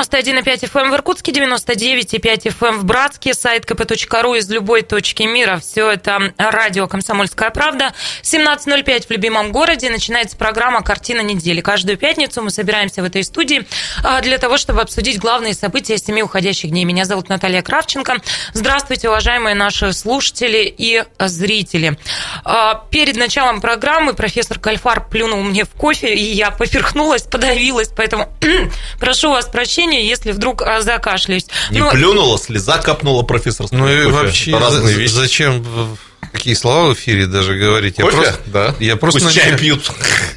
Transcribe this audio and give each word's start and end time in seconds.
91,5 0.00 0.72
FM 0.72 0.90
в 0.90 0.94
Иркутске, 0.94 1.30
99,5 1.30 2.54
FM 2.58 2.78
в 2.78 2.84
Братске, 2.84 3.34
сайт 3.34 3.66
kp.ru 3.66 4.38
из 4.38 4.48
любой 4.48 4.80
точки 4.80 5.24
мира. 5.24 5.58
Все 5.58 5.90
это 5.90 6.32
радио 6.38 6.88
«Комсомольская 6.88 7.50
правда». 7.50 7.92
17.05 8.22 9.08
в 9.08 9.10
любимом 9.10 9.52
городе 9.52 9.90
начинается 9.90 10.38
программа 10.38 10.82
«Картина 10.82 11.20
недели». 11.20 11.60
Каждую 11.60 11.98
пятницу 11.98 12.40
мы 12.40 12.50
собираемся 12.50 13.02
в 13.02 13.04
этой 13.04 13.22
студии 13.24 13.66
а, 14.02 14.22
для 14.22 14.38
того, 14.38 14.56
чтобы 14.56 14.80
обсудить 14.80 15.18
главные 15.18 15.52
события 15.52 15.98
семи 15.98 16.22
уходящих 16.22 16.70
дней. 16.70 16.84
Меня 16.84 17.04
зовут 17.04 17.28
Наталья 17.28 17.60
Кравченко. 17.60 18.22
Здравствуйте, 18.54 19.10
уважаемые 19.10 19.54
наши 19.54 19.92
слушатели 19.92 20.74
и 20.76 21.04
зрители. 21.18 21.98
А, 22.44 22.86
перед 22.90 23.16
началом 23.16 23.60
программы 23.60 24.14
профессор 24.14 24.58
Кальфар 24.58 25.06
плюнул 25.08 25.42
мне 25.42 25.64
в 25.64 25.70
кофе, 25.70 26.14
и 26.14 26.32
я 26.32 26.50
поперхнулась, 26.50 27.22
подавилась, 27.22 27.90
поэтому 27.94 28.32
прошу 28.98 29.30
вас 29.30 29.44
прощения 29.44 29.89
прощения, 29.90 30.08
если 30.08 30.32
вдруг 30.32 30.62
а, 30.62 30.80
закашляюсь. 30.80 31.46
Не 31.70 31.80
Но... 31.80 31.90
плюнула, 31.90 32.38
слеза 32.38 32.78
капнула 32.78 33.22
профессор. 33.22 33.66
Ну 33.70 33.88
и 33.88 34.06
вообще, 34.06 34.56
разные 34.56 34.96
вещи. 34.96 35.12
зачем 35.12 35.64
какие 36.32 36.54
слова 36.54 36.88
в 36.88 36.94
эфире 36.94 37.26
даже 37.26 37.54
говорить. 37.54 37.98
Я 37.98 38.04
Кофе? 38.04 38.16
просто, 38.16 38.40
да. 38.46 38.74
Я 38.78 38.96
просто 38.96 39.20
Пусть 39.20 39.36
на 39.36 39.40
чай 39.40 39.50
нее, 39.50 39.58
пьют. 39.58 39.90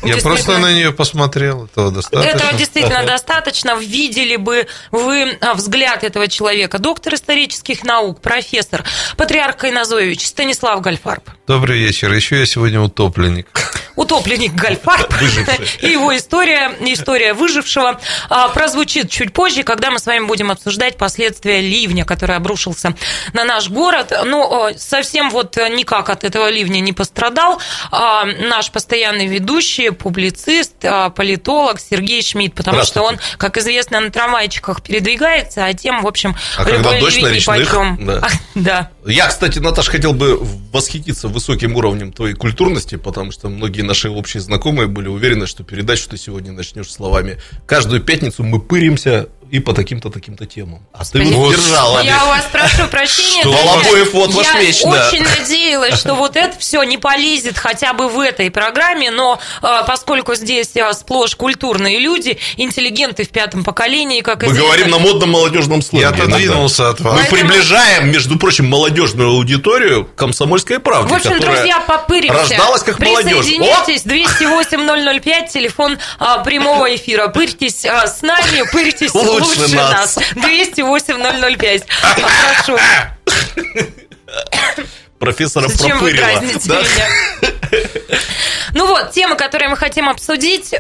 Я 0.04 0.18
просто 0.18 0.58
на 0.58 0.74
нее 0.74 0.92
посмотрел. 0.92 1.66
Этого 1.66 1.92
достаточно. 1.92 2.30
Этого 2.30 2.54
действительно 2.54 3.04
достаточно. 3.06 3.76
Видели 3.76 4.36
бы 4.36 4.68
вы 4.92 5.38
а, 5.42 5.54
взгляд 5.54 6.04
этого 6.04 6.28
человека. 6.28 6.80
Доктор 6.80 7.16
исторических 7.16 7.84
наук, 7.84 8.22
профессор, 8.22 8.84
патриарх 9.18 9.58
Кайназович, 9.58 10.28
Станислав 10.28 10.82
Гальфарб. 10.82 11.24
Добрый 11.48 11.80
вечер. 11.80 12.12
Еще 12.14 12.39
я 12.39 12.45
сегодня 12.45 12.82
утопленник. 12.82 13.48
Утопленник 13.95 14.54
Гальфарб. 14.54 15.14
И 15.82 15.88
его 15.88 16.16
история, 16.16 16.72
история 16.82 17.34
выжившего 17.34 18.00
а, 18.30 18.50
прозвучит 18.50 19.10
чуть 19.10 19.34
позже, 19.34 19.64
когда 19.64 19.92
мы 19.92 20.00
с 20.00 20.06
вами 20.06 20.26
будем 20.26 20.52
обсуждать 20.52 20.98
последствия 20.98 21.62
ливня, 21.62 22.06
который 22.06 22.36
обрушился 22.36 22.95
на 23.34 23.44
наш 23.45 23.70
город. 23.70 24.12
Ну, 24.26 24.70
совсем 24.78 25.30
вот 25.30 25.58
никак 25.84 26.09
от 26.09 26.23
этого 26.23 26.50
ливня 26.50 26.80
не 26.80 26.94
пострадал. 26.94 27.59
А, 27.92 28.23
наш 28.26 28.72
постоянный 28.72 29.28
ведущий, 29.28 29.89
публицист, 29.92 30.73
а, 30.84 31.09
политолог 31.09 31.80
Сергей 31.80 32.22
Шмидт, 32.23 32.56
потому 32.56 32.84
что 32.84 33.02
он, 33.03 33.20
как 33.38 33.58
известно, 33.58 34.00
на 34.00 34.09
трамвайчиках 34.09 34.81
передвигается, 34.81 35.66
а 35.66 35.73
тем, 35.73 36.02
в 36.02 36.08
общем, 36.08 36.36
а 36.58 36.64
любой 36.64 36.84
когда 36.84 37.00
дождь 37.00 37.22
на 37.22 37.28
речных, 37.28 37.73
да. 38.00 38.28
да. 38.56 38.89
Я, 39.06 39.28
кстати, 39.28 39.59
Наташа, 39.59 39.92
хотел 39.92 40.14
бы 40.14 40.40
восхититься 40.72 41.28
высоким 41.28 41.76
уровнем 41.76 42.14
твоей 42.14 42.36
культурности, 42.36 42.96
потому 42.96 43.32
что 43.32 43.50
многие 43.50 43.82
наши 43.82 44.10
общие 44.10 44.42
знакомые 44.42 44.88
были 44.88 45.08
уверены, 45.08 45.45
что 45.48 45.64
передачу 45.64 46.10
ты 46.10 46.18
сегодня 46.18 46.52
начнешь 46.52 46.92
словами 46.92 47.38
«Каждую 47.66 48.02
пятницу 48.02 48.44
мы 48.44 48.60
пыримся 48.60 49.30
и 49.54 49.60
по 49.60 49.73
таким-то, 49.73 50.10
таким-то 50.10 50.48
темам. 50.48 50.82
А 50.94 51.06
ты 51.06 51.23
вот 51.26 51.52
держала. 51.52 52.02
Я 52.02 52.26
у 52.26 52.28
вас 52.30 52.45
прошу 52.52 52.88
прощения. 52.88 53.42
Что 53.42 53.52
Волобоев 53.52 54.12
вот 54.14 54.34
ваш 54.34 54.48
меч, 54.56 54.82
Я 54.82 55.08
очень 55.08 55.23
надеялась, 55.23 56.00
что 56.00 56.16
вот 56.16 56.36
это 56.36 56.58
все 56.58 56.82
не 56.82 56.98
полезет 56.98 57.60
хотя 57.60 57.94
бы 57.94 58.10
в 58.10 58.20
этой 58.20 58.50
программе, 58.50 59.12
но 59.12 59.40
а, 59.62 59.84
поскольку 59.84 60.34
здесь 60.34 60.76
а, 60.78 60.92
сплошь 60.94 61.36
культурные 61.36 62.00
люди, 62.00 62.40
интеллигенты 62.58 63.26
в 63.26 63.30
пятом 63.30 63.64
поколении, 63.64 64.22
как 64.22 64.42
Мы 64.42 64.56
говорим 64.56 64.90
на 64.90 64.98
модном 64.98 65.30
молодежном 65.30 65.84
слове. 65.84 66.06
Я 66.06 66.10
отодвинулся 66.10 66.90
от 66.90 67.02
вас. 67.02 67.20
Мы 67.22 67.38
приближаем, 67.38 68.10
между 68.10 68.40
прочим, 68.40 68.66
молодежную 68.94 69.30
аудиторию 69.30 70.05
комсомольской 70.16 70.80
правды, 70.80 71.11
В 71.11 71.16
общем, 71.16 71.39
друзья, 71.39 71.80
попыримся. 71.81 72.39
Рождалась 72.39 72.83
как 72.83 72.99
молодежь. 72.99 73.45
Присоединяйтесь, 73.45 74.03
208 74.03 75.19
005, 75.22 75.52
телефон 75.52 75.98
прямого 76.45 76.95
эфира. 76.95 77.27
Пырьтесь 77.30 77.83
с 77.86 78.21
нами, 78.21 78.70
пырьтесь 78.71 79.14
лучше 79.14 79.76
нас. 79.76 80.20
208 80.36 81.58
005. 81.58 81.83
Прошу. 82.65 82.80
Профессора 85.17 85.70
Зачем 85.70 85.98
пропырила. 85.98 86.26
Вы 86.39 86.59
да? 86.65 86.80
меня? 86.82 87.08
Ну 88.73 88.87
вот, 88.87 89.11
темы, 89.11 89.36
которые 89.36 89.70
мы 89.70 89.77
хотим 89.77 90.09
обсудить. 90.09 90.76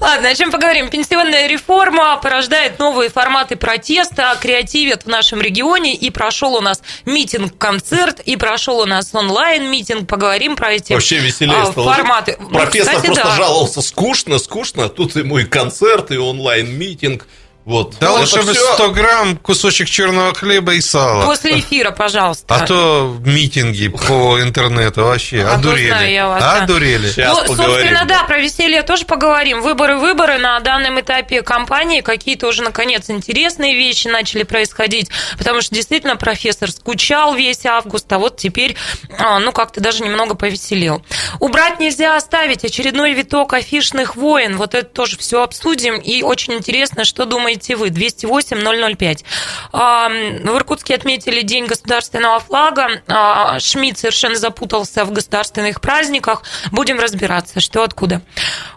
Ладно, 0.00 0.28
о 0.28 0.34
чем 0.34 0.50
поговорим? 0.50 0.88
Пенсионная 0.88 1.46
реформа 1.46 2.16
порождает 2.22 2.78
новые 2.78 3.10
форматы 3.10 3.56
протеста, 3.56 4.36
креативят 4.40 5.04
в 5.04 5.06
нашем 5.06 5.40
регионе, 5.40 5.94
и 5.94 6.10
прошел 6.10 6.54
у 6.54 6.60
нас 6.60 6.82
митинг-концерт, 7.04 8.20
и 8.20 8.36
прошел 8.36 8.80
у 8.80 8.86
нас 8.86 9.14
онлайн-митинг, 9.14 10.08
поговорим 10.08 10.56
про 10.56 10.72
эти 10.72 10.92
Вообще 10.92 11.18
веселее 11.18 11.56
а, 11.56 11.66
стало. 11.66 11.94
форматы. 11.94 12.38
Профессор 12.50 12.94
ну, 12.94 12.98
Кстати, 12.98 13.06
просто 13.06 13.24
да. 13.24 13.36
жаловался, 13.36 13.82
скучно, 13.82 14.38
скучно, 14.38 14.88
тут 14.88 15.16
ему 15.16 15.38
и 15.38 15.44
концерт, 15.44 16.10
и 16.10 16.18
онлайн-митинг. 16.18 17.26
Вот. 17.66 17.96
Да 17.98 18.12
лучше 18.12 18.42
бы 18.42 18.54
100 18.54 18.90
грамм 18.92 19.36
кусочек 19.38 19.90
черного 19.90 20.32
хлеба 20.34 20.74
и 20.74 20.80
сала. 20.80 21.26
После 21.26 21.58
эфира, 21.58 21.90
пожалуйста. 21.90 22.54
А 22.54 22.64
то 22.64 23.16
митинги 23.24 23.88
по 23.88 24.40
интернету 24.40 25.02
вообще 25.02 25.42
а 25.42 25.54
одурели. 25.54 25.88
Знаю 25.88 26.12
я 26.12 26.28
вас, 26.28 26.62
одурели. 26.62 27.12
Да. 27.16 27.34
Ну, 27.34 27.56
собственно, 27.56 28.04
да, 28.04 28.22
про 28.22 28.38
веселье 28.38 28.82
тоже 28.82 29.04
поговорим. 29.04 29.62
Выборы, 29.62 29.98
выборы 29.98 30.38
на 30.38 30.60
данном 30.60 31.00
этапе 31.00 31.42
кампании. 31.42 32.02
Какие-то 32.02 32.46
уже, 32.46 32.62
наконец, 32.62 33.10
интересные 33.10 33.74
вещи 33.74 34.06
начали 34.06 34.44
происходить. 34.44 35.10
Потому 35.36 35.60
что, 35.60 35.74
действительно, 35.74 36.14
профессор 36.14 36.70
скучал 36.70 37.34
весь 37.34 37.66
август, 37.66 38.10
а 38.12 38.18
вот 38.18 38.36
теперь, 38.36 38.76
а, 39.18 39.40
ну, 39.40 39.50
как-то 39.50 39.80
даже 39.80 40.04
немного 40.04 40.36
повеселел. 40.36 41.02
Убрать 41.40 41.80
нельзя 41.80 42.14
оставить 42.14 42.64
очередной 42.64 43.12
виток 43.12 43.54
афишных 43.54 44.14
войн. 44.14 44.56
Вот 44.56 44.76
это 44.76 44.88
тоже 44.88 45.18
все 45.18 45.42
обсудим. 45.42 45.96
И 45.96 46.22
очень 46.22 46.52
интересно, 46.52 47.04
что 47.04 47.24
думаете 47.24 47.55
думаете 47.56 47.76
вы? 47.76 47.88
208-005. 47.88 49.24
В 49.72 50.56
Иркутске 50.56 50.94
отметили 50.94 51.42
День 51.42 51.66
государственного 51.66 52.40
флага. 52.40 53.02
А, 53.08 53.58
Шмидт 53.60 53.98
совершенно 53.98 54.36
запутался 54.36 55.04
в 55.04 55.12
государственных 55.12 55.80
праздниках. 55.80 56.42
Будем 56.70 56.98
разбираться, 57.00 57.60
что 57.60 57.82
откуда. 57.82 58.22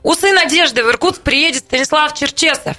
Усы 0.04 0.32
надежды 0.32 0.84
в 0.84 0.90
Иркутск 0.90 1.22
приедет 1.22 1.64
Станислав 1.64 2.14
Черчесов. 2.18 2.78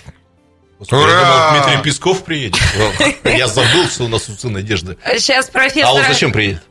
Ура! 0.90 1.10
Я 1.10 1.24
думал, 1.24 1.64
Дмитрий 1.66 1.82
Песков 1.82 2.24
приедет. 2.24 2.60
Я 3.24 3.48
забыл, 3.48 3.86
что 3.86 4.04
у 4.04 4.08
нас 4.08 4.28
усы 4.28 4.48
надежды. 4.48 4.96
Сейчас 5.16 5.50
профессор... 5.50 5.90
А 5.90 5.92
он 5.92 6.04
зачем 6.04 6.32
приедет? 6.32 6.62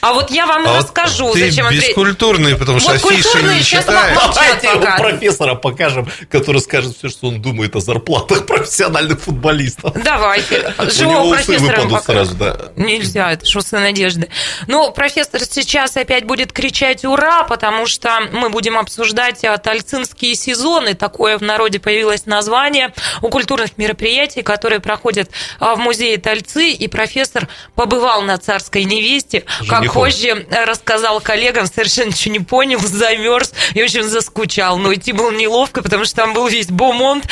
А 0.00 0.12
вот 0.12 0.30
я 0.30 0.46
вам 0.46 0.66
а 0.66 0.78
расскажу, 0.78 1.32
ты 1.32 1.50
зачем 1.50 1.68
бескультурный, 1.70 2.56
потому 2.56 2.80
что 2.80 2.92
вот 2.92 3.04
афиши 3.04 3.42
не 3.42 3.62
читаешь. 3.62 4.18
Давайте 4.34 4.70
профессора 4.98 5.54
покажем, 5.54 6.08
который 6.30 6.60
скажет 6.60 6.96
все, 6.96 7.08
что 7.08 7.28
он 7.28 7.40
думает 7.40 7.76
о 7.76 7.80
зарплатах 7.80 8.46
профессиональных 8.46 9.20
футболистов. 9.20 9.94
Давайте. 10.02 10.74
Живого 10.90 11.34
профессора 11.34 12.00
сразу, 12.00 12.34
да. 12.34 12.56
Нельзя, 12.76 13.32
это 13.32 13.46
шоссе 13.46 13.78
надежды. 13.78 14.28
Ну, 14.66 14.92
профессор 14.92 15.40
сейчас 15.42 15.96
опять 15.96 16.24
будет 16.24 16.52
кричать 16.52 17.04
«Ура!», 17.04 17.44
потому 17.44 17.86
что 17.86 18.20
мы 18.32 18.48
будем 18.50 18.78
обсуждать 18.78 19.44
а, 19.44 19.58
тальцинские 19.58 20.34
сезоны. 20.34 20.94
Такое 20.94 21.38
в 21.38 21.42
народе 21.42 21.78
появилось 21.78 22.26
название 22.26 22.92
у 23.20 23.28
культурных 23.28 23.78
мероприятий, 23.78 24.42
которые 24.42 24.80
проходят 24.80 25.30
а, 25.58 25.74
в 25.74 25.78
музее 25.78 26.18
Тальцы, 26.18 26.70
и 26.70 26.88
профессор 26.88 27.48
побывал 27.74 28.22
на 28.22 28.38
царской 28.38 28.84
невесте, 28.84 29.44
как 29.68 29.81
как 29.86 29.94
позже 29.94 30.46
рассказал 30.66 31.20
коллегам, 31.20 31.66
совершенно 31.66 32.08
ничего 32.08 32.32
не 32.32 32.40
понял, 32.40 32.80
замерз 32.80 33.52
и 33.74 33.82
очень 33.82 34.02
заскучал. 34.02 34.78
Но 34.78 34.94
идти 34.94 35.12
было 35.12 35.30
неловко, 35.30 35.82
потому 35.82 36.04
что 36.04 36.16
там 36.16 36.34
был 36.34 36.48
весь 36.48 36.68
Бомонд, 36.68 37.24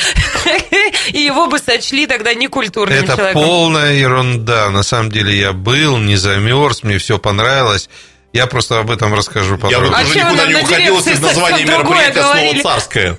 и 1.07 1.19
его 1.19 1.47
бы 1.47 1.59
сочли 1.59 2.07
тогда 2.07 2.33
некультурным 2.33 2.97
Это 2.97 3.15
человеком. 3.15 3.41
Это 3.41 3.49
полная 3.49 3.93
ерунда. 3.93 4.69
На 4.69 4.83
самом 4.83 5.11
деле 5.11 5.37
я 5.37 5.53
был, 5.53 5.97
не 5.97 6.15
замерз, 6.15 6.83
мне 6.83 6.97
все 6.97 7.17
понравилось. 7.17 7.89
Я 8.33 8.47
просто 8.47 8.79
об 8.79 8.89
этом 8.89 9.13
расскажу 9.13 9.57
подробно. 9.57 9.87
Я 9.87 9.91
вот 9.91 10.09
уже 10.09 10.19
никуда 10.19 10.45
не 10.45 10.55
уходил 10.55 10.99
из 10.99 11.19
названия 11.19 11.65
мероприятия 11.65 12.23
слово 12.23 12.61
«царское». 12.63 13.17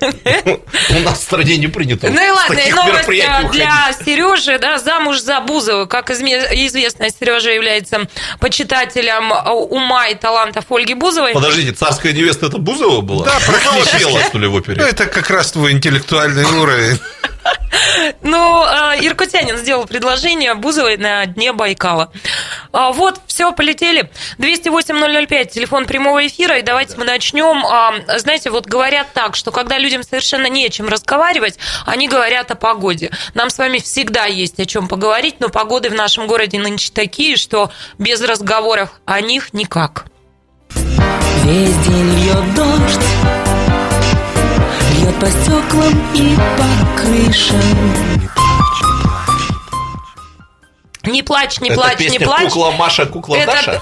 У 0.89 0.99
нас 1.01 1.19
в 1.19 1.23
стране 1.23 1.57
не 1.57 1.67
принято 1.67 2.09
Ну 2.09 2.25
и 2.25 2.29
ладно, 2.29 2.55
новость 2.75 3.51
для 3.51 3.93
Сережи, 4.03 4.57
да, 4.57 4.79
замуж 4.79 5.19
за 5.19 5.39
Бузову. 5.41 5.87
Как 5.87 6.09
известно, 6.09 7.09
Сережа 7.09 7.51
является 7.51 8.07
почитателем 8.39 9.31
ума 9.71 10.07
и 10.07 10.15
талантов 10.15 10.65
Ольги 10.69 10.95
Бузовой. 10.95 11.33
Подождите, 11.33 11.73
царская 11.73 12.11
невеста 12.13 12.47
это 12.47 12.57
Бузова 12.57 13.01
была? 13.01 13.25
Да, 13.25 13.39
практически. 13.45 14.27
что 14.27 14.39
ли, 14.39 14.47
в 14.47 14.55
опере? 14.55 14.81
Ну, 14.81 14.87
это 14.87 15.05
как 15.05 15.29
раз 15.29 15.51
твой 15.51 15.73
интеллектуальный 15.73 16.43
уровень. 16.43 16.99
Ну, 18.21 18.63
а, 18.63 18.95
иркутянин 18.99 19.57
сделал 19.57 19.85
предложение 19.85 20.53
Бузовой 20.53 20.97
на 20.97 21.25
дне 21.25 21.53
Байкала. 21.53 22.11
А, 22.71 22.91
вот, 22.91 23.19
все, 23.27 23.51
полетели. 23.51 24.09
208-005, 24.39 25.45
телефон 25.45 25.85
прямого 25.85 26.25
эфира. 26.25 26.57
И 26.57 26.61
давайте 26.61 26.97
мы 26.97 27.05
начнем. 27.05 27.65
А, 27.65 27.93
знаете, 28.19 28.49
вот 28.49 28.65
говорят 28.65 29.07
так, 29.13 29.35
что 29.35 29.51
когда 29.51 29.77
людям 29.77 30.03
совершенно 30.03 30.47
не 30.47 30.65
о 30.65 30.69
чем 30.69 30.87
разговаривать, 30.87 31.57
они 31.85 32.07
говорят 32.07 32.51
о 32.51 32.55
погоде. 32.55 33.11
Нам 33.33 33.49
с 33.49 33.57
вами 33.57 33.79
всегда 33.79 34.25
есть 34.25 34.59
о 34.59 34.65
чем 34.65 34.87
поговорить, 34.87 35.35
но 35.39 35.49
погоды 35.49 35.89
в 35.89 35.93
нашем 35.93 36.27
городе 36.27 36.59
нынче 36.59 36.91
такие, 36.93 37.37
что 37.37 37.71
без 37.97 38.21
разговоров 38.21 38.89
о 39.05 39.21
них 39.21 39.53
никак. 39.53 40.05
Весь 41.43 41.75
день 41.79 42.15
льет 42.19 42.55
дождь, 42.55 43.05
по 45.23 45.29
стеклам 45.29 46.13
и 46.13 46.35
по 46.57 47.01
крышам. 47.01 47.57
Не 51.05 51.23
плачь, 51.23 51.61
не 51.61 51.69
Это 51.69 51.79
плачь, 51.79 51.97
песня 51.97 52.19
не 52.19 52.25
плачь. 52.25 52.51
Кукла 52.51 52.71
Маша, 52.71 53.05
кукла 53.05 53.37
Это- 53.37 53.51
Даша. 53.53 53.81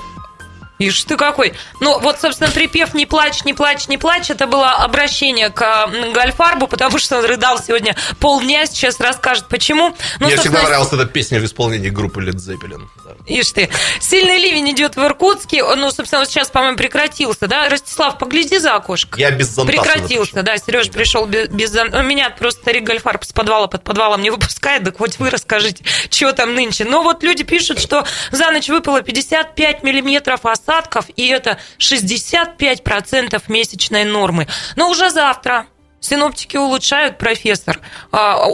Ишь 0.81 1.04
ты 1.04 1.16
какой. 1.16 1.54
Ну, 1.80 2.00
вот, 2.00 2.19
собственно, 2.19 2.50
припев 2.50 2.94
«Не 2.94 3.06
плачь, 3.06 3.44
не 3.44 3.54
плачь, 3.54 3.88
не 3.88 3.98
плачь» 3.98 4.30
это 4.30 4.48
было 4.48 4.72
обращение 4.72 5.50
к 5.50 5.89
Гальфарбу, 6.13 6.68
потому 6.68 6.98
что 6.98 7.19
он 7.19 7.25
рыдал 7.25 7.60
сегодня 7.60 7.95
полдня, 8.19 8.66
сейчас 8.66 9.00
расскажет, 9.00 9.48
почему. 9.48 9.95
Ну, 10.19 10.25
Мне 10.25 10.38
всегда 10.38 10.63
нравилась 10.63 10.92
эта 10.92 11.06
песня 11.06 11.39
в 11.39 11.45
исполнении 11.45 11.89
группы 11.89 12.22
Led 12.22 12.36
Zeppelin. 12.38 12.81
Да. 13.06 13.12
Ишь 13.28 13.51
ты. 13.51 13.69
Сильный 14.00 14.39
ливень 14.39 14.72
идет 14.72 14.95
в 14.95 15.04
Иркутске. 15.04 15.63
Ну, 15.63 15.92
собственно, 15.92 16.25
сейчас, 16.25 16.50
по-моему, 16.50 16.78
прекратился, 16.78 17.48
да? 17.48 17.69
Ростислав, 17.69 18.18
погляди 18.18 18.57
за 18.57 18.75
окошко. 18.75 19.19
Я 19.19 19.31
без 19.31 19.50
зонта 19.50 19.72
Прекратился, 19.72 20.42
да. 20.44 20.57
Сереж 20.57 20.89
пришел 20.89 21.25
без, 21.25 21.48
без 21.50 21.72
зон- 21.72 21.89
ну, 21.92 22.01
Меня 22.01 22.30
просто 22.31 22.62
старик 22.62 22.83
Гольфарб 22.86 23.24
с 23.24 23.33
подвала 23.33 23.68
под 23.68 23.83
подвалом 23.83 24.22
не 24.22 24.30
выпускает. 24.30 24.83
Так 24.83 24.98
хоть 24.98 25.19
вы 25.19 25.30
расскажите, 25.30 25.83
что 26.10 26.33
там 26.33 26.56
нынче. 26.56 26.86
Но 26.86 27.04
вот 27.04 27.24
люди 27.24 27.44
пишут, 27.44 27.80
что 27.80 28.06
за 28.31 28.50
ночь 28.51 28.69
выпало 28.69 29.01
55 29.01 29.83
миллиметров 29.83 30.39
осадков, 30.71 31.06
и 31.15 31.27
это 31.27 31.57
65% 31.79 33.41
месячной 33.47 34.03
нормы. 34.06 34.47
Но 34.75 34.89
уже 34.89 35.09
завтра 35.09 35.65
синоптики 36.00 36.57
улучшают, 36.57 37.18
профессор. 37.18 37.79
А, 38.12 38.47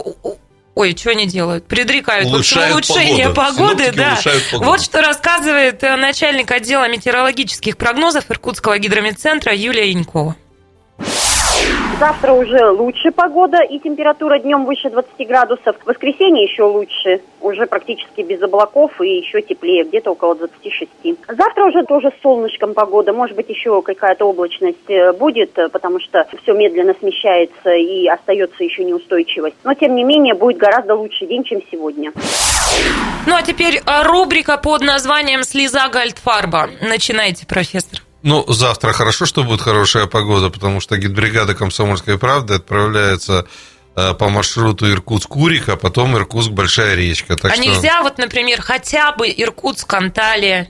Ой, 0.74 0.96
что 0.96 1.10
они 1.10 1.26
делают? 1.26 1.66
Предрекают. 1.66 2.28
Улучшают 2.28 2.72
улучшение 2.72 3.30
погоды, 3.30 3.92
Синоптики 3.92 3.96
да. 3.96 4.18
погоду. 4.52 4.70
Вот 4.70 4.80
что 4.80 5.00
рассказывает 5.02 5.82
э, 5.82 5.96
начальник 5.96 6.52
отдела 6.52 6.88
метеорологических 6.88 7.76
прогнозов 7.76 8.30
Иркутского 8.30 8.78
гидромедцентра 8.78 9.52
Юлия 9.52 9.90
Янькова. 9.90 10.36
Завтра 11.98 12.32
уже 12.32 12.70
лучше 12.70 13.10
погода 13.10 13.58
и 13.60 13.80
температура 13.80 14.38
днем 14.38 14.66
выше 14.66 14.88
20 14.88 15.26
градусов. 15.26 15.74
В 15.82 15.86
воскресенье 15.86 16.44
еще 16.44 16.62
лучше, 16.62 17.22
уже 17.40 17.66
практически 17.66 18.20
без 18.20 18.40
облаков 18.40 19.00
и 19.00 19.16
еще 19.16 19.42
теплее, 19.42 19.82
где-то 19.82 20.12
около 20.12 20.36
26. 20.36 20.88
Завтра 21.26 21.64
уже 21.64 21.82
тоже 21.82 22.12
с 22.16 22.22
солнышком 22.22 22.74
погода, 22.74 23.12
может 23.12 23.34
быть 23.34 23.48
еще 23.48 23.82
какая-то 23.82 24.26
облачность 24.26 24.88
э, 24.88 25.12
будет, 25.12 25.58
э, 25.58 25.68
потому 25.70 25.98
что 25.98 26.24
все 26.40 26.52
медленно 26.52 26.94
смещается 27.00 27.70
и 27.70 28.06
остается 28.06 28.62
еще 28.62 28.84
неустойчивость. 28.84 29.56
Но 29.64 29.74
тем 29.74 29.96
не 29.96 30.04
менее 30.04 30.34
будет 30.34 30.58
гораздо 30.58 30.94
лучше 30.94 31.26
день, 31.26 31.42
чем 31.42 31.60
сегодня. 31.68 32.12
Ну 33.26 33.34
а 33.34 33.42
теперь 33.42 33.78
э, 33.84 34.02
рубрика 34.04 34.56
под 34.56 34.82
названием 34.82 35.42
«Слеза 35.42 35.88
Гальдфарба». 35.88 36.68
Начинайте, 36.80 37.44
профессор. 37.44 38.07
Ну, 38.22 38.44
завтра 38.48 38.92
хорошо, 38.92 39.26
что 39.26 39.44
будет 39.44 39.60
хорошая 39.60 40.06
погода, 40.06 40.50
потому 40.50 40.80
что 40.80 40.96
гидбригада 40.96 41.54
«Комсомольской 41.54 42.18
правды» 42.18 42.54
отправляется 42.54 43.46
э, 43.94 44.14
по 44.14 44.28
маршруту 44.28 44.90
Иркутск-Курик, 44.90 45.68
а 45.68 45.76
потом 45.76 46.16
Иркутск-Большая 46.16 46.96
речка. 46.96 47.36
Так 47.36 47.52
а 47.52 47.54
что 47.54 47.64
нельзя 47.64 48.02
вот, 48.02 48.18
например, 48.18 48.60
хотя 48.60 49.12
бы 49.12 49.28
Иркутск, 49.28 49.92
Анталия? 49.94 50.68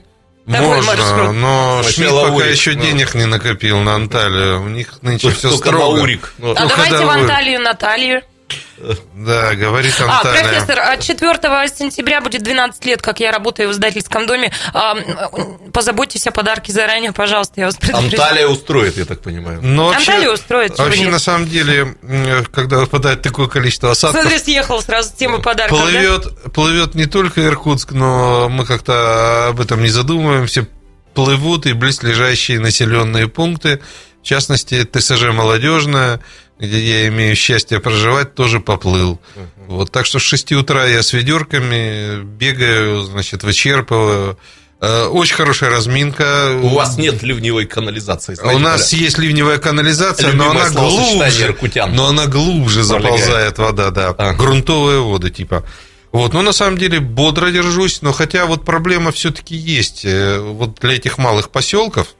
Такой 0.51 0.81
можно, 0.81 1.31
но 1.31 1.83
Шмидт 1.83 2.11
пока 2.11 2.33
Урик, 2.33 2.51
еще 2.51 2.71
ну. 2.71 2.81
денег 2.81 3.13
не 3.13 3.25
накопил 3.25 3.79
на 3.81 3.95
Анталию. 3.95 4.63
У 4.63 4.67
них 4.67 5.01
нынче 5.03 5.29
все 5.29 5.51
строго. 5.51 6.01
Урик. 6.01 6.33
Ну, 6.39 6.53
А 6.55 6.63
Ну, 6.63 6.69
давайте 6.69 7.05
в. 7.05 7.09
Анталию, 7.09 7.59
Наталью. 7.61 8.21
Да, 9.13 9.55
говорит 9.55 9.93
А, 9.99 10.17
Анталия. 10.19 10.41
профессор, 10.43 10.79
а 10.79 10.97
4 10.97 11.67
сентября 11.67 12.21
будет 12.21 12.43
12 12.43 12.85
лет, 12.85 13.01
как 13.01 13.19
я 13.19 13.31
работаю 13.31 13.69
в 13.69 13.71
издательском 13.73 14.25
доме. 14.25 14.51
А, 14.73 14.95
Позаботьтесь 15.73 16.25
о 16.27 16.31
подарке 16.31 16.71
заранее, 16.71 17.11
пожалуйста, 17.11 17.59
я 17.59 17.65
вас 17.65 17.75
предупреждаю. 17.75 18.21
Анталия 18.21 18.47
устроит, 18.47 18.97
я 18.97 19.05
так 19.05 19.21
понимаю. 19.21 19.59
Но 19.61 19.89
Анталию 19.91 20.33
устроит, 20.33 20.75
чего 20.75 20.85
Вообще, 20.85 21.01
нет. 21.03 21.11
на 21.11 21.19
самом 21.19 21.47
деле, 21.47 21.95
когда 22.51 22.79
выпадает 22.79 23.21
такое 23.21 23.47
количество 23.47 23.91
осадков, 23.91 24.21
Смотри, 24.21 24.39
съехал 24.39 24.81
сразу 24.81 25.09
с 25.09 25.13
темы 25.13 25.41
подарков, 25.41 25.77
да? 25.77 25.83
плывет, 25.83 26.53
плывет 26.53 26.95
не 26.95 27.05
только 27.05 27.45
Иркутск, 27.45 27.91
но 27.91 28.49
мы 28.49 28.65
как-то 28.65 29.47
об 29.49 29.59
этом 29.59 29.81
не 29.81 29.89
задумываемся. 29.89 30.67
Плывут 31.13 31.65
и 31.65 31.73
близлежащие 31.73 32.59
населенные 32.59 33.27
пункты, 33.27 33.81
в 34.21 34.25
частности, 34.25 34.83
ТСЖ 34.85 35.23
«Молодежная», 35.33 36.19
где 36.59 36.79
я 37.03 37.07
имею 37.07 37.35
счастье 37.35 37.79
проживать, 37.79 38.35
тоже 38.35 38.59
поплыл. 38.59 39.19
Вот, 39.67 39.91
так 39.91 40.05
что 40.05 40.19
с 40.19 40.23
6 40.23 40.51
утра 40.53 40.85
я 40.85 41.03
с 41.03 41.13
ведерками 41.13 42.21
бегаю, 42.23 43.03
значит, 43.03 43.43
вычерпываю. 43.43 44.37
Э, 44.81 45.05
Очень 45.07 45.35
хорошая 45.35 45.69
разминка. 45.71 46.57
У 46.63 46.69
вас 46.69 46.97
нет 46.97 47.21
ливневой 47.21 47.65
канализации. 47.65 48.33
У 48.33 48.35
знаете, 48.35 48.59
нас 48.61 48.89
Коля? 48.89 49.01
есть 49.01 49.17
ливневая 49.17 49.57
канализация, 49.57 50.31
но 50.33 50.51
она 50.51 50.69
глубже, 50.69 51.55
но 51.91 52.07
она 52.07 52.27
глубже 52.27 52.83
Пролегает. 52.85 53.19
заползает 53.19 53.57
вода, 53.57 53.91
да, 53.91 54.09
Ага. 54.17 54.33
грунтовые 54.37 55.01
воды 55.01 55.29
типа. 55.31 55.65
Вот, 56.11 56.33
но 56.33 56.41
на 56.41 56.53
самом 56.53 56.77
деле 56.79 56.99
бодро 57.01 57.51
держусь, 57.51 58.01
но 58.01 58.11
хотя 58.13 58.45
вот 58.47 58.65
проблема 58.65 59.11
все-таки 59.11 59.55
есть. 59.55 60.01
Э, 60.05 60.39
Вот 60.39 60.79
для 60.79 60.93
этих 60.95 61.17
малых 61.17 61.49
поселков, 61.51 62.15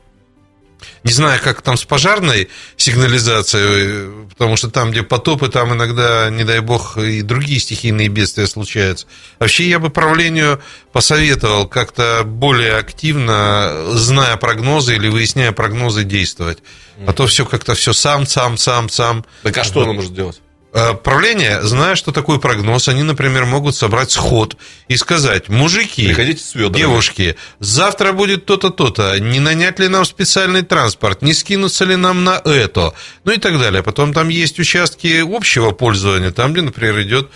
не 1.03 1.11
знаю, 1.11 1.39
как 1.43 1.61
там 1.61 1.77
с 1.77 1.85
пожарной 1.85 2.49
сигнализацией, 2.77 4.27
потому 4.29 4.55
что 4.55 4.69
там, 4.69 4.91
где 4.91 5.03
потопы, 5.03 5.49
там 5.49 5.73
иногда, 5.73 6.29
не 6.29 6.43
дай 6.43 6.59
бог, 6.59 6.97
и 6.97 7.21
другие 7.21 7.59
стихийные 7.59 8.09
бедствия 8.09 8.47
случаются. 8.47 9.07
Вообще, 9.39 9.69
я 9.69 9.79
бы 9.79 9.89
правлению 9.89 10.61
посоветовал 10.91 11.67
как-то 11.67 12.23
более 12.25 12.75
активно, 12.75 13.91
зная 13.93 14.37
прогнозы 14.37 14.95
или 14.95 15.07
выясняя 15.07 15.51
прогнозы, 15.51 16.03
действовать. 16.03 16.59
А 17.07 17.13
то 17.13 17.27
все 17.27 17.45
как-то 17.45 17.75
все 17.75 17.93
сам, 17.93 18.25
сам, 18.25 18.57
сам, 18.57 18.89
сам. 18.89 19.25
Так 19.43 19.57
а 19.57 19.63
что 19.63 19.83
она 19.83 19.93
может 19.93 20.13
делать? 20.13 20.41
Э, 20.71 20.93
Правление, 20.93 21.61
зная, 21.63 21.95
что 21.95 22.11
такое 22.11 22.37
прогноз, 22.37 22.87
они, 22.87 23.01
например, 23.03 23.45
могут 23.45 23.75
собрать 23.75 24.11
сход 24.11 24.55
и 24.87 24.97
сказать, 24.97 25.49
мужики, 25.49 26.05
Приходите 26.07 26.43
с 26.43 26.53
ведрами. 26.53 26.77
девушки, 26.77 27.35
завтра 27.59 28.11
будет 28.13 28.45
то-то, 28.45 28.69
то-то, 28.69 29.19
не 29.19 29.39
нанять 29.39 29.79
ли 29.79 29.87
нам 29.87 30.05
специальный 30.05 30.61
транспорт, 30.61 31.21
не 31.23 31.33
скинуться 31.33 31.85
ли 31.85 31.95
нам 31.95 32.23
на 32.23 32.39
это, 32.45 32.93
ну 33.23 33.31
и 33.31 33.37
так 33.37 33.57
далее. 33.59 33.81
Потом 33.81 34.13
там 34.13 34.29
есть 34.29 34.59
участки 34.59 35.23
общего 35.25 35.71
пользования, 35.71 36.31
там, 36.31 36.53
где, 36.53 36.61
например, 36.61 37.01
идет 37.01 37.31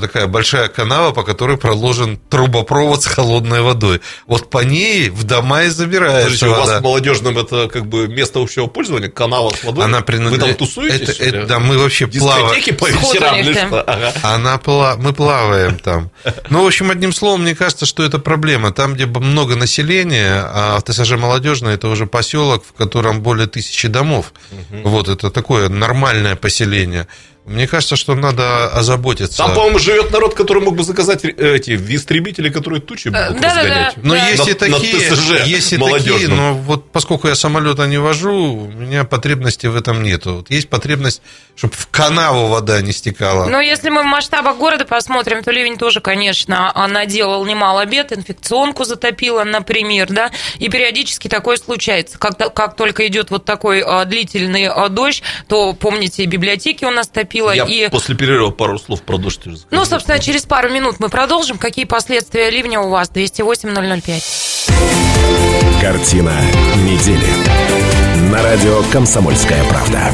такая 0.00 0.26
большая 0.26 0.68
канава, 0.68 1.12
по 1.12 1.22
которой 1.22 1.56
проложен 1.56 2.18
трубопровод 2.30 3.02
с 3.02 3.06
холодной 3.06 3.60
водой. 3.62 4.00
Вот 4.26 4.50
по 4.50 4.58
ней 4.64 5.08
в 5.10 5.24
дома 5.24 5.64
и 5.64 5.68
забирается 5.68 6.24
Подождите, 6.24 6.46
у 6.46 6.50
вас 6.50 6.66
вода. 6.68 6.80
в 6.80 6.82
молодежном 6.82 7.38
это 7.38 7.68
как 7.68 7.86
бы 7.86 8.08
место 8.08 8.40
общего 8.40 8.66
пользования, 8.66 9.08
канава 9.08 9.50
с 9.50 9.64
водой? 9.64 9.84
Она 9.84 9.98
Вы 9.98 10.04
принадлежит... 10.04 10.46
там 10.46 10.54
тусуетесь? 10.54 11.08
Это- 11.20 11.24
это- 11.24 11.46
да, 11.46 11.58
мы 11.58 11.78
вообще 11.78 12.06
плаваем. 12.06 12.46
Дискотеки 12.48 12.72
по 12.72 12.86
вечерам? 12.88 13.82
Ага. 13.86 14.12
Она 14.22 14.58
пла... 14.58 14.96
Мы 14.96 15.12
плаваем 15.12 15.78
там. 15.78 16.10
Ну, 16.50 16.62
в 16.64 16.66
общем, 16.66 16.90
одним 16.90 17.12
словом, 17.12 17.42
мне 17.42 17.54
кажется, 17.54 17.84
что 17.86 18.02
это 18.02 18.18
проблема. 18.18 18.72
Там, 18.72 18.94
где 18.94 19.06
много 19.06 19.54
населения, 19.56 20.40
а 20.44 20.78
в 20.80 20.84
ТСЖ 20.90 21.12
молодежная 21.12 21.74
это 21.74 21.88
уже 21.88 22.06
поселок, 22.06 22.64
в 22.64 22.72
котором 22.72 23.20
более 23.22 23.46
тысячи 23.46 23.88
домов. 23.88 24.32
Вот 24.70 25.08
это 25.08 25.30
такое 25.30 25.68
нормальное 25.68 26.36
поселение. 26.36 27.06
Мне 27.48 27.66
кажется, 27.66 27.96
что 27.96 28.14
надо 28.14 28.68
озаботиться. 28.68 29.38
Там, 29.38 29.54
по-моему, 29.54 29.78
живет 29.78 30.10
народ, 30.12 30.34
который 30.34 30.62
мог 30.62 30.76
бы 30.76 30.82
заказать 30.82 31.24
э, 31.24 31.32
эти 31.56 31.76
истребители, 31.94 32.50
которые 32.50 32.80
тучи 32.80 33.08
будут 33.08 33.40
да-да-да. 33.40 33.54
разгонять. 33.62 33.96
Но 33.96 34.14
Да. 34.14 34.28
есть 34.28 34.46
и 34.48 34.52
На- 34.52 34.68
на 34.68 34.74
такие, 34.76 35.10
ТСЖ 35.10 35.46
есть 35.46 35.72
и 35.72 35.78
такие, 35.78 36.28
но 36.28 36.54
вот 36.54 36.90
поскольку 36.92 37.28
я 37.28 37.34
самолета 37.34 37.86
не 37.86 37.98
вожу, 37.98 38.32
у 38.34 38.70
меня 38.70 39.04
потребности 39.04 39.66
в 39.66 39.76
этом 39.76 40.02
нету. 40.02 40.36
Вот 40.36 40.50
есть 40.50 40.68
потребность, 40.68 41.22
чтобы 41.56 41.74
в 41.74 41.88
канаву 41.88 42.48
вода 42.48 42.80
не 42.82 42.92
стекала. 42.92 43.46
Но 43.46 43.60
если 43.60 43.88
мы 43.88 44.02
в 44.02 44.06
масштабах 44.06 44.56
города 44.58 44.84
посмотрим, 44.84 45.42
то 45.42 45.50
ливень 45.50 45.78
тоже, 45.78 46.00
конечно, 46.00 46.72
наделал 46.88 47.44
немало 47.46 47.84
бед, 47.86 48.12
инфекционку 48.12 48.84
затопило, 48.84 49.44
например, 49.44 50.08
да, 50.10 50.30
и 50.58 50.68
периодически 50.68 51.28
такое 51.28 51.56
случается. 51.56 52.18
Как, 52.18 52.36
как 52.54 52.76
только 52.76 53.06
идет 53.06 53.30
вот 53.30 53.44
такой 53.44 53.80
а, 53.80 54.04
длительный 54.04 54.66
а, 54.68 54.88
дождь, 54.88 55.22
то, 55.48 55.72
помните, 55.72 56.24
библиотеки 56.26 56.84
у 56.84 56.90
нас 56.90 57.08
топило, 57.38 57.52
Я 57.52 57.64
и... 57.64 57.88
после 57.90 58.14
перерыва 58.14 58.50
пару 58.50 58.78
слов 58.78 59.02
про 59.02 59.18
дождь. 59.18 59.40
Ну, 59.70 59.84
собственно, 59.84 60.18
через 60.18 60.42
пару 60.42 60.70
минут 60.70 60.96
мы 60.98 61.08
продолжим. 61.08 61.58
Какие 61.58 61.84
последствия 61.84 62.50
ливня 62.50 62.80
у 62.80 62.88
вас? 62.90 63.10
208-005. 63.10 64.22
Картина 65.80 66.32
недели. 66.76 67.28
На 68.30 68.42
радио 68.42 68.82
«Комсомольская 68.92 69.62
правда». 69.64 70.12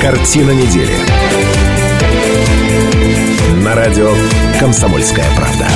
Картина 0.00 0.50
недели. 0.50 0.94
На 3.62 3.74
радио 3.74 4.12
«Комсомольская 4.60 5.26
правда». 5.36 5.66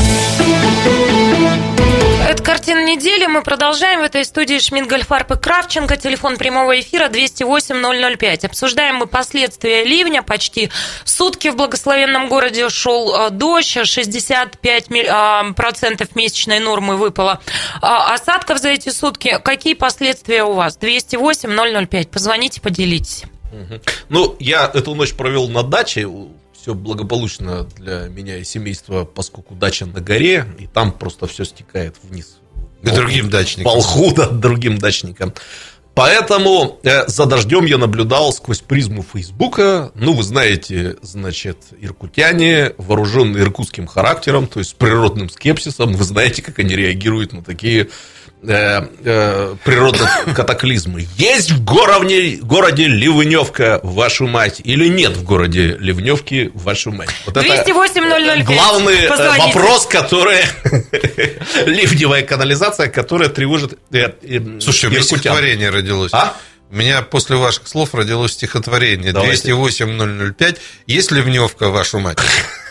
Картина 2.71 2.89
недели. 2.89 3.27
Мы 3.27 3.43
продолжаем 3.43 3.99
в 3.99 4.05
этой 4.05 4.25
студии 4.25 4.61
Шмидт, 4.61 4.89
Гольфарб 4.89 5.33
и 5.33 5.37
Кравченко. 5.37 5.97
Телефон 5.97 6.37
прямого 6.37 6.79
эфира 6.79 7.09
208-005. 7.09 8.47
Обсуждаем 8.47 8.95
мы 8.95 9.09
последствия 9.09 9.83
ливня. 9.83 10.23
Почти 10.23 10.71
сутки 11.05 11.49
в 11.49 11.57
благословенном 11.57 12.29
городе 12.29 12.69
шел 12.69 13.12
э, 13.12 13.31
дождь. 13.31 13.77
65% 13.77 15.55
процентов 15.55 16.15
месячной 16.15 16.61
нормы 16.61 16.97
выпало 16.97 17.41
А 17.83 18.15
осадков 18.15 18.61
за 18.61 18.69
эти 18.69 18.91
сутки. 18.91 19.41
Какие 19.43 19.75
последствия 19.75 20.45
у 20.45 20.53
вас? 20.53 20.79
208-005. 20.81 22.07
Позвоните, 22.07 22.61
поделитесь. 22.61 23.25
Ну, 24.09 24.37
я 24.39 24.71
эту 24.73 24.95
ночь 24.95 25.15
провел 25.15 25.49
на 25.49 25.65
даче. 25.65 26.09
Все 26.53 26.75
благополучно 26.75 27.65
для 27.65 28.07
меня 28.11 28.37
и 28.37 28.45
семейства, 28.45 29.05
поскольку 29.05 29.57
дача 29.57 29.87
на 29.87 30.00
горе, 30.00 30.47
и 30.61 30.69
там 30.69 30.93
просто 30.93 31.27
все 31.27 31.45
стекает 31.45 31.97
вниз. 32.05 32.37
К 32.82 32.94
другим 32.94 33.30
дачникам. 33.30 33.72
Полху, 33.72 34.12
да, 34.12 34.28
другим 34.28 34.78
дачникам. 34.78 35.34
Поэтому 35.94 36.78
э, 36.82 37.06
за 37.08 37.26
дождем 37.26 37.66
я 37.66 37.76
наблюдал 37.76 38.32
сквозь 38.32 38.60
призму 38.60 39.04
Фейсбука. 39.12 39.90
Ну, 39.94 40.12
вы 40.12 40.22
знаете, 40.22 40.96
значит, 41.02 41.58
иркутяне, 41.80 42.72
вооруженные 42.78 43.42
иркутским 43.42 43.87
характером, 43.87 44.46
то 44.46 44.60
есть 44.60 44.70
с 44.70 44.75
природным 44.75 45.28
скепсисом, 45.28 45.92
вы 45.92 46.04
знаете, 46.04 46.42
как 46.42 46.58
они 46.60 46.76
реагируют 46.76 47.32
на 47.32 47.42
такие 47.42 47.88
э, 48.42 48.87
э, 49.04 49.56
природные 49.64 50.09
катаклизмы. 50.35 51.06
Есть 51.16 51.50
в 51.50 51.64
городе, 51.64 52.38
городе 52.42 52.87
Ливневка, 52.87 53.80
вашу 53.82 54.26
мать, 54.26 54.61
или 54.64 54.88
нет 54.88 55.16
в 55.16 55.25
городе 55.25 55.76
Ливневки, 55.78 56.50
вашу 56.54 56.92
мать? 56.92 57.11
Вот 57.26 57.37
это 57.37 57.47
208-005. 57.47 58.44
главный 58.44 58.97
э, 58.97 59.09
Позвоните. 59.09 59.47
вопрос, 59.47 59.87
который... 59.87 60.40
Ливневая 61.66 62.23
канализация, 62.23 62.88
которая 62.88 63.28
тревожит 63.28 63.78
э, 63.92 64.12
э, 64.23 64.61
Слушай, 64.61 64.87
у 64.87 64.90
меня 64.90 65.02
стихотворение 65.02 65.70
родилось. 65.70 66.12
А? 66.12 66.37
У 66.70 66.76
меня 66.76 67.02
после 67.02 67.37
ваших 67.37 67.66
слов 67.66 67.94
родилось 67.94 68.32
стихотворение. 68.32 69.12
Давайте. 69.12 69.50
208-005. 69.50 70.59
Есть 70.87 71.11
ливневка, 71.11 71.68
вашу 71.68 71.99
мать? 71.99 72.18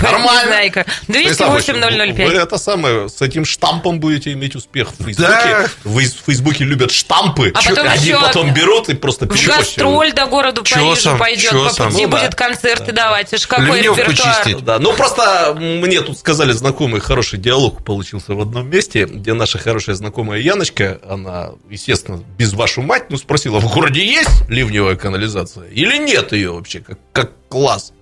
Нормально. 0.00 0.42
Знайка. 0.46 0.86
Станислав 1.04 1.54
Ильич, 1.56 1.66
Вы 1.68 2.22
208-005. 2.22 2.42
это 2.42 2.58
самое, 2.58 3.08
с 3.08 3.20
этим 3.22 3.44
штампом 3.44 4.00
будете 4.00 4.32
иметь 4.32 4.54
успех 4.54 4.90
в 4.96 5.04
Фейсбуке. 5.04 5.16
Да. 5.28 5.66
В 5.84 5.98
Фейсбуке 6.00 6.64
любят 6.64 6.90
штампы. 6.92 7.50
А 7.54 7.62
потом 7.62 7.88
Они 7.88 8.04
еще 8.04 8.20
потом 8.20 8.52
берут 8.54 8.88
и 8.90 8.94
просто 8.94 9.26
В 9.26 9.30
пишут. 9.32 9.48
гастроль 9.56 10.12
до 10.12 10.26
городу 10.26 10.62
Чё 10.62 10.76
Парижа 10.76 11.16
пойдет, 11.16 11.50
по 11.52 11.84
пути 11.84 12.02
Ну 12.02 12.08
да. 12.08 12.18
будет 12.18 12.34
концерты 12.34 12.92
давать. 12.92 13.32
Уж 13.32 13.46
какой 13.46 13.78
Ливневку 13.80 14.00
репертуар. 14.02 14.34
чистить. 14.44 14.64
Да, 14.64 14.78
ну 14.78 14.92
просто 14.92 15.54
мне 15.58 16.00
тут 16.02 16.18
сказали 16.18 16.52
знакомый, 16.52 17.00
хороший 17.00 17.38
диалог 17.38 17.84
получился 17.84 18.34
в 18.34 18.40
одном 18.40 18.68
месте, 18.70 19.04
где 19.06 19.32
наша 19.32 19.58
хорошая 19.58 19.96
знакомая 19.96 20.40
Яночка, 20.40 21.00
она, 21.08 21.50
естественно, 21.70 22.22
без 22.36 22.52
вашу 22.52 22.82
мать, 22.82 23.04
ну 23.10 23.16
спросила, 23.16 23.58
в 23.58 23.72
городе 23.72 24.04
есть 24.04 24.48
ливневая 24.48 24.96
канализация 24.96 25.66
или 25.68 25.96
нет 25.96 26.32
ее 26.32 26.52
вообще, 26.52 26.80
как, 26.80 26.98
как 27.12 27.32
класс? 27.48 27.92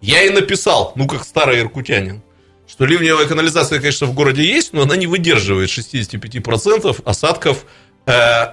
Я 0.00 0.20
ей 0.20 0.30
написал, 0.30 0.92
ну 0.96 1.06
как 1.06 1.24
старый 1.24 1.60
иркутянин, 1.60 2.22
что 2.66 2.84
ливневая 2.86 3.26
канализация, 3.26 3.80
конечно, 3.80 4.06
в 4.06 4.14
городе 4.14 4.44
есть, 4.44 4.72
но 4.72 4.82
она 4.82 4.96
не 4.96 5.06
выдерживает 5.06 5.70
65% 5.70 7.02
осадков 7.04 7.64
э, 8.06 8.46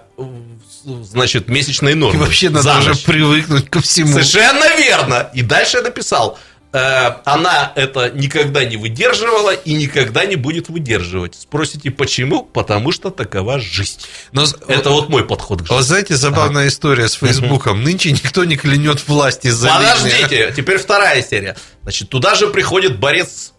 значит, 0.85 1.47
месячной 1.49 1.91
И 1.91 1.95
нормы. 1.95 2.19
вообще 2.19 2.49
надо 2.49 2.77
уже 2.79 2.95
привыкнуть 2.95 3.69
ко 3.69 3.81
всему. 3.81 4.13
Совершенно 4.13 4.77
верно. 4.77 5.29
И 5.33 5.41
дальше 5.41 5.77
я 5.77 5.83
написал. 5.83 6.39
Э, 6.75 7.15
Она 7.25 7.71
это 7.75 8.09
никогда 8.11 8.63
не 8.65 8.77
выдерживала 8.77 9.53
и 9.53 9.73
никогда 9.73 10.25
не 10.25 10.35
будет 10.35 10.69
выдерживать. 10.69 11.35
Спросите, 11.35 11.91
почему? 11.91 12.43
Потому 12.43 12.91
что 12.91 13.09
такова 13.09 13.59
жизнь. 13.59 13.99
Но 14.31 14.45
Это 14.67 14.89
вот 14.89 15.09
мой 15.09 15.25
подход 15.25 15.59
к 15.61 15.69
Вот 15.69 15.77
жизни. 15.77 15.87
знаете, 15.87 16.15
забавная 16.15 16.67
история 16.67 17.07
с 17.07 17.13
Фейсбуком. 17.13 17.83
Нынче 17.83 18.11
никто 18.11 18.43
не 18.43 18.57
клянет 18.57 19.07
власть 19.07 19.45
из-за 19.45 19.67
ливня. 19.67 19.93
Подождите, 19.95 20.53
теперь 20.55 20.77
вторая 20.77 21.23
серия. 21.23 21.55
Значит, 21.83 22.09
туда 22.09 22.35
же 22.35 22.47
приходит 22.47 22.99
борец 22.99 23.53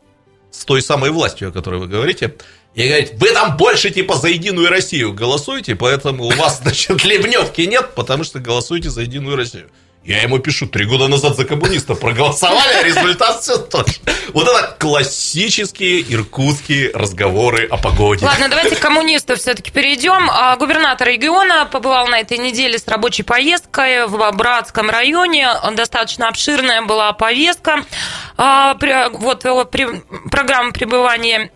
с 0.50 0.64
той 0.64 0.82
самой 0.82 1.10
властью, 1.10 1.48
о 1.48 1.52
которой 1.52 1.80
вы 1.80 1.86
говорите, 1.86 2.34
и 2.74 2.86
говорит, 2.86 3.12
вы 3.14 3.30
там 3.32 3.56
больше 3.56 3.90
типа 3.90 4.16
за 4.16 4.28
Единую 4.28 4.68
Россию 4.68 5.14
голосуете, 5.14 5.74
поэтому 5.76 6.24
у 6.24 6.30
вас, 6.30 6.58
значит, 6.62 7.04
ливневки 7.04 7.62
нет, 7.62 7.94
потому 7.94 8.24
что 8.24 8.38
голосуете 8.38 8.90
за 8.90 9.02
Единую 9.02 9.36
Россию. 9.36 9.70
Я 10.06 10.22
ему 10.22 10.38
пишу, 10.38 10.68
три 10.68 10.84
года 10.84 11.08
назад 11.08 11.36
за 11.36 11.44
коммунистов 11.44 11.98
проголосовали, 11.98 12.74
а 12.74 12.82
результат 12.84 13.42
все 13.42 13.58
тот 13.58 13.88
же. 13.88 13.96
Вот 14.32 14.46
это 14.46 14.76
классические 14.78 16.00
иркутские 16.14 16.92
разговоры 16.94 17.66
о 17.66 17.76
погоде. 17.76 18.24
Ладно, 18.24 18.48
давайте 18.48 18.76
к 18.76 18.78
коммунисту 18.78 19.34
все-таки 19.34 19.72
перейдем. 19.72 20.30
А, 20.30 20.54
Губернатор 20.56 21.08
региона 21.08 21.66
побывал 21.66 22.06
на 22.06 22.20
этой 22.20 22.38
неделе 22.38 22.78
с 22.78 22.86
рабочей 22.86 23.24
поездкой 23.24 24.06
в 24.06 24.30
Братском 24.32 24.90
районе. 24.90 25.48
Достаточно 25.72 26.28
обширная 26.28 26.82
была 26.82 27.12
повестка. 27.12 27.84
А, 28.36 28.76
Вот 29.12 29.42
программа 30.30 30.70
пребывания 30.70 31.50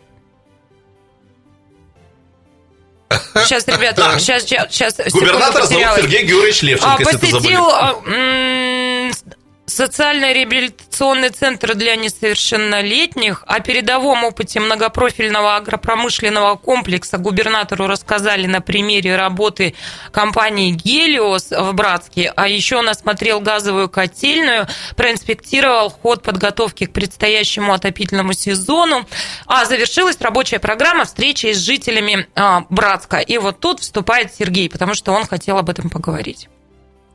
Сейчас, 3.44 3.66
ребята, 3.66 4.18
сейчас, 4.18 4.42
сейчас, 4.44 4.72
сейчас. 4.72 4.94
Губернатор 5.12 5.64
зовут 5.64 5.84
Сергей 5.96 6.24
Георгиевич 6.24 6.62
Левченко, 6.62 6.94
А, 6.94 6.98
если 6.98 7.16
это 7.16 7.26
забыли. 7.30 7.56
Социально-реабилитационный 9.70 11.30
центр 11.30 11.74
для 11.74 11.96
несовершеннолетних. 11.96 13.44
О 13.46 13.60
передовом 13.60 14.24
опыте 14.24 14.60
многопрофильного 14.60 15.56
агропромышленного 15.56 16.56
комплекса 16.56 17.18
губернатору 17.18 17.86
рассказали 17.86 18.46
на 18.46 18.60
примере 18.60 19.16
работы 19.16 19.74
компании 20.12 20.72
«Гелиос» 20.72 21.50
в 21.50 21.72
Братске. 21.72 22.32
А 22.36 22.48
еще 22.48 22.76
он 22.76 22.88
осмотрел 22.88 23.40
газовую 23.40 23.88
котельную, 23.88 24.66
проинспектировал 24.96 25.90
ход 25.90 26.22
подготовки 26.22 26.86
к 26.86 26.92
предстоящему 26.92 27.72
отопительному 27.72 28.32
сезону. 28.32 29.06
А 29.46 29.64
завершилась 29.64 30.20
рабочая 30.20 30.58
программа 30.58 31.04
встречи 31.04 31.52
с 31.52 31.58
жителями 31.58 32.26
а, 32.34 32.64
Братска. 32.70 33.18
И 33.18 33.38
вот 33.38 33.60
тут 33.60 33.80
вступает 33.80 34.34
Сергей, 34.34 34.68
потому 34.68 34.94
что 34.94 35.12
он 35.12 35.26
хотел 35.26 35.58
об 35.58 35.70
этом 35.70 35.90
поговорить. 35.90 36.48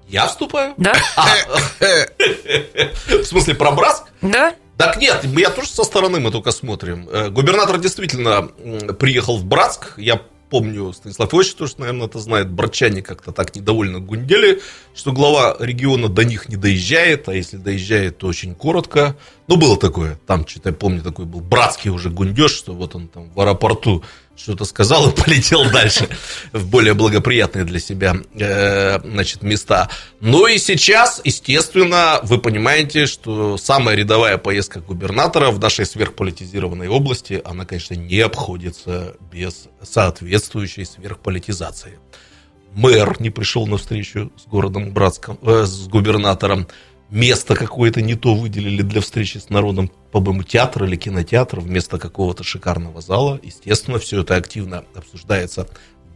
Я 0.07 0.27
вступаю? 0.27 0.73
Да? 0.77 0.93
А, 1.15 1.25
в 3.07 3.23
смысле, 3.23 3.55
про 3.55 3.71
Браск? 3.71 4.05
Да? 4.21 4.55
Так 4.77 4.97
нет, 4.97 5.23
я 5.23 5.49
тоже 5.49 5.69
со 5.69 5.83
стороны 5.83 6.19
мы 6.19 6.31
только 6.31 6.51
смотрим. 6.51 7.07
Э, 7.09 7.29
Губернатор 7.29 7.77
действительно 7.79 8.49
приехал 8.99 9.37
в 9.37 9.45
Братск. 9.45 9.93
Я 9.97 10.21
помню, 10.49 10.91
Станислав 10.93 11.33
Ильич 11.33 11.53
тоже, 11.53 11.73
наверное, 11.77 12.07
это 12.07 12.19
знает. 12.19 12.49
Братчане 12.49 13.01
как-то 13.01 13.31
так 13.31 13.55
недовольно 13.55 13.99
гундели, 13.99 14.61
что 14.93 15.11
глава 15.11 15.55
региона 15.59 16.09
до 16.09 16.23
них 16.23 16.49
не 16.49 16.57
доезжает, 16.57 17.29
а 17.29 17.33
если 17.33 17.57
доезжает, 17.57 18.17
то 18.17 18.27
очень 18.27 18.53
коротко. 18.53 19.15
Ну, 19.47 19.55
было 19.55 19.77
такое. 19.77 20.19
Там, 20.27 20.45
что-то 20.47 20.69
я 20.69 20.75
помню, 20.75 21.01
такой 21.01 21.25
был 21.25 21.39
братский 21.39 21.89
уже 21.89 22.09
гундеж, 22.09 22.51
что 22.51 22.73
вот 22.73 22.95
он 22.95 23.07
там 23.07 23.31
в 23.31 23.39
аэропорту 23.39 24.03
что-то 24.35 24.65
сказал 24.65 25.09
и 25.09 25.15
полетел 25.23 25.69
дальше 25.71 26.07
в 26.51 26.67
более 26.67 26.93
благоприятные 26.93 27.65
для 27.65 27.79
себя 27.79 28.15
э, 28.33 28.99
значит, 29.01 29.43
места. 29.43 29.89
Ну 30.21 30.47
и 30.47 30.57
сейчас, 30.57 31.21
естественно, 31.23 32.19
вы 32.23 32.39
понимаете, 32.39 33.05
что 33.05 33.57
самая 33.57 33.95
рядовая 33.95 34.37
поездка 34.37 34.79
губернатора 34.79 35.51
в 35.51 35.59
нашей 35.59 35.85
сверхполитизированной 35.85 36.87
области, 36.87 37.41
она, 37.43 37.65
конечно, 37.65 37.95
не 37.95 38.19
обходится 38.19 39.15
без 39.31 39.67
соответствующей 39.81 40.85
сверхполитизации. 40.85 41.99
Мэр 42.73 43.15
не 43.19 43.29
пришел 43.29 43.65
на 43.67 43.77
встречу 43.77 44.31
с 44.35 44.47
городом 44.47 44.91
Братском, 44.91 45.39
э, 45.41 45.65
с 45.65 45.87
губернатором. 45.87 46.67
Место 47.09 47.55
какое-то 47.55 48.01
не 48.01 48.15
то 48.15 48.35
выделили 48.35 48.81
для 48.81 48.99
встречи 48.99 49.37
с 49.37 49.49
народом, 49.49 49.91
по-моему, 50.11 50.43
театр 50.43 50.85
или 50.85 50.95
кинотеатр 50.95 51.59
вместо 51.59 51.99
какого-то 51.99 52.43
шикарного 52.43 53.01
зала. 53.01 53.39
Естественно, 53.43 53.99
все 53.99 54.21
это 54.21 54.35
активно 54.35 54.85
обсуждается 54.95 55.67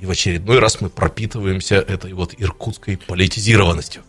и 0.00 0.06
в 0.06 0.10
очередной 0.10 0.58
раз 0.58 0.80
мы 0.80 0.90
пропитываемся 0.90 1.76
этой 1.76 2.12
вот 2.12 2.34
иркутской 2.36 2.98
политизированностью. 2.98 4.02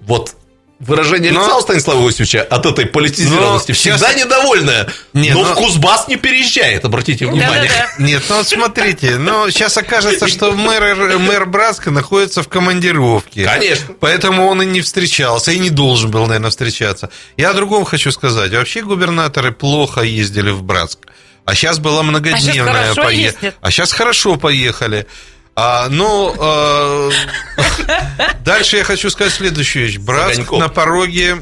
Вот 0.00 0.36
выражение 0.86 1.32
Но- 1.32 1.42
лица 1.44 1.56
у 1.56 1.60
Станислава 1.60 2.04
Иосифовича 2.06 2.42
от 2.42 2.66
этой 2.66 2.86
политизированности 2.86 3.70
Но 3.72 3.74
всегда 3.74 3.98
сейчас- 4.10 4.16
недовольная. 4.16 4.88
Не, 5.12 5.30
но 5.30 5.42
но- 5.44 5.52
в 5.52 5.54
Кузбасс 5.54 6.08
не 6.08 6.16
переезжает, 6.16 6.84
обратите 6.84 7.26
внимание. 7.26 7.70
Да-да-да. 7.70 8.02
Нет, 8.04 8.22
ну 8.28 8.42
смотрите, 8.44 9.16
ну 9.16 9.48
сейчас 9.50 9.76
окажется, 9.76 10.28
что 10.28 10.52
мэр, 10.52 11.18
мэр 11.18 11.46
Братска 11.46 11.90
находится 11.90 12.42
в 12.42 12.48
командировке. 12.48 13.44
Конечно. 13.44 13.94
Поэтому 14.00 14.46
он 14.48 14.62
и 14.62 14.66
не 14.66 14.80
встречался, 14.80 15.52
и 15.52 15.58
не 15.58 15.70
должен 15.70 16.10
был, 16.10 16.26
наверное, 16.26 16.50
встречаться. 16.50 17.10
Я 17.36 17.50
о 17.50 17.54
другом 17.54 17.84
хочу 17.84 18.10
сказать. 18.12 18.52
Вообще 18.52 18.82
губернаторы 18.82 19.52
плохо 19.52 20.02
ездили 20.02 20.50
в 20.50 20.62
Братск. 20.62 20.98
А 21.44 21.54
сейчас 21.56 21.78
была 21.80 22.02
многодневная 22.04 22.64
хорошо 22.92 23.02
поездка. 23.02 23.54
А 23.60 23.70
сейчас 23.70 23.92
хорошо 23.92 24.36
поехали. 24.36 25.06
А, 25.54 25.88
ну, 25.90 26.34
э, 26.38 27.10
дальше 28.44 28.78
я 28.78 28.84
хочу 28.84 29.10
сказать 29.10 29.34
следующую 29.34 29.86
вещь. 29.86 29.98
Братск 29.98 30.50
на 30.50 30.68
пороге, 30.68 31.36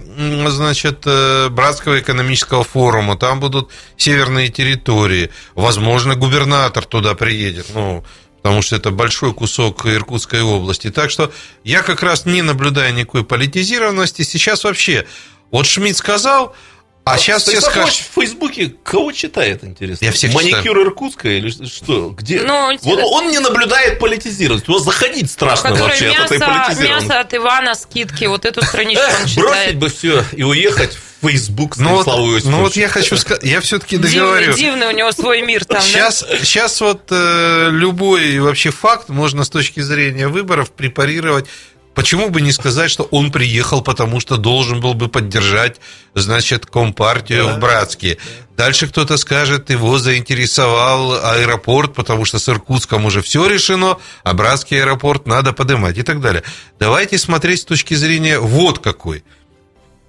значит, 0.48 1.02
э, 1.06 1.48
Братского 1.48 2.00
экономического 2.00 2.64
форума. 2.64 3.16
Там 3.16 3.38
будут 3.38 3.70
северные 3.96 4.48
территории. 4.48 5.30
Возможно, 5.54 6.16
губернатор 6.16 6.84
туда 6.84 7.14
приедет. 7.14 7.66
Ну, 7.72 8.04
потому 8.42 8.62
что 8.62 8.74
это 8.74 8.90
большой 8.90 9.32
кусок 9.32 9.86
Иркутской 9.86 10.42
области. 10.42 10.90
Так 10.90 11.10
что 11.10 11.32
я 11.62 11.82
как 11.82 12.02
раз 12.02 12.26
не 12.26 12.42
наблюдаю 12.42 12.92
никакой 12.92 13.22
политизированности. 13.24 14.22
Сейчас 14.22 14.64
вообще, 14.64 15.06
вот 15.52 15.66
Шмидт 15.66 15.96
сказал, 15.98 16.56
а 17.04 17.18
сейчас 17.18 17.42
все 17.44 17.60
скажут... 17.60 17.94
В 17.94 18.14
Фейсбуке 18.20 18.74
кого 18.84 19.12
читает, 19.12 19.64
интересно? 19.64 20.04
Я 20.04 20.12
всех 20.12 20.32
Маникюр 20.34 20.80
Иркутска 20.82 21.28
или 21.28 21.50
что? 21.50 22.10
Где? 22.10 22.42
Ну, 22.42 22.76
вот 22.82 23.00
он 23.02 23.28
не 23.28 23.38
наблюдает 23.38 23.98
политизированность. 23.98 24.68
Вот 24.68 24.84
заходить 24.84 25.30
страшно 25.30 25.70
Который 25.70 25.88
вообще 25.88 26.08
от 26.10 26.26
этой 26.26 26.38
мясо, 26.38 26.52
политизированности. 26.52 27.08
мясо 27.08 27.20
от 27.20 27.34
Ивана, 27.34 27.74
скидки, 27.74 28.24
вот 28.26 28.44
эту 28.44 28.62
страничку 28.64 29.02
он 29.04 29.12
Бросить 29.22 29.34
читает. 29.34 29.78
бы 29.78 29.88
все 29.88 30.24
и 30.32 30.42
уехать 30.42 30.94
в 31.20 31.26
Фейсбук 31.26 31.76
Ну 31.76 32.02
вот, 32.02 32.06
ну 32.44 32.60
вот 32.60 32.76
я 32.76 32.88
хочу 32.88 33.16
сказать, 33.16 33.44
я 33.44 33.60
все-таки 33.60 33.96
Дивный, 33.96 34.14
договорю. 34.14 34.52
дивный 34.54 34.86
у 34.86 34.92
него 34.92 35.12
свой 35.12 35.42
мир 35.42 35.64
там, 35.64 35.78
да? 35.78 35.82
Сейчас, 35.82 36.24
сейчас 36.42 36.80
вот 36.80 37.02
э, 37.10 37.68
любой 37.72 38.38
вообще 38.38 38.70
факт 38.70 39.08
можно 39.08 39.44
с 39.44 39.50
точки 39.50 39.80
зрения 39.80 40.28
выборов 40.28 40.70
препарировать. 40.70 41.46
Почему 41.94 42.30
бы 42.30 42.40
не 42.40 42.52
сказать, 42.52 42.90
что 42.90 43.04
он 43.04 43.32
приехал, 43.32 43.82
потому 43.82 44.20
что 44.20 44.36
должен 44.36 44.80
был 44.80 44.94
бы 44.94 45.08
поддержать, 45.08 45.80
значит, 46.14 46.66
компартию 46.66 47.48
в 47.48 47.58
Братске. 47.58 48.18
Дальше 48.56 48.86
кто-то 48.86 49.16
скажет, 49.16 49.70
его 49.70 49.98
заинтересовал 49.98 51.14
аэропорт, 51.14 51.94
потому 51.94 52.24
что 52.24 52.38
с 52.38 52.48
Иркутском 52.48 53.06
уже 53.06 53.22
все 53.22 53.46
решено, 53.46 53.98
а 54.22 54.34
Братский 54.34 54.80
аэропорт 54.80 55.26
надо 55.26 55.52
поднимать 55.52 55.98
и 55.98 56.02
так 56.02 56.20
далее. 56.20 56.44
Давайте 56.78 57.18
смотреть 57.18 57.60
с 57.60 57.64
точки 57.64 57.94
зрения 57.94 58.38
вот 58.38 58.78
какой. 58.78 59.24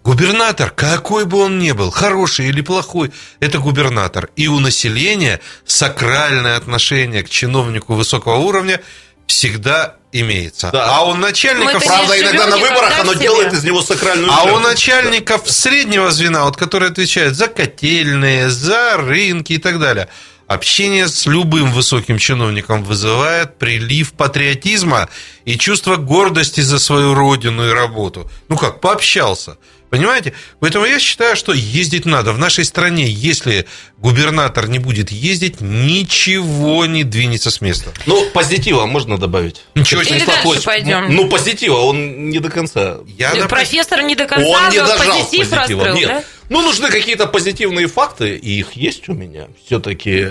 Губернатор, 0.04 0.72
какой 0.72 1.26
бы 1.26 1.38
он 1.38 1.60
ни 1.60 1.72
был, 1.72 1.92
хороший 1.92 2.48
или 2.48 2.62
плохой, 2.62 3.12
это 3.40 3.60
губернатор. 3.60 4.30
И 4.36 4.48
у 4.48 4.60
населения 4.60 5.40
сакральное 5.66 6.58
отношение 6.58 7.24
к 7.24 7.30
чиновнику 7.30 7.94
высокого 7.94 8.38
уровня 8.38 8.82
всегда 9.28 9.96
имеется. 10.12 10.70
Да. 10.72 10.98
А 10.98 11.02
у 11.04 11.14
начальников... 11.14 11.84
Правда, 11.84 12.20
иногда 12.20 12.48
на 12.48 12.58
выборах 12.58 13.00
оно 13.00 13.14
делает 13.14 13.54
из 13.54 13.64
него 13.64 13.82
сакральную 13.82 14.32
А 14.32 14.44
у 14.44 14.48
жертву. 14.48 14.60
начальников 14.60 15.50
среднего 15.50 16.12
звена, 16.12 16.46
вот, 16.46 16.58
которые 16.58 16.92
отвечают 16.92 17.36
за 17.36 17.48
котельные, 17.48 18.50
за 18.50 18.98
рынки 18.98 19.54
и 19.54 19.58
так 19.58 19.80
далее, 19.80 20.10
общение 20.48 21.08
с 21.08 21.26
любым 21.26 21.72
высоким 21.72 22.18
чиновником 22.18 22.84
вызывает 22.84 23.58
прилив 23.58 24.12
патриотизма 24.14 25.10
и 25.46 25.58
чувство 25.58 25.96
гордости 25.96 26.62
за 26.62 26.80
свою 26.80 27.14
родину 27.14 27.68
и 27.68 27.72
работу. 27.72 28.30
Ну 28.50 28.58
как, 28.58 28.82
пообщался. 28.82 29.58
Понимаете? 29.92 30.32
Поэтому 30.62 30.86
я 30.86 31.00
считаю, 31.00 31.36
что 31.36 31.52
ездить 31.52 32.06
надо. 32.06 32.32
В 32.32 32.40
нашей 32.40 32.64
стране, 32.64 33.08
если 33.10 33.68
губернатор 33.98 34.70
не 34.70 34.80
будет 34.80 35.12
ездить, 35.12 35.60
ничего 35.60 36.86
не 36.86 37.04
двинется 37.04 37.52
с 37.52 37.60
места. 37.60 37.92
Ну, 38.06 38.26
позитива 38.34 38.86
можно 38.86 39.18
добавить? 39.18 39.64
Ничего 39.76 40.02
себе. 40.04 40.24
Дальше 40.26 40.64
пойдем? 40.64 41.14
Ну, 41.14 41.28
позитива, 41.30 41.76
он 41.76 42.30
не 42.30 42.40
до 42.40 42.50
конца. 42.50 43.00
Я, 43.06 43.28
например, 43.28 43.50
Профессор 43.50 44.02
не 44.02 44.16
до 44.16 44.26
конца 44.26 44.48
Он 44.48 44.70
не 44.72 44.80
но 44.80 44.88
дожал 44.88 44.98
позитив 45.20 45.50
позитива. 45.50 45.84
раскрыл, 45.84 45.96
Нет. 45.96 46.08
да? 46.08 46.24
Ну, 46.48 46.62
нужны 46.62 46.88
какие-то 46.90 47.28
позитивные 47.28 47.88
факты, 47.88 48.38
и 48.38 48.60
их 48.60 48.72
есть 48.74 49.10
у 49.10 49.14
меня. 49.14 49.48
Все-таки 49.66 50.28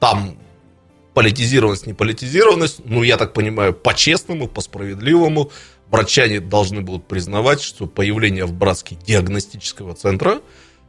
там 0.00 0.38
политизированность, 1.12 1.86
не 1.86 1.92
политизированность, 1.92 2.80
ну, 2.84 3.02
я 3.02 3.16
так 3.18 3.34
понимаю, 3.34 3.72
по-честному, 3.72 4.48
по-справедливому, 4.48 5.52
братчане 5.94 6.40
должны 6.40 6.80
будут 6.80 7.06
признавать, 7.06 7.62
что 7.62 7.86
появление 7.86 8.44
в 8.44 8.52
Братске 8.52 8.96
диагностического 9.06 9.94
центра 9.94 10.40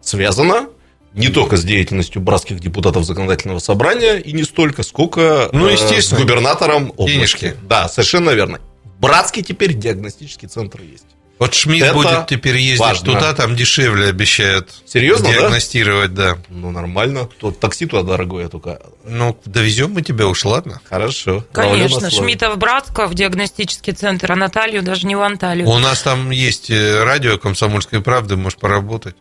связано 0.01 0.67
не 1.13 1.29
только 1.29 1.55
с 1.55 1.63
деятельностью 1.63 2.21
братских 2.21 2.59
депутатов 2.59 3.05
законодательного 3.05 3.59
собрания, 3.59 4.17
и 4.17 4.33
не 4.33 4.43
столько, 4.43 4.83
сколько 4.83 5.49
Ну, 5.53 5.67
э, 5.67 5.73
естественно. 5.73 6.19
с 6.19 6.21
губернатором 6.21 6.91
области. 6.97 7.13
Денежки. 7.15 7.53
Да, 7.63 7.87
совершенно 7.87 8.31
верно. 8.31 8.59
В 8.83 8.99
Братске 8.99 9.41
теперь 9.41 9.73
диагностический 9.73 10.47
центр 10.47 10.81
есть. 10.81 11.05
Вот 11.37 11.53
Шмидт 11.53 11.83
Это 11.83 11.93
будет 11.93 12.27
теперь 12.27 12.57
ездить 12.57 12.79
важно. 12.79 13.13
туда, 13.13 13.33
там 13.33 13.57
дешевле 13.57 14.07
обещают. 14.07 14.69
Серьезно, 14.85 15.27
да? 15.27 15.33
Диагностировать, 15.33 16.13
да. 16.13 16.37
Ну, 16.49 16.71
нормально. 16.71 17.29
То 17.39 17.51
такси 17.51 17.85
туда 17.85 18.03
дорогое 18.03 18.47
только. 18.47 18.81
Ну, 19.03 19.37
довезем 19.43 19.91
мы 19.91 20.01
тебя 20.01 20.27
уж, 20.27 20.45
ладно? 20.45 20.79
Хорошо. 20.85 21.45
Конечно, 21.51 21.81
Ловлю 21.81 21.93
на 21.95 22.09
слове. 22.09 22.15
Шмидта 22.15 22.51
в 22.51 22.57
Братско, 22.57 23.07
в 23.07 23.13
диагностический 23.13 23.91
центр, 23.91 24.31
а 24.31 24.35
Наталью 24.37 24.81
даже 24.81 25.05
не 25.07 25.15
в 25.15 25.21
Анталию. 25.21 25.67
У 25.67 25.77
нас 25.77 26.01
там 26.03 26.29
есть 26.31 26.69
э, 26.69 27.03
радио 27.03 27.37
«Комсомольской 27.37 28.01
правды», 28.01 28.37
можешь 28.37 28.57
поработать 28.57 29.15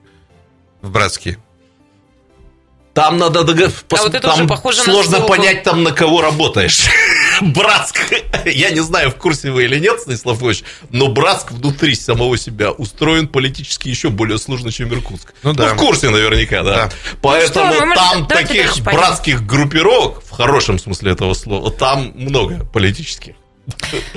в 0.83 0.91
Братске. 0.91 1.39
Там 2.95 3.19
надо 3.19 3.43
догов... 3.43 3.85
А 3.91 3.97
вот 3.97 4.15
это 4.15 4.21
там 4.29 4.39
уже 4.39 4.47
похоже 4.47 4.79
на 4.79 4.85
сложно 4.85 5.17
ссылку. 5.17 5.29
понять 5.29 5.65
там, 5.65 5.83
на 5.83 5.91
кого 5.91 6.23
работаешь. 6.23 6.87
Братск. 7.41 7.99
Я 8.45 8.71
не 8.71 8.81
знаю, 8.81 9.11
в 9.11 9.17
курсе 9.17 9.51
вы 9.51 9.65
или 9.65 9.81
нет, 9.81 10.01
Станислав 10.01 10.41
Ильич, 10.41 10.63
но 10.91 11.09
Братск 11.09 11.51
внутри 11.51 11.97
самого 11.97 12.39
себя 12.39 12.71
устроен 12.71 13.27
политически 13.27 13.89
еще 13.89 14.11
более 14.11 14.39
сложно, 14.39 14.71
чем 14.71 14.95
Иркутск. 14.95 15.35
Ну 15.43 15.53
да. 15.53 15.75
в 15.75 15.77
курсе 15.77 16.11
наверняка, 16.11 16.63
да. 16.63 16.75
Да. 16.75 16.91
Поэтому 17.21 17.67
Ну 17.67 17.75
что, 17.75 17.87
мы, 17.87 17.95
там 17.97 18.27
таких 18.29 18.67
дальше 18.67 18.85
пойдем. 18.85 19.01
братских 19.01 19.45
группировок, 19.45 20.23
в 20.25 20.31
хорошем 20.31 20.79
смысле 20.79 21.13
этого 21.13 21.35
слова, 21.35 21.73
там 21.73 22.13
много 22.15 22.65
политических. 22.65 23.35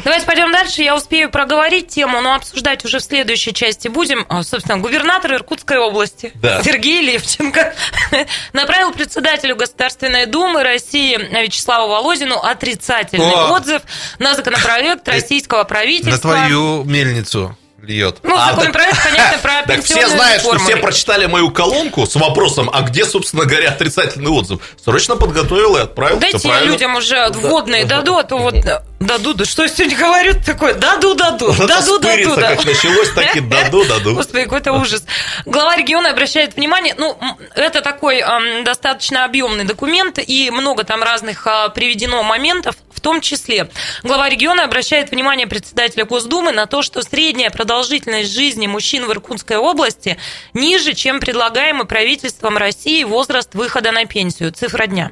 Давайте 0.04 0.26
пойдем 0.26 0.52
дальше. 0.52 0.82
Я 0.82 0.96
успею 0.96 1.30
проговорить 1.30 1.88
тему, 1.90 2.22
но 2.22 2.36
обсуждать 2.36 2.84
уже 2.86 3.00
в 3.00 3.04
следующей 3.04 3.54
части 3.54 3.88
будем. 3.88 4.26
А, 4.30 4.44
Собственно, 4.44 4.80
губернатор 4.80 5.34
Иркутской 5.34 5.78
области 5.78 6.32
Да. 6.36 6.64
Сергей 6.64 7.02
Левченко 7.02 7.74
направил 8.54 8.92
председателю 8.92 9.56
Государственной 9.56 10.26
Думы 10.26 10.64
России 10.64 11.18
Вячеславу 11.18 11.90
Володину 11.90 12.38
отрицательный 12.38 13.34
О! 13.34 13.54
отзыв 13.54 13.82
на 14.20 14.34
законопроект 14.36 15.08
российского 15.08 15.64
правительства. 15.64 16.34
На 16.34 16.40
твою 16.48 16.84
мельницу 16.84 17.58
льет. 17.82 18.18
Ну, 18.24 18.36
А, 18.36 18.54
законопроект, 18.54 18.98
понятно, 19.04 19.38
про 19.40 19.64
Так 19.68 19.84
все 19.84 20.08
знают, 20.08 20.42
что 20.42 20.58
все 20.60 20.78
прочитали 20.78 21.26
мою 21.26 21.52
колонку 21.52 22.06
с 22.06 22.16
вопросом, 22.16 22.70
а 22.74 22.82
где, 22.82 23.06
собственно 23.06 23.46
говоря, 23.46 23.70
отрицательный 23.70 24.32
отзыв. 24.32 24.62
Срочно 24.84 25.16
подготовил 25.16 25.78
и 25.78 25.82
отправил. 25.82 26.20
Дайте 26.20 26.52
людям 26.64 26.96
уже 26.96 27.30
вводные 27.30 27.86
даду, 27.86 28.18
а 28.18 28.24
то 28.24 28.38
вот 28.38 28.56
даду, 29.00 29.34
да 29.34 29.46
что 29.46 29.64
я 29.64 29.70
сегодня 29.70 29.98
говорю 29.98 30.34
такое? 30.44 30.74
Даду, 30.74 31.16
даду, 31.16 31.54
даду, 31.68 32.00
даду, 32.00 32.36
да. 32.36 32.56
как 32.56 32.66
началось, 32.66 33.10
так 33.14 33.36
и 33.36 33.40
даду, 33.40 33.86
даду. 33.86 34.16
Господи, 34.16 34.44
какой-то 34.44 34.74
ужас. 34.74 35.04
Глава 35.46 35.76
региона 35.76 36.10
обращает 36.10 36.56
внимание, 36.56 36.96
ну, 36.98 37.18
это 37.56 37.82
такой 37.82 38.22
ам, 38.22 38.64
достаточно 38.64 39.26
объемный 39.26 39.66
документ, 39.66 40.20
и 40.20 40.50
много 40.52 40.84
там 40.84 41.04
разных 41.04 41.46
а, 41.46 41.70
приведено 41.70 42.24
моментов, 42.24 42.76
в 42.94 43.00
том 43.00 43.22
числе. 43.22 43.70
Глава 44.04 44.30
региона 44.30 44.64
обращает 44.64 45.12
внимание 45.12 45.48
председателя 45.48 46.06
Госдумы 46.06 46.52
на 46.52 46.66
то, 46.66 46.82
что 46.82 47.02
средняя 47.04 47.52
продолжительность 47.52 48.34
жизни 48.34 48.68
мужчин 48.68 49.06
в 49.06 49.12
Иркутской 49.12 49.58
области 49.58 50.18
ниже, 50.54 50.94
чем 50.94 51.20
предлагаемый 51.20 51.86
правительством 51.86 52.58
России 52.58 53.04
возраст 53.04 53.54
выхода 53.54 53.92
на 53.92 54.06
пенсию. 54.06 54.52
Цифра 54.52 54.88
дня. 54.88 55.12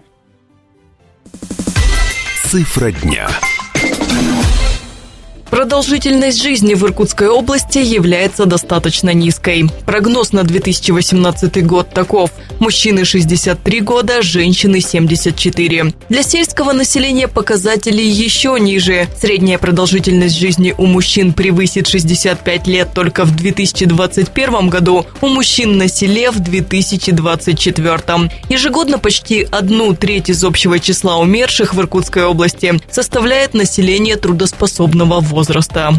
Цифра 2.50 2.92
дня. 2.92 3.28
Thank 4.08 4.60
you. 4.60 4.65
Продолжительность 5.50 6.42
жизни 6.42 6.74
в 6.74 6.84
Иркутской 6.84 7.30
области 7.30 7.78
является 7.78 8.46
достаточно 8.46 9.14
низкой. 9.14 9.70
Прогноз 9.86 10.34
на 10.34 10.44
2018 10.44 11.66
год 11.66 11.90
таков. 11.92 12.32
Мужчины 12.60 13.06
63 13.06 13.82
года, 13.82 14.22
женщины 14.22 14.82
74. 14.82 15.94
Для 16.10 16.24
сельского 16.24 16.74
населения 16.74 17.28
показатели 17.28 18.02
еще 18.02 18.58
ниже. 18.60 19.08
Средняя 19.18 19.58
продолжительность 19.58 20.38
жизни 20.38 20.74
у 20.78 20.88
мужчин 20.88 21.32
превысит 21.34 21.88
65 21.88 22.68
лет 22.68 22.90
только 22.94 23.24
в 23.24 23.36
2021 23.36 24.70
году, 24.70 25.06
у 25.22 25.28
мужчин 25.28 25.78
на 25.78 25.88
селе 25.88 26.32
в 26.32 26.40
2024. 26.40 28.32
Ежегодно 28.50 28.98
почти 28.98 29.48
одну 29.52 29.94
треть 29.94 30.30
из 30.30 30.44
общего 30.44 30.80
числа 30.80 31.18
умерших 31.18 31.74
в 31.74 31.80
Иркутской 31.80 32.24
области 32.24 32.74
составляет 32.90 33.54
население 33.54 34.16
трудоспособного 34.16 35.20
возраста 35.20 35.35
возраста. 35.36 35.94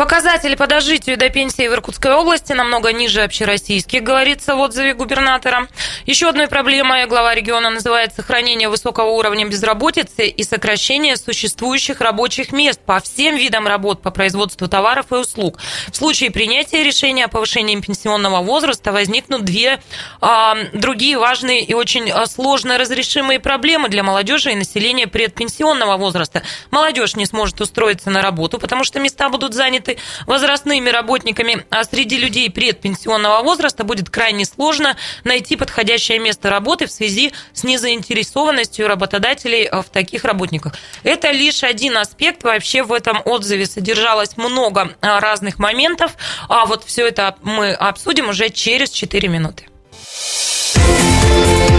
Показатели 0.00 0.54
по 0.54 0.66
дожитию 0.66 1.18
до 1.18 1.28
пенсии 1.28 1.68
в 1.68 1.74
Иркутской 1.74 2.14
области 2.14 2.54
намного 2.54 2.90
ниже 2.90 3.20
общероссийских, 3.20 4.02
говорится 4.02 4.54
в 4.54 4.60
отзыве 4.60 4.94
губернатора. 4.94 5.68
Еще 6.06 6.30
одной 6.30 6.48
проблемой 6.48 7.06
глава 7.06 7.34
региона 7.34 7.68
называет 7.68 8.14
сохранение 8.14 8.70
высокого 8.70 9.10
уровня 9.10 9.46
безработицы 9.46 10.26
и 10.26 10.42
сокращение 10.42 11.18
существующих 11.18 12.00
рабочих 12.00 12.50
мест 12.50 12.80
по 12.80 12.98
всем 13.00 13.36
видам 13.36 13.66
работ 13.66 14.00
по 14.00 14.10
производству 14.10 14.68
товаров 14.68 15.12
и 15.12 15.16
услуг. 15.16 15.58
В 15.92 15.96
случае 15.96 16.30
принятия 16.30 16.82
решения 16.82 17.26
о 17.26 17.28
повышении 17.28 17.78
пенсионного 17.78 18.40
возраста 18.40 18.92
возникнут 18.92 19.44
две 19.44 19.82
а, 20.22 20.56
другие 20.72 21.18
важные 21.18 21.62
и 21.62 21.74
очень 21.74 22.10
а, 22.10 22.24
сложно 22.24 22.78
разрешимые 22.78 23.38
проблемы 23.38 23.90
для 23.90 24.02
молодежи 24.02 24.52
и 24.52 24.56
населения 24.56 25.06
предпенсионного 25.06 25.98
возраста. 25.98 26.42
Молодежь 26.70 27.16
не 27.16 27.26
сможет 27.26 27.60
устроиться 27.60 28.08
на 28.08 28.22
работу, 28.22 28.58
потому 28.58 28.82
что 28.82 28.98
места 28.98 29.28
будут 29.28 29.52
заняты 29.52 29.89
возрастными 30.26 30.88
работниками, 30.90 31.64
а 31.70 31.84
среди 31.84 32.16
людей 32.16 32.50
предпенсионного 32.50 33.42
возраста 33.42 33.84
будет 33.84 34.10
крайне 34.10 34.44
сложно 34.44 34.96
найти 35.24 35.56
подходящее 35.56 36.18
место 36.18 36.50
работы 36.50 36.86
в 36.86 36.90
связи 36.90 37.32
с 37.52 37.64
незаинтересованностью 37.64 38.88
работодателей 38.88 39.68
в 39.70 39.84
таких 39.84 40.24
работниках. 40.24 40.74
Это 41.02 41.30
лишь 41.30 41.62
один 41.62 41.96
аспект. 41.96 42.42
Вообще 42.44 42.82
в 42.82 42.92
этом 42.92 43.22
отзыве 43.24 43.66
содержалось 43.66 44.36
много 44.36 44.94
а, 45.00 45.20
разных 45.20 45.58
моментов. 45.58 46.12
А 46.48 46.66
вот 46.66 46.84
все 46.84 47.06
это 47.08 47.36
мы 47.42 47.72
обсудим 47.72 48.28
уже 48.28 48.50
через 48.50 48.90
4 48.90 49.28
минуты. 49.28 49.66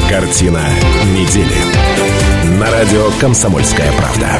Картина 0.09 0.67
недели. 1.05 1.55
На 2.59 2.69
радио 2.69 3.09
«Комсомольская 3.19 3.91
правда». 3.93 4.39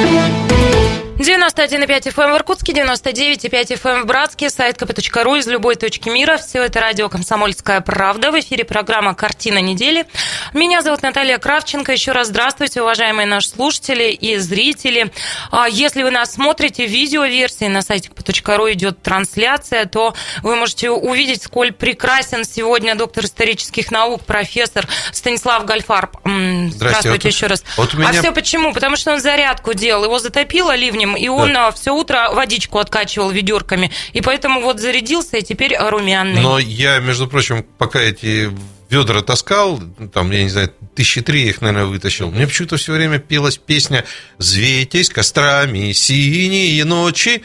91,5 1.21 2.11
FM 2.11 2.23
эм 2.23 2.33
в 2.33 2.35
Иркутске, 2.37 2.73
99,5 2.73 3.79
FM 3.79 3.89
эм 3.89 4.01
в 4.01 4.05
Братске, 4.07 4.49
сайт 4.49 4.81
kp.ru 4.81 5.37
из 5.37 5.45
любой 5.45 5.75
точки 5.75 6.09
мира. 6.09 6.37
Все 6.37 6.63
это 6.63 6.79
радио 6.79 7.09
«Комсомольская 7.09 7.79
правда». 7.81 8.31
В 8.31 8.39
эфире 8.39 8.65
программа 8.65 9.13
«Картина 9.13 9.59
недели». 9.59 10.07
Меня 10.53 10.81
зовут 10.81 11.03
Наталья 11.03 11.37
Кравченко. 11.37 11.91
Еще 11.91 12.11
раз 12.11 12.29
здравствуйте, 12.29 12.81
уважаемые 12.81 13.27
наши 13.27 13.49
слушатели 13.49 14.11
и 14.11 14.37
зрители. 14.37 15.11
А 15.51 15.69
если 15.69 16.01
вы 16.01 16.09
нас 16.09 16.33
смотрите 16.33 16.87
в 16.87 16.89
видеоверсии, 16.89 17.65
на 17.65 17.83
сайте 17.83 18.09
kp.ru 18.09 18.73
идет 18.73 19.03
трансляция, 19.03 19.85
то 19.85 20.15
вы 20.41 20.55
можете 20.55 20.89
увидеть, 20.89 21.43
сколь 21.43 21.71
прекрасен 21.71 22.45
сегодня 22.45 22.95
доктор 22.95 23.25
исторических 23.25 23.91
наук, 23.91 24.23
профессор 24.25 24.87
Станислав 25.11 25.65
Гальфарб. 25.65 26.17
Здравствуйте, 26.23 26.71
Здравствуйте 26.75 27.27
еще 27.27 27.45
раз. 27.45 27.63
Вот 27.77 27.93
меня... 27.93 28.09
А 28.09 28.11
все 28.11 28.31
почему? 28.31 28.73
Потому 28.73 28.95
что 28.95 29.13
он 29.13 29.21
зарядку 29.21 29.75
делал. 29.75 30.05
Его 30.05 30.17
затопило 30.17 30.75
ливнем, 30.75 31.10
и 31.15 31.27
он 31.27 31.53
да. 31.53 31.71
все 31.71 31.93
утро 31.93 32.29
водичку 32.33 32.79
откачивал 32.79 33.29
ведерками. 33.31 33.91
И 34.13 34.21
поэтому 34.21 34.61
вот 34.61 34.79
зарядился, 34.79 35.37
и 35.37 35.41
теперь 35.41 35.75
румяный. 35.77 36.41
Но 36.41 36.59
я, 36.59 36.99
между 36.99 37.27
прочим, 37.27 37.65
пока 37.77 37.99
эти 37.99 38.51
ведра 38.89 39.21
таскал, 39.21 39.79
там, 40.13 40.31
я 40.31 40.43
не 40.43 40.49
знаю, 40.49 40.71
тысячи 40.95 41.21
три 41.21 41.47
их, 41.47 41.61
наверное, 41.61 41.85
вытащил. 41.85 42.29
Мне 42.29 42.45
почему-то 42.45 42.77
все 42.77 42.93
время 42.93 43.19
пелась 43.19 43.57
песня 43.57 44.05
«Звейтесь 44.37 45.09
кострами 45.09 45.91
синие 45.93 46.83
ночи». 46.85 47.43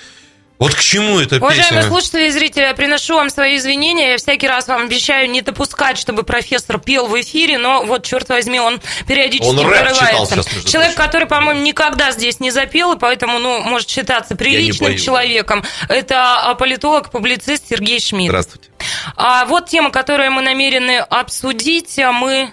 Вот 0.58 0.74
к 0.74 0.80
чему 0.80 1.18
это 1.18 1.38
песня? 1.38 1.46
Уважаемые 1.46 1.82
слушатели 1.82 2.28
и 2.28 2.30
зрители, 2.30 2.62
я 2.62 2.74
приношу 2.74 3.14
вам 3.14 3.28
свои 3.28 3.58
извинения. 3.58 4.12
Я 4.12 4.16
всякий 4.16 4.48
раз 4.48 4.68
вам 4.68 4.84
обещаю 4.84 5.28
не 5.28 5.42
допускать, 5.42 5.98
чтобы 5.98 6.22
профессор 6.22 6.78
пел 6.78 7.06
в 7.06 7.20
эфире, 7.20 7.58
но 7.58 7.84
вот, 7.84 8.04
черт 8.04 8.28
возьми, 8.30 8.58
он 8.58 8.80
периодически 9.06 9.48
он 9.48 9.58
прорывается. 9.58 10.42
Сейчас, 10.42 10.64
Человек, 10.64 10.94
который, 10.94 11.26
по-моему, 11.26 11.60
никогда 11.60 12.10
здесь 12.10 12.40
не 12.40 12.50
запел, 12.50 12.94
и 12.94 12.98
поэтому, 12.98 13.38
ну, 13.38 13.60
может 13.60 13.88
считаться 13.90 14.34
приличным 14.34 14.96
человеком. 14.96 15.62
Это 15.88 16.56
политолог, 16.58 17.10
публицист 17.10 17.64
Сергей 17.68 18.00
Шмидт. 18.00 18.30
Здравствуйте. 18.30 18.70
А 19.16 19.44
вот 19.44 19.68
тема, 19.68 19.90
которую 19.90 20.30
мы 20.32 20.42
намерены 20.42 20.98
обсудить. 20.98 21.98
Мы 21.98 22.52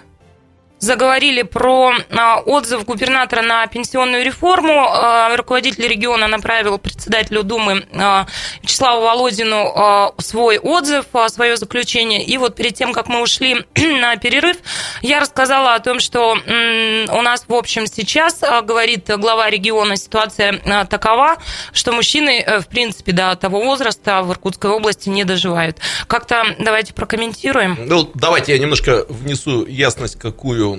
заговорили 0.84 1.42
про 1.42 1.92
а, 2.10 2.40
отзыв 2.40 2.84
губернатора 2.84 3.42
на 3.42 3.66
пенсионную 3.66 4.24
реформу. 4.24 4.86
А, 4.88 5.34
руководитель 5.36 5.88
региона 5.88 6.28
направил 6.28 6.78
председателю 6.78 7.42
Думы 7.42 7.84
а, 7.92 8.26
Вячеславу 8.62 9.02
Володину 9.02 10.14
свой 10.18 10.58
отзыв, 10.58 11.06
свое 11.28 11.56
заключение. 11.56 12.22
И 12.22 12.36
вот 12.38 12.54
перед 12.54 12.74
тем, 12.74 12.92
как 12.92 13.08
мы 13.08 13.22
ушли 13.22 13.64
на 13.74 14.16
перерыв, 14.16 14.56
я 15.02 15.20
рассказала 15.20 15.74
о 15.74 15.80
том, 15.80 16.00
что 16.00 16.32
у 16.32 17.22
нас, 17.22 17.44
в 17.48 17.54
общем, 17.54 17.86
сейчас, 17.86 18.40
говорит 18.62 19.08
глава 19.16 19.48
региона, 19.48 19.96
ситуация 19.96 20.60
такова, 20.88 21.36
что 21.72 21.92
мужчины, 21.92 22.42
э, 22.46 22.60
в 22.60 22.66
принципе, 22.66 23.12
до 23.12 23.34
того 23.36 23.60
возраста 23.60 24.22
в 24.22 24.32
Иркутской 24.32 24.70
области 24.70 25.08
не 25.08 25.24
доживают. 25.24 25.78
Как-то 26.06 26.44
давайте 26.58 26.92
прокомментируем. 26.92 27.78
Ну, 27.86 28.10
давайте 28.14 28.52
я 28.52 28.58
немножко 28.58 29.06
внесу 29.08 29.64
ясность, 29.66 30.18
какую 30.18 30.73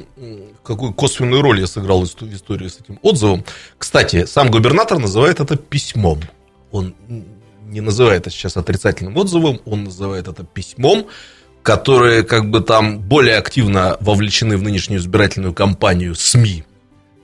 какую 0.64 0.94
косвенную 0.94 1.42
роль 1.42 1.60
я 1.60 1.68
сыграл 1.68 2.02
в 2.02 2.06
истории 2.06 2.68
с 2.68 2.80
этим 2.80 3.00
отзывом. 3.02 3.44
Кстати, 3.78 4.26
сам 4.26 4.52
губернатор 4.52 4.98
называет 4.98 5.40
это 5.40 5.56
письмом. 5.56 6.22
Он 6.72 6.94
не 7.66 7.82
называет 7.82 8.22
это 8.22 8.30
сейчас 8.30 8.58
отрицательным 8.58 9.18
отзывом, 9.18 9.60
он 9.66 9.86
называет 9.86 10.28
это 10.28 10.44
письмом, 10.44 11.08
которые 11.64 12.24
как 12.24 12.50
бы 12.50 12.62
там 12.62 13.00
более 13.00 13.38
активно 13.38 13.98
вовлечены 14.00 14.58
в 14.58 14.62
нынешнюю 14.62 15.00
избирательную 15.00 15.54
кампанию 15.54 16.14
СМИ, 16.14 16.64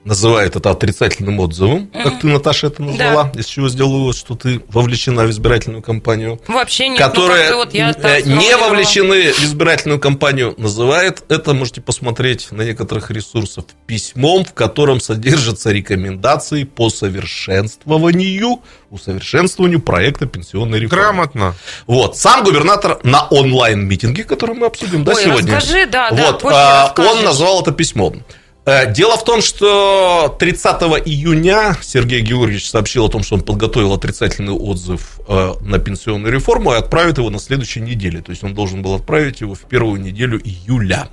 называет 0.04 0.56
это 0.56 0.70
отрицательным 0.70 1.38
отзывом, 1.40 1.88
как 1.88 2.20
ты, 2.20 2.26
Наташа, 2.26 2.68
это 2.68 2.82
назвала, 2.82 3.30
да. 3.32 3.40
из 3.40 3.46
чего 3.46 3.68
сделал 3.68 3.92
вывод, 3.92 4.16
что 4.16 4.34
ты 4.34 4.60
вовлечена 4.68 5.24
в 5.24 5.30
избирательную 5.30 5.82
кампанию. 5.82 6.40
Вообще 6.48 6.88
нет. 6.88 6.98
Которые 6.98 7.50
ну, 7.50 7.56
вот 7.58 7.74
я 7.74 7.90
э, 7.90 8.22
не 8.22 8.56
вовлечены 8.56 9.32
в 9.32 9.44
избирательную 9.44 10.00
кампанию, 10.00 10.54
называет 10.58 11.22
это, 11.28 11.54
можете 11.54 11.80
посмотреть 11.80 12.50
на 12.50 12.62
некоторых 12.62 13.10
ресурсах, 13.10 13.64
письмом, 13.86 14.44
в 14.44 14.52
котором 14.52 15.00
содержатся 15.00 15.70
рекомендации 15.70 16.64
по 16.64 16.90
совершенствованию, 16.90 18.60
усовершенствованию 18.90 19.80
проекта 19.80 20.26
пенсионной 20.26 20.80
реформы. 20.80 21.02
Грамотно. 21.02 21.54
Вот. 21.86 22.16
Сам 22.16 22.44
губернатор 22.44 22.98
на 23.04 23.26
онлайн-митинге, 23.28 24.24
который 24.24 24.56
мы 24.56 24.66
обсудим, 24.66 25.04
да, 25.04 25.12
Ой, 25.12 25.22
сегодня. 25.22 25.56
Расскажи, 25.56 25.86
да, 25.86 26.08
вот, 26.10 26.42
да, 26.42 26.92
он 26.96 27.24
назвал 27.24 27.62
это 27.62 27.72
письмом. 27.72 28.24
Э, 28.64 28.92
дело 28.92 29.16
в 29.16 29.24
том, 29.24 29.42
что 29.42 30.36
30 30.38 30.82
июня 31.04 31.76
Сергей 31.82 32.20
Георгиевич 32.20 32.70
сообщил 32.70 33.06
о 33.06 33.08
том, 33.08 33.24
что 33.24 33.34
он 33.34 33.42
подготовил 33.42 33.92
отрицательный 33.92 34.52
отзыв 34.52 35.18
э, 35.26 35.54
на 35.60 35.78
пенсионную 35.78 36.32
реформу 36.32 36.72
и 36.72 36.76
отправит 36.76 37.18
его 37.18 37.28
на 37.30 37.40
следующей 37.40 37.80
неделе. 37.80 38.20
То 38.22 38.30
есть 38.30 38.44
он 38.44 38.54
должен 38.54 38.82
был 38.82 38.94
отправить 38.94 39.40
его 39.40 39.54
в 39.54 39.62
первую 39.62 40.00
неделю 40.00 40.40
июля. 40.40 41.08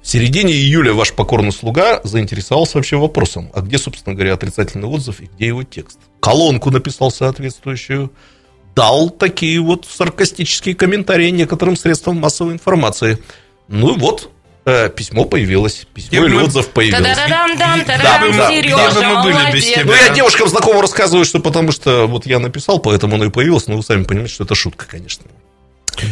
В 0.00 0.08
середине 0.08 0.54
июля 0.54 0.94
ваш 0.94 1.12
покорный 1.12 1.52
слуга 1.52 2.00
заинтересовался 2.04 2.78
вообще 2.78 2.96
вопросом, 2.96 3.50
а 3.52 3.60
где, 3.60 3.76
собственно 3.76 4.14
говоря, 4.14 4.34
отрицательный 4.34 4.88
отзыв 4.88 5.20
и 5.20 5.26
где 5.26 5.48
его 5.48 5.64
текст. 5.64 5.98
Колонку 6.20 6.70
написал 6.70 7.10
соответствующую, 7.10 8.10
дал 8.74 9.10
такие 9.10 9.60
вот 9.60 9.84
саркастические 9.84 10.74
комментарии 10.74 11.28
некоторым 11.28 11.76
средствам 11.76 12.16
массовой 12.16 12.54
информации. 12.54 13.18
Ну 13.66 13.94
и 13.94 13.98
вот, 13.98 14.30
письмо 14.94 15.24
появилось, 15.24 15.86
письмо 15.92 16.24
или 16.26 16.36
отзыв 16.36 16.68
появилось. 16.68 17.16
Да, 17.16 17.46
да, 18.02 18.18
мы 18.20 19.22
были 19.22 19.52
без 19.52 19.64
тебя? 19.64 19.84
Ну, 19.84 19.92
я 19.92 20.08
девушкам 20.10 20.48
знакомым 20.48 20.80
рассказываю, 20.80 21.24
что 21.24 21.40
потому 21.40 21.72
что 21.72 22.06
вот 22.06 22.26
я 22.26 22.38
написал, 22.38 22.78
поэтому 22.78 23.16
оно 23.16 23.26
и 23.26 23.30
появилось, 23.30 23.66
но 23.66 23.76
вы 23.76 23.82
сами 23.82 24.04
понимаете, 24.04 24.34
что 24.34 24.44
это 24.44 24.54
шутка, 24.54 24.86
конечно. 24.86 25.24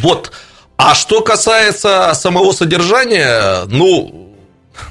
Вот. 0.01 0.31
А 0.77 0.93
что 0.93 1.21
касается 1.21 2.11
самого 2.13 2.51
содержания, 2.51 3.65
ну, 3.65 4.33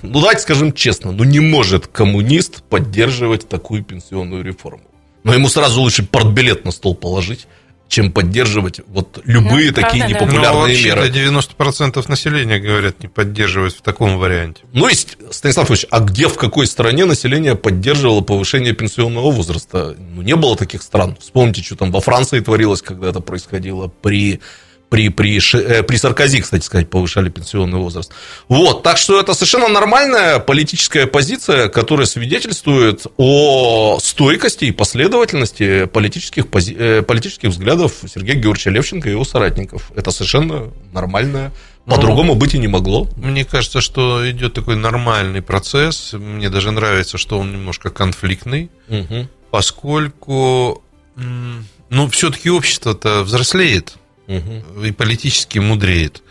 ну 0.03 0.21
давайте 0.21 0.43
скажем 0.43 0.73
честно, 0.73 1.13
ну 1.13 1.23
не 1.25 1.41
может 1.41 1.87
коммунист 1.87 2.63
поддерживать 2.65 3.49
такую 3.49 3.85
пенсионную 3.85 4.43
реформу. 4.43 4.83
Но 5.23 5.33
ему 5.35 5.49
сразу 5.49 5.81
лучше 5.81 6.05
портбилет 6.05 6.65
на 6.65 6.73
стол 6.73 6.95
положить, 6.95 7.47
чем 7.88 8.11
поддерживать 8.11 8.81
вот 8.88 9.20
любые 9.25 9.68
ну, 9.68 9.75
такие 9.75 10.05
правда, 10.05 10.25
непопулярные 10.25 10.77
да. 10.77 11.03
меры. 11.03 11.09
90% 11.09 12.05
населения, 12.09 12.59
говорят, 12.59 13.03
не 13.03 13.09
поддерживают 13.09 13.75
в 13.75 13.83
таком 13.83 14.18
варианте. 14.18 14.62
Ну, 14.72 14.88
есть, 14.88 15.16
Станислав 15.31 15.70
Ильич, 15.70 15.87
а 15.90 16.01
где, 16.01 16.29
в 16.29 16.37
какой 16.37 16.66
стране 16.66 17.05
население 17.05 17.55
поддерживало 17.55 18.22
повышение 18.22 18.72
пенсионного 18.72 19.31
возраста? 19.31 19.96
Ну, 19.99 20.22
не 20.22 20.35
было 20.35 20.57
таких 20.57 20.83
стран. 20.83 21.16
Вспомните, 21.20 21.62
что 21.62 21.77
там 21.77 21.92
во 21.92 22.01
Франции 22.01 22.40
творилось, 22.40 22.83
когда 22.83 23.11
это 23.11 23.20
происходило 23.20 23.88
при 23.88 24.40
При, 24.88 25.09
при, 25.09 25.40
э, 25.55 25.83
при 25.83 25.96
Саркози, 25.96 26.40
кстати 26.40 26.64
сказать, 26.64 26.88
повышали 26.88 27.29
пенсионный 27.29 27.79
возраст. 27.79 28.12
Вот, 28.46 28.85
так 28.85 28.99
что 28.99 29.18
это 29.18 29.35
совершенно 29.35 29.66
нормальная 29.68 30.38
политическая 30.38 31.07
позиция, 31.09 31.68
которая 31.68 32.07
свидетельствует 32.07 33.05
о 33.16 33.99
стойкости 34.01 34.66
и 34.66 34.70
последовательности 34.70 35.87
политических, 35.87 36.46
пози- 36.46 36.77
э, 36.79 37.03
политических 37.03 37.49
взглядов 37.49 37.94
Сергея 38.07 38.37
Георгиевича 38.37 38.70
Левченко 38.70 39.09
и 39.09 39.12
его 39.12 39.25
соратников. 39.25 39.90
Это 39.96 40.12
совершенно 40.12 40.70
нормально. 40.92 41.53
По-другому 41.87 42.35
быть 42.37 42.55
и 42.55 42.59
не 42.59 42.68
могло. 42.68 43.09
Мне 43.16 43.44
кажется, 43.44 43.81
что 43.81 44.29
идет 44.31 44.55
такой 44.55 44.77
нормальный 44.77 45.42
процесс. 45.42 46.12
Мне 46.12 46.49
даже 46.49 46.70
нравится, 46.70 47.18
что 47.18 47.38
он 47.40 47.51
немножко 47.53 47.90
конфликтный, 47.90 48.70
Мгм. 48.88 49.29
поскольку, 49.51 50.83
ну, 51.16 52.09
все-таки 52.11 52.51
общество-то 52.51 53.22
взрослеет 53.22 53.94
Мгм. 54.27 54.85
и 54.85 54.93
политически 54.93 55.59
мудреет. 55.59 56.23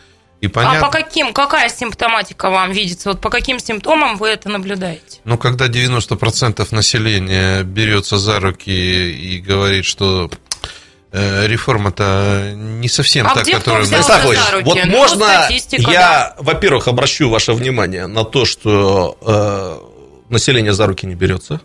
И 0.42 0.48
А 0.48 0.50
понятно, 0.50 0.82
по 0.82 0.92
каким, 0.92 1.34
какая 1.34 1.70
симптоматика 1.70 2.50
вам 2.50 2.72
видится? 2.72 3.10
Вот 3.10 3.22
по 3.22 3.30
каким 3.30 3.58
симптомам 3.60 4.18
вы 4.18 4.28
это 4.30 4.50
наблюдаете? 4.50 5.20
ну, 5.24 5.38
когда 5.38 5.68
90% 5.68 6.68
населения 6.72 7.64
берется 7.64 8.18
за 8.18 8.40
руки 8.40 8.72
и 8.72 9.40
говорит, 9.40 9.86
что 9.86 10.30
э, 11.12 11.48
реформа-то 11.48 12.54
не 12.56 12.90
совсем 12.90 13.28
А 13.28 13.34
та, 13.34 13.42
где 13.42 13.52
кто 13.54 13.60
которая... 13.62 13.84
взял? 13.84 14.04
Станислав 14.04 14.64
вот 14.64 14.78
Ну, 14.86 14.92
можно 14.92 15.50
я, 15.72 16.36
во-первых, 16.38 16.88
обращу 16.88 17.30
ваше 17.30 17.54
внимание 17.54 18.08
на 18.08 18.26
то, 18.26 18.46
что 18.46 19.18
э, 19.22 19.78
население 20.30 20.74
за 20.74 20.86
руки 20.86 21.06
не 21.08 21.16
берется, 21.16 21.62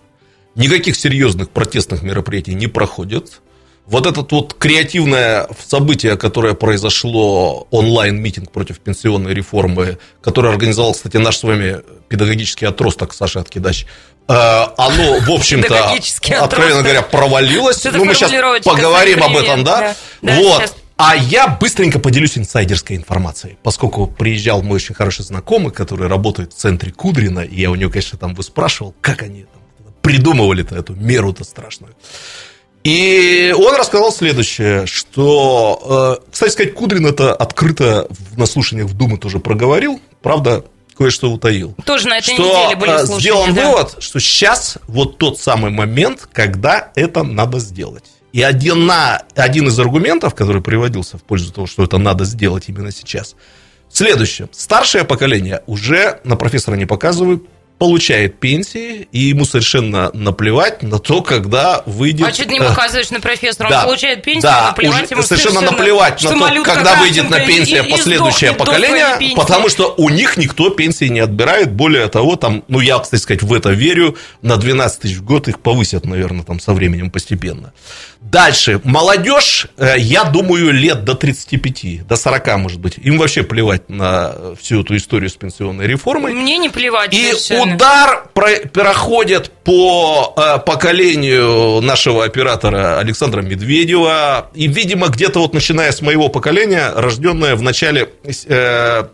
никаких 0.55 0.97
серьезных 0.97 1.51
протестных 1.51 2.03
мероприятий 2.03 2.55
не 2.55 2.69
проходит. 2.69 3.41
Вот 3.87 4.07
это 4.07 4.25
вот 4.31 4.55
креативное 4.55 5.49
событие, 5.67 6.17
которое 6.17 6.55
произошло, 6.55 7.67
онлайн-митинг 7.71 8.51
против 8.53 8.79
пенсионной 8.79 9.35
реформы, 9.35 9.99
который 10.21 10.53
организовал, 10.53 10.93
кстати, 10.93 11.17
наш 11.17 11.39
с 11.39 11.43
вами 11.43 11.81
педагогический 12.09 12.67
отросток 12.67 13.15
Саша 13.15 13.41
Откидач, 13.41 13.87
э, 14.29 14.33
оно, 14.33 15.19
в 15.19 15.31
общем-то, 15.31 15.93
откровенно 16.41 16.83
говоря, 16.83 17.03
провалилось. 17.03 17.85
Ну, 17.85 18.05
мы 18.05 18.15
сейчас 18.15 18.31
поговорим 18.63 19.23
об 19.25 19.37
этом, 19.37 19.65
да? 19.65 19.81
да. 19.81 19.97
Да, 20.23 20.37
Вот. 20.37 20.59
сейчас. 20.63 20.75
А 21.03 21.17
я 21.17 21.49
быстренько 21.49 21.99
поделюсь 21.99 22.37
инсайдерской 22.37 22.95
информацией, 22.95 23.57
поскольку 23.63 24.07
приезжал 24.07 24.63
мой 24.63 24.77
очень 24.77 24.95
хороший 24.95 25.25
знакомый, 25.25 25.73
который 25.73 26.09
работает 26.09 26.53
в 26.53 26.57
центре 26.57 26.93
Кудрина, 26.93 27.41
и 27.41 27.59
я 27.59 27.71
у 27.71 27.75
него, 27.75 27.91
конечно, 27.91 28.19
там 28.19 28.35
выспрашивал, 28.35 28.95
как 29.01 29.23
они 29.23 29.45
там 29.45 29.63
придумывали-то 30.03 30.77
эту 30.77 30.95
меру-то 30.95 31.45
страшную. 31.45 31.95
И 32.85 33.55
он 33.57 33.75
рассказал 33.75 34.11
следующее, 34.11 34.87
что, 34.87 36.19
э, 36.23 36.31
кстати 36.33 36.53
сказать, 36.53 36.75
Кудрин 36.75 37.07
это 37.07 37.35
открыто 37.35 38.09
на 38.37 38.47
слушаниях 38.47 38.89
в 38.89 38.97
Думы 38.97 39.19
тоже 39.19 39.39
проговорил, 39.39 40.01
правда, 40.23 40.65
кое-что 40.97 41.31
утаил. 41.31 41.75
Тоже 41.85 42.09
на 42.09 42.19
этой 42.19 42.35
что 42.35 42.43
неделе 42.43 42.77
были 42.77 42.93
э, 42.93 43.07
слушания. 43.07 43.21
сделан 43.21 43.55
да. 43.55 43.67
вывод, 43.67 43.97
что 43.99 44.19
сейчас 44.19 44.79
вот 44.87 45.19
тот 45.19 45.39
самый 45.39 45.71
момент, 45.71 46.27
когда 46.33 46.91
это 46.95 47.23
надо 47.23 47.59
сделать. 47.59 48.05
И 48.33 48.43
один, 48.43 48.87
на, 48.87 49.23
один 49.35 49.69
из 49.69 49.79
аргументов, 49.79 50.35
который 50.35 50.63
приводился 50.63 51.19
в 51.19 51.23
пользу 51.23 51.53
того, 51.53 51.67
что 51.67 51.85
это 51.85 51.99
надо 51.99 52.25
сделать 52.25 52.65
именно 52.69 52.93
сейчас, 52.93 53.35
следующее. 53.91 54.49
Старшее 54.53 55.05
поколение 55.05 55.63
уже, 55.67 56.21
на 56.25 56.37
профессора 56.37 56.77
не 56.77 56.87
показываю, 56.87 57.45
получает 57.81 58.39
пенсии, 58.39 59.09
и 59.11 59.21
ему 59.21 59.47
совершенно 59.47 60.11
наплевать 60.13 60.83
на 60.83 60.99
то, 60.99 61.23
когда 61.23 61.83
выйдет... 61.87 62.29
А 62.29 62.31
что 62.31 62.45
ты 62.45 62.53
не 62.53 62.61
показываешь 62.61 63.09
на 63.09 63.23
профессора? 63.23 63.69
Он 63.69 63.73
да, 63.73 63.85
получает 63.85 64.23
пенсию, 64.23 64.43
да, 64.43 64.67
наплевать 64.67 65.05
уже 65.05 65.15
ему 65.15 65.23
совершенно 65.23 65.63
наплевать 65.63 66.23
на 66.23 66.31
то, 66.31 66.63
когда 66.63 66.97
выйдет 66.97 67.31
на 67.31 67.41
пенсию 67.41 67.89
последующее 67.89 68.53
поколение, 68.53 69.35
потому 69.35 69.71
что 69.71 69.95
у 69.97 70.11
них 70.11 70.37
никто 70.37 70.69
пенсии 70.69 71.07
не 71.07 71.21
отбирает. 71.21 71.73
Более 71.73 72.07
того, 72.09 72.37
там, 72.37 72.65
ну, 72.69 72.81
я, 72.81 72.99
кстати 72.99 73.23
сказать, 73.23 73.43
в 73.43 73.55
это 73.55 73.71
верю, 73.71 74.15
на 74.43 74.59
12 74.59 75.01
тысяч 75.01 75.17
в 75.17 75.25
год 75.25 75.49
их 75.49 75.61
повысят, 75.61 76.05
наверное, 76.05 76.45
там 76.45 76.61
со 76.61 76.75
временем 76.75 77.11
постепенно. 77.11 77.73
Дальше. 78.21 78.83
Молодежь, 78.85 79.69
э, 79.79 79.95
я 79.97 80.25
думаю, 80.25 80.73
лет 80.75 81.05
до 81.05 81.15
35, 81.15 82.07
до 82.07 82.17
40, 82.17 82.59
может 82.59 82.79
быть. 82.79 82.99
Им 82.99 83.17
вообще 83.17 83.43
плевать 83.43 83.89
на 83.89 84.35
всю 84.61 84.83
эту 84.83 84.95
историю 84.99 85.31
с 85.31 85.37
пенсионной 85.37 85.87
реформой. 85.87 86.35
Мне 86.35 86.59
не 86.59 86.69
плевать 86.69 87.15
И 87.15 87.33
совершенно. 87.33 87.70
Удар 87.75 88.29
про- 88.35 88.67
проходит 88.73 89.51
по 89.65 90.35
э, 90.37 90.59
поколению 90.61 91.81
нашего 91.81 92.25
оператора 92.25 92.99
Александра 92.99 93.43
Медведева. 93.43 94.51
И, 94.55 94.67
видимо, 94.69 95.09
где-то 95.09 95.41
вот 95.41 95.55
начиная 95.55 95.93
с 95.93 96.01
моего 96.01 96.29
поколения, 96.29 96.93
рожденное 96.95 97.57
в 97.57 97.63
начале 97.63 98.11
э, 98.25 99.05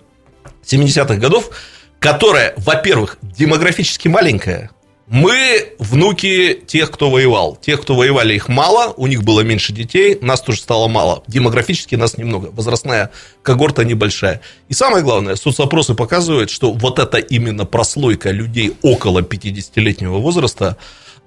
70-х 0.64 1.14
годов, 1.16 1.50
которое, 1.98 2.54
во-первых, 2.58 3.18
демографически 3.22 4.08
маленькое. 4.08 4.70
Мы 5.06 5.74
внуки 5.78 6.60
тех, 6.66 6.90
кто 6.90 7.10
воевал. 7.10 7.56
Тех, 7.56 7.82
кто 7.82 7.94
воевали, 7.94 8.34
их 8.34 8.48
мало, 8.48 8.92
у 8.96 9.06
них 9.06 9.22
было 9.22 9.42
меньше 9.42 9.72
детей, 9.72 10.18
нас 10.20 10.40
тоже 10.40 10.58
стало 10.58 10.88
мало. 10.88 11.22
Демографически 11.28 11.94
нас 11.94 12.18
немного, 12.18 12.46
возрастная 12.46 13.12
когорта 13.42 13.84
небольшая. 13.84 14.40
И 14.68 14.74
самое 14.74 15.04
главное, 15.04 15.36
соцопросы 15.36 15.94
показывают, 15.94 16.50
что 16.50 16.72
вот 16.72 16.98
эта 16.98 17.18
именно 17.18 17.64
прослойка 17.64 18.32
людей 18.32 18.74
около 18.82 19.20
50-летнего 19.20 20.18
возраста, 20.18 20.76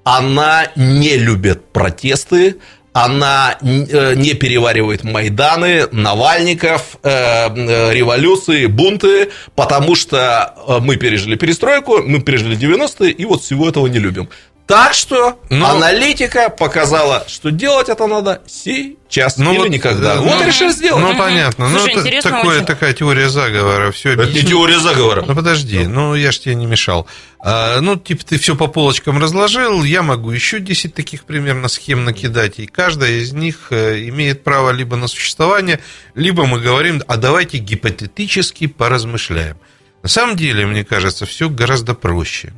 она 0.04 0.68
не 0.76 1.16
любит 1.18 1.72
протесты, 1.72 2.58
она 2.94 3.58
э, 3.62 4.16
не 4.16 4.34
переваривает 4.34 5.04
Майданы, 5.04 5.88
Навальников, 5.92 6.98
э, 7.04 7.10
э, 7.10 7.94
революции, 7.94 8.66
бунты, 8.66 9.30
потому 9.56 9.96
что 9.96 10.56
э, 10.68 10.80
мы 10.82 10.98
пережили 10.98 11.36
перестройку, 11.36 12.02
мы 12.02 12.20
пережили 12.22 12.58
90-е, 12.58 13.12
и 13.12 13.26
вот 13.26 13.42
всего 13.42 13.70
этого 13.70 13.88
не 13.88 14.00
любим. 14.00 14.30
Так 14.70 14.94
что 14.94 15.40
Ну- 15.50 15.66
аналитика 15.66 16.52
показала, 16.52 17.26
что 17.28 17.50
делать 17.50 17.90
это 17.90 18.06
надо 18.06 18.44
сейчас 18.46 19.38
Ну 19.38 19.52
или 19.54 19.58
вот, 19.58 19.70
никогда. 19.70 20.14
э, 20.14 20.20
вот 20.20 20.36
ну, 20.36 20.44
и 20.44 20.46
решили 20.46 20.70
сделать. 20.70 21.04
Ну, 21.04 21.18
понятно. 21.18 21.72
Слушай, 21.72 21.96
ну, 21.96 22.02
интересно 22.02 22.30
такое, 22.30 22.58
очень. 22.58 22.66
такая 22.68 22.94
теория 22.94 23.30
заговора. 23.30 23.92
Все 23.92 24.12
это 24.12 24.28
не 24.28 24.44
теория 24.44 24.78
заговора. 24.78 25.26
Ну 25.28 25.34
подожди, 25.34 25.88
ну 25.88 26.14
я 26.14 26.32
ж 26.32 26.38
тебе 26.38 26.54
не 26.54 26.68
мешал. 26.68 27.08
А, 27.40 27.82
ну, 27.82 27.96
типа, 27.96 28.24
ты 28.24 28.38
все 28.38 28.56
по 28.56 28.68
полочкам 28.68 29.18
разложил, 29.18 29.84
я 29.84 30.04
могу 30.04 30.30
еще 30.30 30.60
10 30.60 30.94
таких 30.94 31.24
примерно 31.24 31.68
схем 31.68 32.06
накидать, 32.06 32.60
и 32.60 32.68
каждая 32.68 33.14
из 33.14 33.34
них 33.34 33.70
э, 33.72 34.08
имеет 34.10 34.44
право 34.44 34.70
либо 34.70 34.98
на 34.98 35.08
существование, 35.08 35.80
либо 36.14 36.46
мы 36.46 36.60
говорим, 36.60 37.02
а 37.08 37.18
давайте 37.18 37.58
гипотетически 37.58 38.68
поразмышляем. 38.68 39.58
На 40.04 40.10
самом 40.10 40.36
деле, 40.36 40.68
мне 40.68 40.86
кажется, 40.86 41.26
все 41.26 41.50
гораздо 41.50 41.96
проще. 41.96 42.54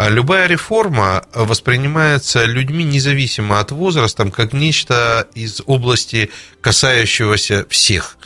А 0.00 0.08
любая 0.08 0.46
реформа 0.46 1.26
воспринимается 1.34 2.46
людьми 2.46 2.84
независимо 2.84 3.60
от 3.60 3.70
возраста 3.70 4.24
как 4.30 4.54
нечто 4.54 5.28
из 5.34 5.60
области, 5.66 6.30
касающегося 6.62 7.66
всех. 7.68 8.16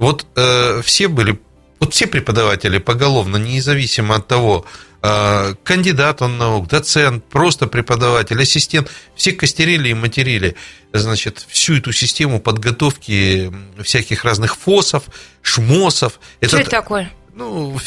Вот 0.00 0.26
э, 0.34 0.82
все 0.82 1.06
были, 1.06 1.40
вот 1.78 1.94
все 1.94 2.08
преподаватели 2.08 2.78
поголовно, 2.78 3.36
независимо 3.36 4.16
от 4.16 4.26
того, 4.26 4.66
э, 5.02 5.54
кандидат 5.62 6.20
он 6.20 6.36
наук, 6.36 6.66
доцент, 6.66 7.24
просто 7.26 7.68
преподаватель, 7.68 8.42
ассистент, 8.42 8.90
все 9.14 9.30
костерили 9.30 9.90
и 9.90 9.94
материли, 9.94 10.56
значит, 10.92 11.46
всю 11.48 11.76
эту 11.76 11.92
систему 11.92 12.40
подготовки 12.40 13.52
всяких 13.80 14.24
разных 14.24 14.56
ФОСов, 14.56 15.04
ШМОСов. 15.42 16.18
Что 16.42 16.58
это 16.58 16.70
такое? 16.70 17.12
Ну, 17.34 17.78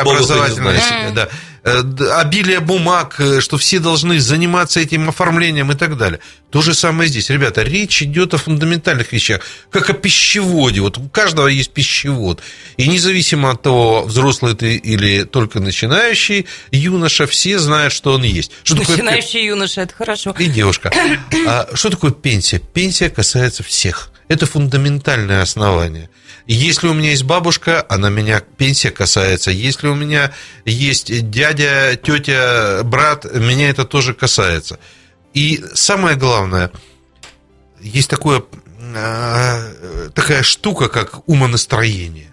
образовательная, 0.00 0.80
знаешь. 0.80 1.14
да. 1.14 1.28
Э, 1.68 2.20
обилие 2.20 2.60
бумаг, 2.60 3.16
э, 3.18 3.40
что 3.40 3.58
все 3.58 3.78
должны 3.78 4.20
заниматься 4.20 4.80
этим 4.80 5.08
оформлением 5.08 5.70
и 5.70 5.74
так 5.74 5.96
далее. 5.96 6.20
То 6.50 6.62
же 6.62 6.72
самое 6.72 7.08
здесь. 7.08 7.28
Ребята, 7.30 7.62
речь 7.62 8.02
идет 8.02 8.32
о 8.34 8.38
фундаментальных 8.38 9.12
вещах, 9.12 9.42
как 9.70 9.90
о 9.90 9.92
пищеводе. 9.92 10.80
Вот 10.80 10.96
у 10.98 11.08
каждого 11.08 11.48
есть 11.48 11.72
пищевод. 11.72 12.40
И 12.78 12.88
независимо 12.88 13.50
от 13.50 13.62
того, 13.62 14.04
взрослый 14.04 14.54
ты 14.54 14.76
или 14.76 15.24
только 15.24 15.60
начинающий 15.60 16.46
юноша, 16.70 17.26
все 17.26 17.58
знают, 17.58 17.92
что 17.92 18.14
он 18.14 18.22
есть. 18.22 18.52
Что 18.62 18.76
такое 18.76 18.96
Начинающий 18.96 19.44
юноша, 19.44 19.82
это 19.82 19.94
хорошо. 19.94 20.34
и 20.38 20.46
девушка. 20.46 20.90
А 21.46 21.68
что 21.74 21.90
такое 21.90 22.12
пенсия? 22.12 22.60
Пенсия 22.60 23.10
касается 23.10 23.62
всех. 23.62 24.10
Это 24.28 24.46
фундаментальное 24.46 25.42
основание. 25.42 26.08
Если 26.48 26.88
у 26.88 26.94
меня 26.94 27.10
есть 27.10 27.24
бабушка, 27.24 27.84
она 27.90 28.08
меня 28.08 28.40
пенсия 28.40 28.90
касается. 28.90 29.50
Если 29.50 29.86
у 29.86 29.94
меня 29.94 30.32
есть 30.64 31.30
дядя, 31.30 31.94
тетя, 32.02 32.80
брат, 32.84 33.26
меня 33.26 33.68
это 33.68 33.84
тоже 33.84 34.14
касается. 34.14 34.78
И 35.34 35.62
самое 35.74 36.16
главное, 36.16 36.72
есть 37.82 38.08
такое, 38.08 38.42
а, 38.96 39.60
такая 40.14 40.42
штука, 40.42 40.88
как 40.88 41.28
умонастроение. 41.28 42.32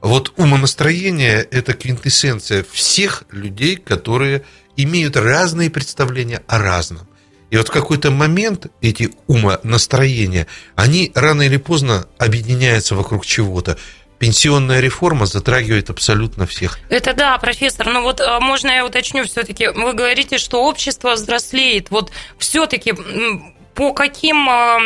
Вот 0.00 0.32
умонастроение– 0.36 1.46
это 1.52 1.74
квинтэссенция 1.74 2.66
всех 2.68 3.22
людей, 3.30 3.76
которые 3.76 4.42
имеют 4.76 5.16
разные 5.16 5.70
представления 5.70 6.42
о 6.48 6.58
разном. 6.58 7.06
И 7.50 7.56
вот 7.56 7.68
в 7.68 7.70
какой-то 7.72 8.10
момент 8.10 8.66
эти 8.80 9.10
умонастроения, 9.26 10.46
они 10.76 11.10
рано 11.14 11.42
или 11.42 11.56
поздно 11.56 12.06
объединяются 12.18 12.94
вокруг 12.94 13.26
чего-то. 13.26 13.76
Пенсионная 14.18 14.80
реформа 14.80 15.26
затрагивает 15.26 15.90
абсолютно 15.90 16.46
всех. 16.46 16.78
Это 16.90 17.14
да, 17.14 17.36
профессор. 17.38 17.88
Но 17.88 18.02
вот 18.02 18.20
а, 18.20 18.38
можно 18.38 18.70
я 18.70 18.84
уточню 18.84 19.24
все-таки. 19.24 19.68
Вы 19.68 19.94
говорите, 19.94 20.38
что 20.38 20.62
общество 20.64 21.14
взрослеет. 21.14 21.90
Вот 21.90 22.12
все-таки 22.38 22.94
по 23.74 23.94
каким 23.94 24.48
а, 24.48 24.78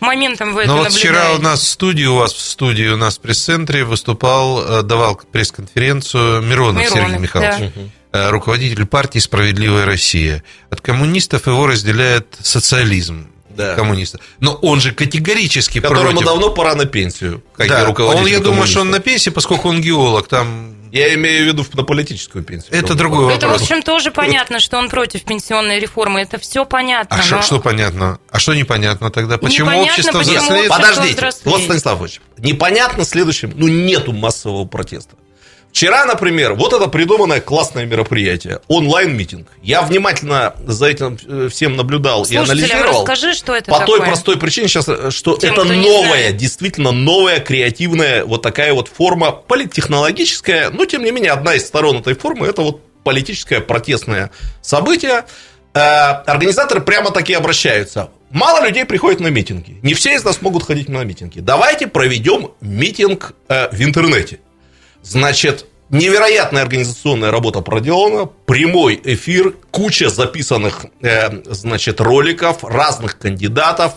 моментам 0.00 0.54
вы 0.54 0.66
Но 0.66 0.72
это 0.72 0.72
вот 0.72 0.84
наблюдаете? 0.84 0.98
вчера 0.98 1.32
у 1.34 1.38
нас 1.38 1.60
в 1.60 1.68
студии, 1.68 2.04
у 2.04 2.16
вас 2.16 2.32
в 2.32 2.40
студии, 2.40 2.88
у 2.88 2.96
нас 2.96 3.18
в 3.18 3.20
пресс-центре 3.20 3.84
выступал, 3.84 4.80
э, 4.80 4.82
давал 4.82 5.20
пресс-конференцию 5.30 6.42
Миронов, 6.42 6.82
Миронов, 6.82 7.04
Сергей 7.04 7.18
Михайлович. 7.18 7.72
да. 7.74 7.82
Э, 8.12 8.30
руководитель 8.30 8.86
партии 8.86 9.18
«Справедливая 9.18 9.84
Россия». 9.86 10.42
От 10.70 10.80
коммунистов 10.80 11.46
его 11.46 11.66
разделяет 11.66 12.36
социализм 12.40 13.28
Да. 13.50 13.74
коммуниста. 13.74 14.18
Но 14.40 14.54
он 14.54 14.80
же 14.80 14.92
категорически 14.92 15.80
Которому 15.80 16.10
против. 16.12 16.26
давно 16.26 16.50
пора 16.50 16.74
на 16.74 16.86
пенсию. 16.86 17.42
Как 17.56 17.68
Да, 17.68 17.82
и 17.82 17.84
руководителю 17.86 18.26
он, 18.26 18.32
я 18.32 18.40
думаю, 18.40 18.66
что 18.66 18.80
он 18.80 18.90
на 18.90 19.00
пенсии, 19.00 19.30
поскольку 19.30 19.68
он 19.68 19.80
геолог, 19.80 20.28
там... 20.28 20.76
Я 20.92 21.14
имею 21.14 21.44
в 21.44 21.46
виду 21.46 21.64
на 21.74 21.84
политическую 21.84 22.42
пенсию. 22.42 22.74
Это 22.76 22.96
другой 22.96 23.32
Это, 23.32 23.46
в 23.46 23.50
вопрос. 23.50 23.62
общем, 23.62 23.80
тоже 23.82 24.10
понятно, 24.10 24.58
что 24.58 24.76
он 24.76 24.88
против 24.88 25.22
пенсионной 25.22 25.78
реформы. 25.78 26.20
Это 26.22 26.36
все 26.38 26.64
понятно. 26.64 27.16
А 27.16 27.22
что, 27.22 27.36
но- 27.36 27.42
что 27.42 27.60
понятно? 27.60 28.18
А 28.28 28.40
что 28.40 28.54
непонятно 28.54 29.10
тогда? 29.12 29.38
Почему 29.38 29.66
Непонятно, 29.70 29.92
общество 29.92 30.18
почему 30.18 30.34
взрослеет? 30.38 30.68
Подождите, 30.68 31.14
взрослеет. 31.14 31.46
вот 31.46 31.62
Станислав 31.62 32.00
Ильич, 32.00 32.20
непонятно 32.38 33.04
следующим, 33.04 33.52
ну 33.54 33.68
нету 33.68 34.12
массового 34.12 34.64
протеста. 34.64 35.14
Вчера, 35.72 36.04
например, 36.04 36.54
вот 36.54 36.72
это 36.72 36.88
придуманное 36.88 37.40
классное 37.40 37.86
мероприятие, 37.86 38.60
онлайн-митинг. 38.66 39.46
Я 39.62 39.82
внимательно 39.82 40.54
за 40.66 40.86
этим 40.86 41.16
э, 41.26 41.48
всем 41.48 41.76
наблюдал 41.76 42.22
и 42.22 42.26
Слушателям 42.26 42.50
анализировал. 42.50 43.00
расскажи, 43.06 43.34
что 43.34 43.54
это 43.54 43.70
По 43.70 43.78
такое. 43.78 43.98
той 43.98 44.06
простой 44.06 44.36
причине 44.38 44.66
сейчас, 44.68 44.88
э, 44.88 45.10
что 45.10 45.36
Тем, 45.36 45.52
это 45.52 45.64
новая, 45.64 46.32
действительно 46.32 46.90
новая, 46.90 47.38
креативная 47.38 48.24
вот 48.24 48.42
такая 48.42 48.72
вот 48.74 48.88
форма, 48.88 49.30
политтехнологическая, 49.30 50.70
но 50.70 50.84
тем 50.86 51.04
не 51.04 51.12
менее 51.12 51.32
одна 51.32 51.54
из 51.54 51.66
сторон 51.66 51.98
этой 51.98 52.14
формы 52.14 52.46
это 52.48 52.62
вот 52.62 52.82
политическое 53.04 53.60
протестное 53.60 54.30
событие. 54.62 55.24
Э, 55.72 55.78
Организаторы 56.26 56.80
прямо 56.80 57.12
таки 57.12 57.32
обращаются. 57.32 58.10
Мало 58.30 58.64
людей 58.66 58.84
приходит 58.84 59.20
на 59.20 59.28
митинги. 59.28 59.78
Не 59.82 59.94
все 59.94 60.14
из 60.14 60.24
нас 60.24 60.42
могут 60.42 60.64
ходить 60.64 60.88
на 60.88 61.04
митинги. 61.04 61.38
Давайте 61.40 61.86
проведем 61.86 62.50
митинг 62.60 63.32
в 63.48 63.82
интернете. 63.82 64.40
Значит, 65.02 65.66
невероятная 65.90 66.62
организационная 66.62 67.30
работа 67.30 67.60
проделана, 67.60 68.26
прямой 68.26 69.00
эфир, 69.02 69.54
куча 69.70 70.08
записанных, 70.08 70.86
э, 71.02 71.42
значит, 71.52 72.00
роликов 72.00 72.64
разных 72.64 73.18
кандидатов, 73.18 73.94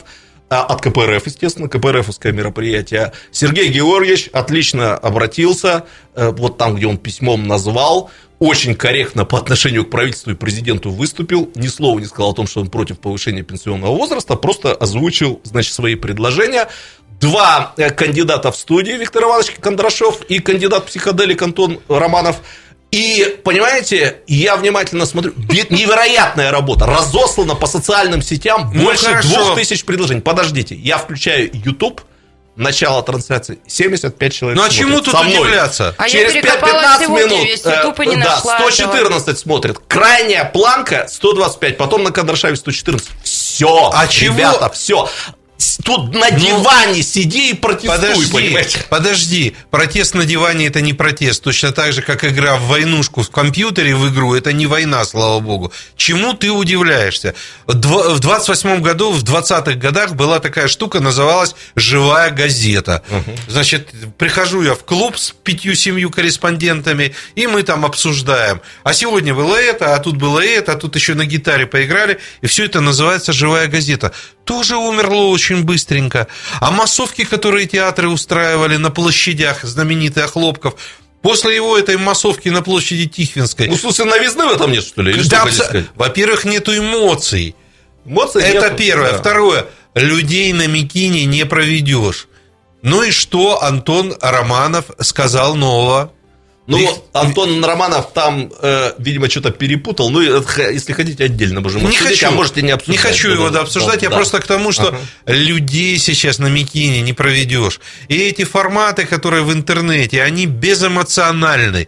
э, 0.50 0.56
от 0.56 0.82
КПРФ, 0.82 1.26
естественно, 1.26 1.70
КПРФовское 1.70 2.32
мероприятие. 2.32 3.14
Сергей 3.32 3.70
Георгиевич 3.70 4.30
отлично 4.34 4.96
обратился, 4.96 5.86
э, 6.16 6.30
вот 6.32 6.58
там, 6.58 6.76
где 6.76 6.88
он 6.88 6.98
письмом 6.98 7.48
назвал, 7.48 8.10
очень 8.40 8.76
корректно 8.76 9.24
по 9.24 9.38
отношению 9.38 9.86
к 9.86 9.90
правительству 9.90 10.32
и 10.32 10.36
президенту 10.36 10.90
выступил, 10.90 11.50
ни 11.56 11.68
слова 11.68 11.98
не 12.00 12.06
сказал 12.06 12.32
о 12.32 12.36
том, 12.36 12.46
что 12.46 12.60
он 12.60 12.70
против 12.70 13.00
повышения 13.00 13.42
пенсионного 13.42 13.96
возраста, 13.96 14.36
просто 14.36 14.74
озвучил, 14.74 15.40
значит, 15.44 15.74
свои 15.74 15.96
предложения. 15.96 16.68
Два 17.20 17.74
э, 17.78 17.90
кандидата 17.90 18.52
в 18.52 18.56
студии, 18.58 18.92
Виктор 18.94 19.24
Иванович 19.24 19.52
Кондрашов 19.60 20.22
и 20.24 20.40
кандидат 20.40 20.86
психоделик 20.88 21.42
Антон 21.42 21.80
Романов. 21.88 22.38
И, 22.92 23.40
понимаете, 23.44 24.18
я 24.28 24.56
внимательно 24.56 25.06
смотрю, 25.08 25.34
невероятная 25.36 26.52
работа, 26.52 26.86
разослана 26.86 27.56
по 27.56 27.66
социальным 27.66 28.22
сетям 28.22 28.72
Ну, 28.74 28.84
больше 28.84 29.06
хорошо. 29.06 29.30
двух 29.30 29.56
тысяч 29.56 29.84
предложений. 29.84 30.22
Подождите, 30.22 30.76
я 30.76 31.00
включаю 31.00 31.50
YouTube, 31.54 32.02
начало 32.56 33.02
трансляции, 33.02 33.58
75 33.66 34.34
человек 34.34 34.60
Ну 34.60 34.64
а 34.64 34.70
чему 34.70 35.02
тут 35.02 35.16
со 35.16 35.24
мной. 35.24 35.40
удивляться? 35.40 35.96
А 35.98 36.08
Через 36.08 36.34
перекопала 36.34 36.98
5-15 37.00 37.00
сегодня 37.00 37.26
минут, 37.26 37.46
весь 37.48 37.66
э, 37.66 38.06
не 38.06 38.16
да, 38.18 38.36
нашла 38.36 38.60
114 38.60 39.40
смотрит. 39.40 39.80
Крайняя 39.88 40.46
планка 40.46 41.08
125, 41.10 41.78
потом 41.78 42.04
на 42.04 42.12
Кондрашаве 42.12 42.56
114. 42.56 43.10
Все, 43.24 43.90
А 43.92 44.08
чего? 44.08 44.36
ребята, 44.38 44.70
все. 44.70 45.10
Тут 45.84 46.14
на 46.14 46.32
диване 46.32 47.04
сиди 47.04 47.52
и 47.52 47.54
протестуй, 47.54 47.98
Подожди, 47.98 48.32
понимаете? 48.32 48.86
подожди. 48.90 49.56
Протест 49.70 50.14
на 50.16 50.26
диване 50.26 50.68
это 50.68 50.82
не 50.82 50.94
протест. 50.94 51.44
Точно 51.44 51.72
так 51.72 51.94
же, 51.94 52.02
как 52.02 52.24
игра 52.26 52.56
в 52.58 52.68
войнушку 52.68 53.22
в 53.24 53.30
компьютере 53.30 53.96
в 53.96 54.10
игру, 54.14 54.34
это 54.36 54.54
не 54.54 54.68
война, 54.68 55.04
слава 55.06 55.40
богу. 55.40 55.72
Чему 55.98 56.34
ты 56.34 56.52
удивляешься? 56.52 57.36
В 57.68 58.20
28 58.20 58.82
году, 58.82 59.12
в 59.12 59.24
20-х 59.24 59.74
годах 59.74 60.16
была 60.16 60.40
такая 60.40 60.68
штука, 60.68 61.00
называлась 61.00 61.56
«Живая 61.76 62.30
газета». 62.32 63.04
Значит, 63.48 63.90
прихожу 64.18 64.62
я 64.62 64.76
в 64.76 64.84
клуб 64.84 65.18
с 65.18 65.32
пятью-семью 65.32 66.10
корреспондентами, 66.12 67.16
и 67.36 67.48
мы 67.48 67.64
там 67.64 67.86
обсуждаем. 67.86 68.62
А 68.84 68.94
сегодня 68.94 69.34
было 69.34 69.56
это, 69.56 69.96
а 69.96 70.00
тут 70.00 70.18
было 70.18 70.44
это, 70.44 70.74
а 70.74 70.76
тут 70.76 70.96
еще 70.96 71.14
на 71.14 71.26
гитаре 71.26 71.66
поиграли, 71.66 72.20
и 72.42 72.48
все 72.48 72.66
это 72.66 72.82
называется 72.82 73.34
«Живая 73.34 73.68
газета». 73.68 74.14
Тоже 74.46 74.76
умерло 74.78 75.30
очень 75.30 75.64
быстренько. 75.64 76.28
А 76.60 76.72
массовки, 76.72 77.24
которые 77.24 77.66
театры 77.66 78.10
устраивали 78.10 78.78
на 78.78 78.92
площадях, 78.92 79.64
знаменитый 79.64 80.24
Хлопков, 80.28 80.76
после 81.22 81.56
его 81.56 81.78
этой 81.78 81.98
массовки 81.98 82.50
на 82.50 82.62
площади 82.62 83.08
Тихвинской, 83.08 83.68
Ну, 83.68 83.78
смысле, 83.78 84.06
новизны 84.06 84.46
в 84.46 84.52
этом 84.52 84.72
нет, 84.72 84.84
что 84.84 85.02
ли? 85.02 85.14
Или 85.14 85.24
да, 85.24 85.50
сказать? 85.50 85.86
во-первых, 85.96 86.46
нету 86.46 86.78
эмоций. 86.78 87.56
Эмоций 88.06 88.42
Это 88.44 88.66
нету. 88.66 88.76
первое. 88.78 89.12
Да. 89.14 89.18
Второе. 89.20 89.66
Людей 89.96 90.52
на 90.54 90.68
Микине 90.68 91.26
не 91.26 91.46
проведешь. 91.46 92.28
Ну 92.82 93.04
и 93.04 93.12
что 93.12 93.64
Антон 93.64 94.14
Романов 94.20 94.86
сказал 95.00 95.56
нового? 95.56 96.12
Ну, 96.66 96.78
Их- 96.78 96.92
Антон 97.12 97.64
Романов 97.64 98.14
там, 98.14 98.50
э, 98.62 98.94
видимо, 98.98 99.30
что-то 99.30 99.52
перепутал. 99.52 100.10
Ну, 100.10 100.22
если 100.22 100.94
хотите, 100.94 101.26
отдельно 101.26 101.60
можем 101.60 101.82
Не 101.82 101.88
обсудить, 101.88 102.08
хочу, 102.08 102.28
а 102.28 102.32
можете 102.32 102.62
не 102.62 102.72
обсуждать. 102.72 103.04
Не 103.04 103.10
хочу 103.12 103.32
его 103.32 103.50
да, 103.50 103.62
обсуждать, 103.62 104.02
я 104.02 104.10
Да. 104.10 104.16
просто 104.16 104.40
к 104.40 104.48
тому, 104.48 104.72
что 104.72 104.88
Ага. 104.88 105.00
людей 105.28 105.98
сейчас 105.98 106.40
на 106.40 106.48
Микине 106.48 107.02
не 107.02 107.12
проведешь. 107.12 107.82
И 108.08 108.16
эти 108.16 108.46
форматы, 108.46 109.06
которые 109.06 109.44
в 109.44 109.52
интернете, 109.52 110.24
они 110.24 110.46
безэмоциональны. 110.46 111.88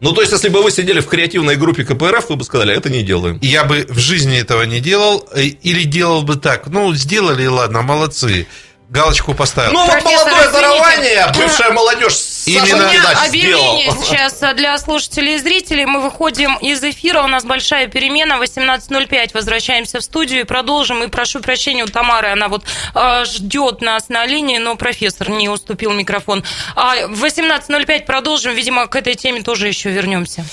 Ну, 0.00 0.12
то 0.12 0.20
есть, 0.22 0.32
если 0.32 0.48
бы 0.48 0.62
вы 0.62 0.70
сидели 0.70 1.00
в 1.00 1.06
креативной 1.06 1.56
группе 1.56 1.84
КПРФ, 1.84 2.30
вы 2.30 2.36
бы 2.36 2.44
сказали, 2.44 2.74
это 2.76 2.88
не 2.90 3.02
делаем. 3.02 3.38
Я 3.42 3.64
бы 3.64 3.84
в 3.88 3.98
жизни 3.98 4.38
этого 4.38 4.62
не 4.62 4.80
делал, 4.80 5.28
э, 5.34 5.42
или 5.44 5.82
делал 5.84 6.22
бы 6.22 6.36
так. 6.36 6.68
Ну, 6.68 6.94
сделали, 6.94 7.46
ладно, 7.46 7.82
молодцы. 7.82 8.46
Галочку 8.88 9.34
поставил. 9.34 9.72
Ну, 9.72 9.84
вот 9.84 10.02
молодое 10.02 10.50
дарование, 10.50 11.26
бывшая 11.34 11.72
молодежь 11.72 12.14
Именно- 12.46 12.62
У 12.64 12.66
Саша 12.68 12.88
меня 12.88 13.26
объявление 13.26 13.90
сделал. 13.90 14.02
сейчас 14.02 14.56
для 14.56 14.78
слушателей 14.78 15.34
и 15.34 15.38
зрителей. 15.38 15.84
Мы 15.84 16.00
выходим 16.00 16.56
из 16.56 16.82
эфира, 16.82 17.22
у 17.22 17.26
нас 17.26 17.44
большая 17.44 17.88
перемена. 17.88 18.38
18.05 18.38 19.34
возвращаемся 19.34 20.00
в 20.00 20.02
студию 20.02 20.40
и 20.40 20.44
продолжим. 20.44 21.02
И 21.02 21.08
прошу 21.08 21.40
прощения 21.40 21.84
у 21.84 21.86
Тамары, 21.88 22.28
она 22.30 22.48
вот 22.48 22.64
а, 22.94 23.26
ждет 23.26 23.82
нас 23.82 24.08
на 24.08 24.24
линии, 24.24 24.56
но 24.56 24.74
профессор 24.76 25.28
не 25.28 25.50
уступил 25.50 25.92
микрофон. 25.92 26.42
А 26.74 27.06
в 27.08 27.22
18.05 27.22 28.06
продолжим. 28.06 28.54
Видимо, 28.54 28.86
к 28.86 28.96
этой 28.96 29.14
теме 29.16 29.42
тоже 29.42 29.68
еще 29.68 29.90
вернемся. 29.90 30.46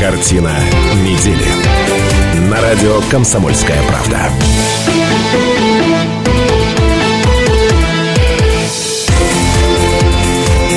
Картина 0.00 0.58
недели. 1.02 1.46
На 2.50 2.60
радио 2.62 3.02
«Комсомольская 3.10 3.82
правда». 3.82 4.30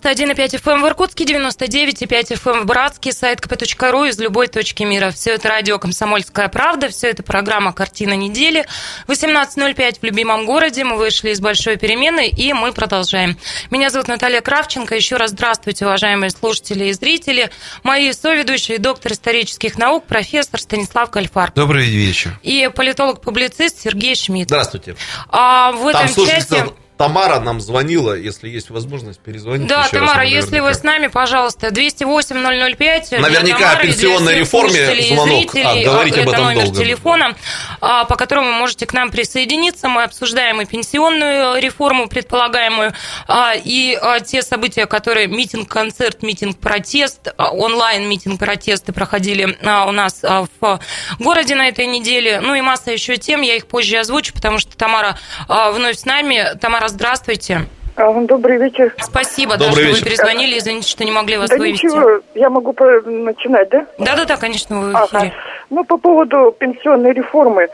91,5 0.00 0.60
FM 0.60 0.82
в 0.82 0.86
Иркутске, 0.86 1.24
99,5 1.24 2.40
FM 2.40 2.60
в 2.62 2.66
Братске, 2.66 3.12
сайт 3.12 3.40
kp.ru 3.40 4.08
из 4.08 4.18
любой 4.18 4.48
точки 4.48 4.82
мира. 4.82 5.10
Все 5.10 5.34
это 5.34 5.48
радио 5.48 5.78
«Комсомольская 5.78 6.48
правда», 6.48 6.88
все 6.88 7.08
это 7.10 7.22
программа 7.22 7.72
«Картина 7.72 8.14
недели». 8.14 8.66
18.05 9.08 10.00
в 10.00 10.02
любимом 10.04 10.46
городе, 10.46 10.84
мы 10.84 10.96
вышли 10.96 11.30
из 11.30 11.40
большой 11.40 11.76
перемены, 11.76 12.28
и 12.28 12.52
мы 12.52 12.72
продолжаем. 12.72 13.36
Меня 13.70 13.90
зовут 13.90 14.08
Наталья 14.08 14.40
Кравченко. 14.40 14.94
Еще 14.94 15.16
раз 15.16 15.30
здравствуйте, 15.30 15.84
уважаемые 15.84 16.30
слушатели 16.30 16.86
и 16.86 16.92
зрители. 16.92 17.50
Мои 17.82 18.12
соведущие, 18.12 18.78
доктор 18.78 19.12
исторических 19.12 19.78
наук, 19.78 20.04
профессор 20.06 20.60
Станислав 20.60 21.10
Кальфар. 21.10 21.52
Добрый 21.54 21.86
вечер. 21.86 22.38
И 22.42 22.70
политолог-публицист 22.74 23.80
Сергей 23.82 24.14
Шмидт. 24.14 24.48
Здравствуйте. 24.48 24.96
А 25.28 25.72
в 25.72 25.90
Там 25.92 26.04
этом 26.04 26.26
чате... 26.26 26.66
Тамара 26.96 27.40
нам 27.40 27.60
звонила, 27.60 28.14
если 28.16 28.48
есть 28.48 28.70
возможность, 28.70 29.18
перезвонить. 29.18 29.66
Да, 29.66 29.78
раз 29.82 29.90
Тамара, 29.90 30.18
нам 30.18 30.26
если 30.26 30.60
вы 30.60 30.74
с 30.74 30.84
нами, 30.84 31.08
пожалуйста, 31.08 31.68
208-005. 31.68 33.08
для 33.10 33.20
Наверняка 33.20 33.56
о 33.56 33.60
Тамары, 33.60 33.82
для 33.82 33.92
пенсионной 33.92 34.38
реформе 34.38 34.94
звонок. 35.08 35.50
зрителей. 35.52 35.82
А, 35.82 35.90
говорить 35.90 36.14
об 36.14 36.20
Это 36.20 36.30
этом 36.30 36.44
номер 36.44 36.64
долго. 36.66 36.78
телефона, 36.78 37.36
а, 37.80 38.04
по 38.04 38.14
которому 38.14 38.46
вы 38.46 38.52
можете 38.54 38.86
к 38.86 38.92
нам 38.92 39.10
присоединиться. 39.10 39.88
Мы 39.88 40.04
обсуждаем 40.04 40.60
и 40.60 40.66
пенсионную 40.66 41.60
реформу 41.60 42.08
предполагаемую, 42.08 42.92
а, 43.26 43.54
и 43.56 43.98
а, 44.00 44.20
те 44.20 44.42
события, 44.42 44.86
которые 44.86 45.26
митинг-концерт, 45.26 46.22
митинг-протест, 46.22 47.34
онлайн-митинг-протесты 47.36 48.92
проходили 48.92 49.56
у 49.86 49.92
нас 49.92 50.22
в 50.22 50.80
городе 51.18 51.56
на 51.56 51.66
этой 51.66 51.86
неделе. 51.86 52.40
Ну 52.40 52.54
и 52.54 52.60
масса 52.60 52.92
еще 52.92 53.16
тем, 53.16 53.40
я 53.40 53.56
их 53.56 53.66
позже 53.66 53.98
озвучу, 53.98 54.32
потому 54.32 54.58
что 54.60 54.76
Тамара 54.76 55.18
вновь 55.48 55.98
с 55.98 56.04
нами. 56.04 56.56
Тамара, 56.60 56.83
здравствуйте. 56.88 57.60
А, 57.96 58.12
Добрый 58.12 58.58
вечер. 58.58 58.92
Спасибо, 58.98 59.56
да, 59.56 59.66
Добрый 59.68 59.84
что 59.84 59.92
вечер. 59.92 59.98
вы 60.00 60.04
перезвонили. 60.06 60.58
Извините, 60.58 60.88
что 60.88 61.04
не 61.04 61.12
могли 61.12 61.36
вас 61.36 61.48
да 61.50 61.56
вывести. 61.56 61.86
ничего, 61.86 62.20
я 62.34 62.50
могу 62.50 62.72
по- 62.72 63.00
начинать, 63.02 63.68
да? 63.68 63.86
Да-да-да, 63.98 64.36
конечно, 64.36 64.80
вы 64.80 64.90
в 64.90 64.96
Ага. 64.96 65.06
эфире. 65.18 65.32
Ну, 65.70 65.84
по 65.84 65.96
поводу 65.96 66.54
пенсионной 66.58 67.12
реформы, 67.12 67.68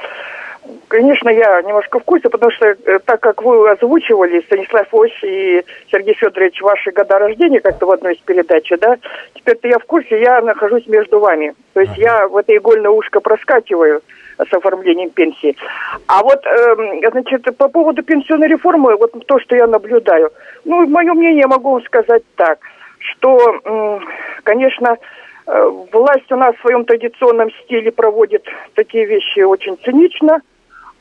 конечно, 0.89 1.31
я 1.31 1.63
немножко 1.63 2.01
в 2.01 2.05
курсе, 2.05 2.29
потому 2.29 2.53
что 2.53 2.67
э, 2.67 2.99
так 3.05 3.21
как 3.21 3.43
вы 3.43 3.71
озвучивали, 3.71 4.43
Станислав 4.43 4.87
Ось 4.93 5.19
и 5.23 5.65
Сергей 5.91 6.15
Федорович, 6.15 6.61
ваши 6.61 6.91
года 6.91 7.19
рождения 7.19 7.61
как-то 7.61 7.87
в 7.87 7.91
одной 7.91 8.15
из 8.15 8.19
передач, 8.21 8.69
да, 8.79 8.97
теперь-то 9.35 9.69
я 9.69 9.79
в 9.79 9.85
курсе, 9.85 10.21
я 10.21 10.43
нахожусь 10.43 10.87
между 10.87 11.19
вами. 11.19 11.55
То 11.73 11.81
есть 11.81 11.97
я 11.97 12.29
в 12.29 12.37
это 12.37 12.55
игольное 12.55 12.91
ушко 12.91 13.21
проскакиваю 13.21 14.03
с 14.49 14.53
оформлением 14.53 15.11
пенсии. 15.11 15.57
А 16.07 16.23
вот, 16.23 16.45
эм, 16.47 17.01
значит, 17.11 17.57
по 17.57 17.69
поводу 17.69 18.03
пенсионной 18.03 18.49
реформы, 18.49 18.97
вот 18.97 19.13
то, 19.27 19.39
что 19.41 19.57
я 19.57 19.67
наблюдаю, 19.67 20.31
ну, 20.65 20.87
мое 20.87 21.13
мнение 21.15 21.47
могу 21.47 21.81
сказать 21.83 22.23
так, 22.37 22.59
что, 22.99 24.01
конечно, 24.43 24.97
э, 25.47 25.71
власть 25.93 26.31
у 26.31 26.37
нас 26.37 26.55
в 26.57 26.61
своем 26.61 26.85
традиционном 26.85 27.51
стиле 27.65 27.91
проводит 27.91 28.45
такие 28.75 29.07
вещи 29.07 29.41
очень 29.41 29.77
цинично, 29.85 30.41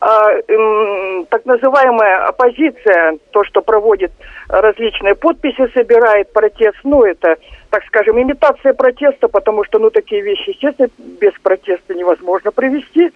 а, 0.01 0.31
м, 0.47 1.25
так 1.25 1.45
называемая 1.45 2.27
оппозиция, 2.27 3.17
то, 3.31 3.43
что 3.43 3.61
проводит 3.61 4.11
различные 4.47 5.15
подписи, 5.15 5.69
собирает 5.73 6.31
протест, 6.31 6.77
ну, 6.83 7.03
это, 7.03 7.35
так 7.69 7.83
скажем, 7.85 8.21
имитация 8.21 8.73
протеста, 8.73 9.27
потому 9.27 9.63
что, 9.63 9.79
ну, 9.79 9.89
такие 9.89 10.21
вещи, 10.21 10.49
естественно, 10.49 10.89
без 11.21 11.33
протеста 11.41 11.93
невозможно 11.93 12.51
провести, 12.51 13.11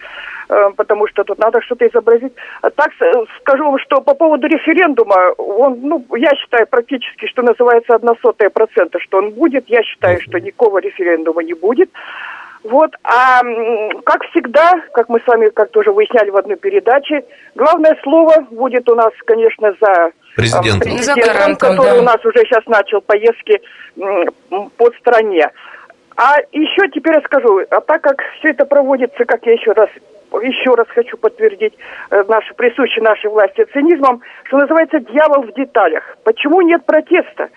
э, 0.48 0.70
потому 0.76 1.06
что 1.08 1.24
тут 1.24 1.38
надо 1.38 1.60
что-то 1.60 1.86
изобразить. 1.86 2.32
А 2.62 2.70
так 2.70 2.90
с- 2.92 3.40
скажу 3.40 3.64
вам, 3.64 3.78
что 3.78 4.00
по 4.00 4.14
поводу 4.14 4.46
референдума, 4.46 5.32
он, 5.38 5.80
ну, 5.82 6.04
я 6.16 6.30
считаю 6.36 6.66
практически, 6.66 7.26
что 7.26 7.42
называется, 7.42 7.94
одна 7.94 8.14
сотая 8.22 8.50
процента, 8.50 8.98
что 9.00 9.18
он 9.18 9.30
будет. 9.30 9.68
Я 9.68 9.82
считаю, 9.82 10.20
что 10.20 10.38
никакого 10.38 10.78
референдума 10.78 11.42
не 11.42 11.54
будет. 11.54 11.90
Вот, 12.64 12.90
а 13.04 13.42
как 14.04 14.24
всегда, 14.30 14.72
как 14.94 15.10
мы 15.10 15.20
с 15.20 15.26
вами 15.26 15.50
как-то 15.50 15.80
уже 15.80 15.92
выясняли 15.92 16.30
в 16.30 16.36
одной 16.36 16.56
передаче, 16.56 17.22
главное 17.54 17.94
слово 18.02 18.46
будет 18.50 18.88
у 18.88 18.94
нас, 18.94 19.12
конечно, 19.26 19.74
за 19.80 20.12
Президентом. 20.34 20.92
э, 20.92 20.96
За 21.02 21.12
президентом, 21.14 21.34
гарантом, 21.34 21.70
который 21.76 21.94
да. 21.96 21.98
у 22.00 22.02
нас 22.02 22.24
уже 22.24 22.38
сейчас 22.38 22.64
начал 22.66 23.02
поездки 23.02 23.60
по 24.78 24.90
стране. 24.98 25.50
А 26.16 26.36
еще 26.52 26.88
теперь 26.92 27.14
я 27.14 27.20
скажу, 27.20 27.60
а 27.70 27.80
так 27.80 28.00
как 28.00 28.22
все 28.38 28.50
это 28.50 28.64
проводится, 28.64 29.24
как 29.26 29.44
я 29.44 29.52
еще 29.52 29.72
раз 29.72 29.90
еще 30.42 30.74
раз 30.74 30.88
хочу 30.88 31.16
подтвердить 31.16 31.74
э, 32.10 32.24
наше, 32.26 32.54
присущий 32.54 33.00
нашей 33.02 33.30
власти 33.30 33.64
цинизмом, 33.72 34.20
что 34.44 34.58
называется 34.58 34.98
дьявол 34.98 35.42
в 35.42 35.52
деталях. 35.54 36.16
Почему 36.24 36.60
нет 36.62 36.84
протеста? 36.86 37.50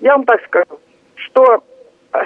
Я 0.00 0.16
вам 0.16 0.24
так 0.24 0.42
скажу, 0.46 0.80
что 1.14 1.62
э, 2.12 2.18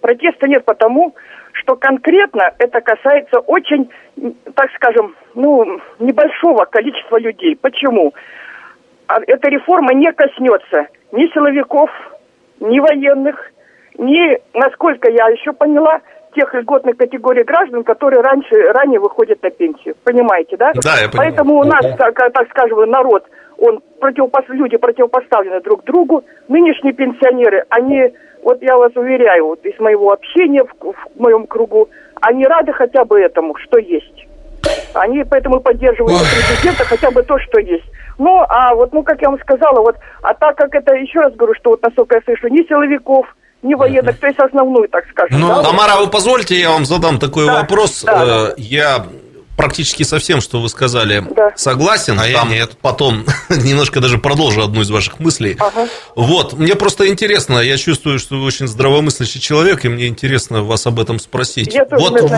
протеста 0.00 0.48
нет 0.48 0.64
потому, 0.64 1.14
что 1.52 1.76
конкретно 1.76 2.52
это 2.58 2.80
касается 2.80 3.40
очень, 3.40 3.90
так 4.54 4.70
скажем, 4.76 5.14
ну, 5.34 5.80
небольшого 5.98 6.64
количества 6.64 7.18
людей. 7.18 7.56
Почему? 7.60 8.14
А 9.06 9.18
эта 9.26 9.50
реформа 9.50 9.92
не 9.92 10.12
коснется 10.12 10.86
ни 11.12 11.26
силовиков, 11.32 11.90
ни 12.60 12.78
военных, 12.78 13.50
ни, 13.98 14.38
насколько 14.54 15.10
я 15.10 15.28
еще 15.28 15.52
поняла, 15.52 16.00
тех 16.34 16.54
льготных 16.54 16.96
категорий 16.96 17.42
граждан, 17.42 17.82
которые 17.82 18.22
раньше, 18.22 18.54
ранее 18.72 19.00
выходят 19.00 19.42
на 19.42 19.50
пенсию. 19.50 19.96
Понимаете, 20.04 20.56
да? 20.56 20.72
Да, 20.74 21.00
я 21.02 21.08
понимаю. 21.08 21.32
Поэтому 21.32 21.58
у 21.58 21.64
нас, 21.64 21.84
так, 21.98 22.14
так 22.14 22.48
скажем, 22.50 22.88
народ, 22.88 23.26
он 23.60 23.80
противопос... 24.00 24.44
люди 24.48 24.76
противопоставлены 24.76 25.60
друг 25.60 25.84
другу. 25.84 26.24
Нынешние 26.48 26.92
пенсионеры, 26.92 27.64
они, 27.68 28.12
вот 28.42 28.62
я 28.62 28.76
вас 28.76 28.92
уверяю, 28.96 29.46
вот 29.46 29.64
из 29.64 29.78
моего 29.78 30.12
общения 30.12 30.64
в, 30.64 30.92
в 30.92 31.20
моем 31.20 31.46
кругу, 31.46 31.88
они 32.20 32.46
рады 32.46 32.72
хотя 32.72 33.04
бы 33.04 33.20
этому, 33.20 33.54
что 33.56 33.78
есть. 33.78 34.26
Они 34.94 35.24
поэтому 35.24 35.60
поддерживают 35.60 36.18
президента 36.18 36.84
хотя 36.84 37.10
бы 37.10 37.22
то, 37.22 37.38
что 37.38 37.60
есть. 37.60 37.84
Ну, 38.18 38.44
а 38.48 38.74
вот, 38.74 38.92
ну, 38.92 39.02
как 39.02 39.22
я 39.22 39.30
вам 39.30 39.38
сказала, 39.40 39.80
вот, 39.80 39.96
а 40.22 40.34
так 40.34 40.56
как 40.56 40.74
это, 40.74 40.94
еще 40.94 41.20
раз 41.20 41.34
говорю, 41.34 41.54
что 41.54 41.70
вот, 41.70 41.82
насколько 41.82 42.16
я 42.16 42.22
слышу, 42.22 42.48
ни 42.48 42.66
силовиков, 42.68 43.26
ни 43.62 43.74
военных, 43.74 44.18
то 44.18 44.26
есть 44.26 44.38
основную, 44.38 44.88
так 44.88 45.04
скажем. 45.10 45.40
Ну, 45.40 45.48
да. 45.48 45.62
Тамара, 45.62 45.96
вы 46.00 46.10
позвольте, 46.10 46.54
я 46.56 46.70
вам 46.70 46.84
задам 46.84 47.18
такой 47.18 47.46
Да, 47.46 47.60
вопрос. 47.60 48.04
да. 48.04 48.48
Э, 48.50 48.54
Я 48.58 49.06
практически 49.60 50.04
со 50.04 50.18
всем, 50.18 50.40
что 50.40 50.58
вы 50.58 50.70
сказали, 50.70 51.22
Да. 51.36 51.52
согласен. 51.54 52.18
А 52.18 52.26
я 52.26 52.38
Там 52.38 52.48
нет. 52.50 52.78
потом 52.80 53.26
немножко 53.50 54.00
даже 54.00 54.16
продолжу 54.16 54.62
одну 54.62 54.80
из 54.80 54.88
ваших 54.88 55.20
мыслей. 55.20 55.56
Ага. 55.58 55.86
Вот, 56.16 56.54
мне 56.54 56.74
просто 56.76 57.08
интересно, 57.08 57.58
я 57.58 57.76
чувствую, 57.76 58.18
что 58.18 58.36
вы 58.36 58.44
очень 58.46 58.66
здравомыслящий 58.66 59.38
человек, 59.38 59.84
и 59.84 59.90
мне 59.90 60.06
интересно 60.06 60.62
вас 60.62 60.86
об 60.86 60.98
этом 60.98 61.18
спросить. 61.18 61.74
Я 61.74 61.84
тоже 61.84 62.02
вот 62.02 62.30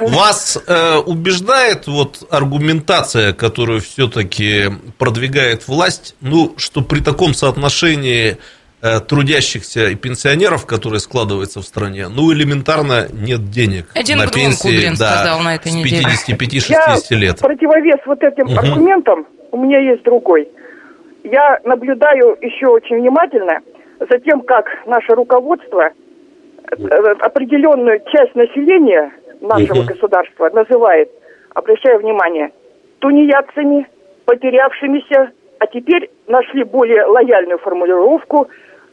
вас 0.00 0.58
э, 0.66 0.96
убеждает 0.96 1.86
вот 1.86 2.26
аргументация, 2.28 3.32
которую 3.32 3.80
все-таки 3.80 4.72
продвигает 4.98 5.68
власть, 5.68 6.16
ну, 6.20 6.54
что 6.56 6.80
при 6.80 6.98
таком 6.98 7.34
соотношении 7.34 8.38
трудящихся 8.80 9.88
и 9.88 9.94
пенсионеров, 9.94 10.66
которые 10.66 11.00
складывается 11.00 11.60
в 11.60 11.64
стране, 11.64 12.08
ну, 12.08 12.32
элементарно 12.32 13.06
нет 13.12 13.50
денег 13.50 13.86
Один 13.94 14.18
на 14.18 14.26
пенсии 14.28 14.62
Кудрин 14.68 14.94
да, 14.98 15.06
сказал 15.18 15.40
на 15.40 15.54
этой 15.54 15.72
с 15.72 15.74
неделе. 15.74 16.04
55-60 16.28 16.70
Я 17.10 17.16
лет. 17.16 17.38
противовес 17.40 18.00
вот 18.06 18.22
этим 18.22 18.46
Мгм. 18.46 18.58
аргументам 18.58 19.26
у 19.52 19.58
меня 19.58 19.78
есть 19.80 20.02
другой. 20.04 20.48
Я 21.24 21.58
наблюдаю 21.64 22.36
еще 22.40 22.66
очень 22.68 23.00
внимательно 23.00 23.60
за 23.98 24.18
тем, 24.20 24.42
как 24.42 24.66
наше 24.86 25.14
руководство 25.14 25.90
э, 26.68 26.84
определенную 27.20 28.00
часть 28.12 28.34
населения 28.34 29.10
нашего 29.40 29.78
Мгм. 29.78 29.86
государства 29.86 30.50
называет, 30.52 31.08
обращаю 31.54 32.00
внимание, 32.00 32.50
тунеядцами, 32.98 33.86
потерявшимися, 34.24 35.30
а 35.58 35.66
теперь 35.68 36.10
нашли 36.28 36.64
более 36.64 37.04
лояльную 37.06 37.58
формулировку 37.58 38.48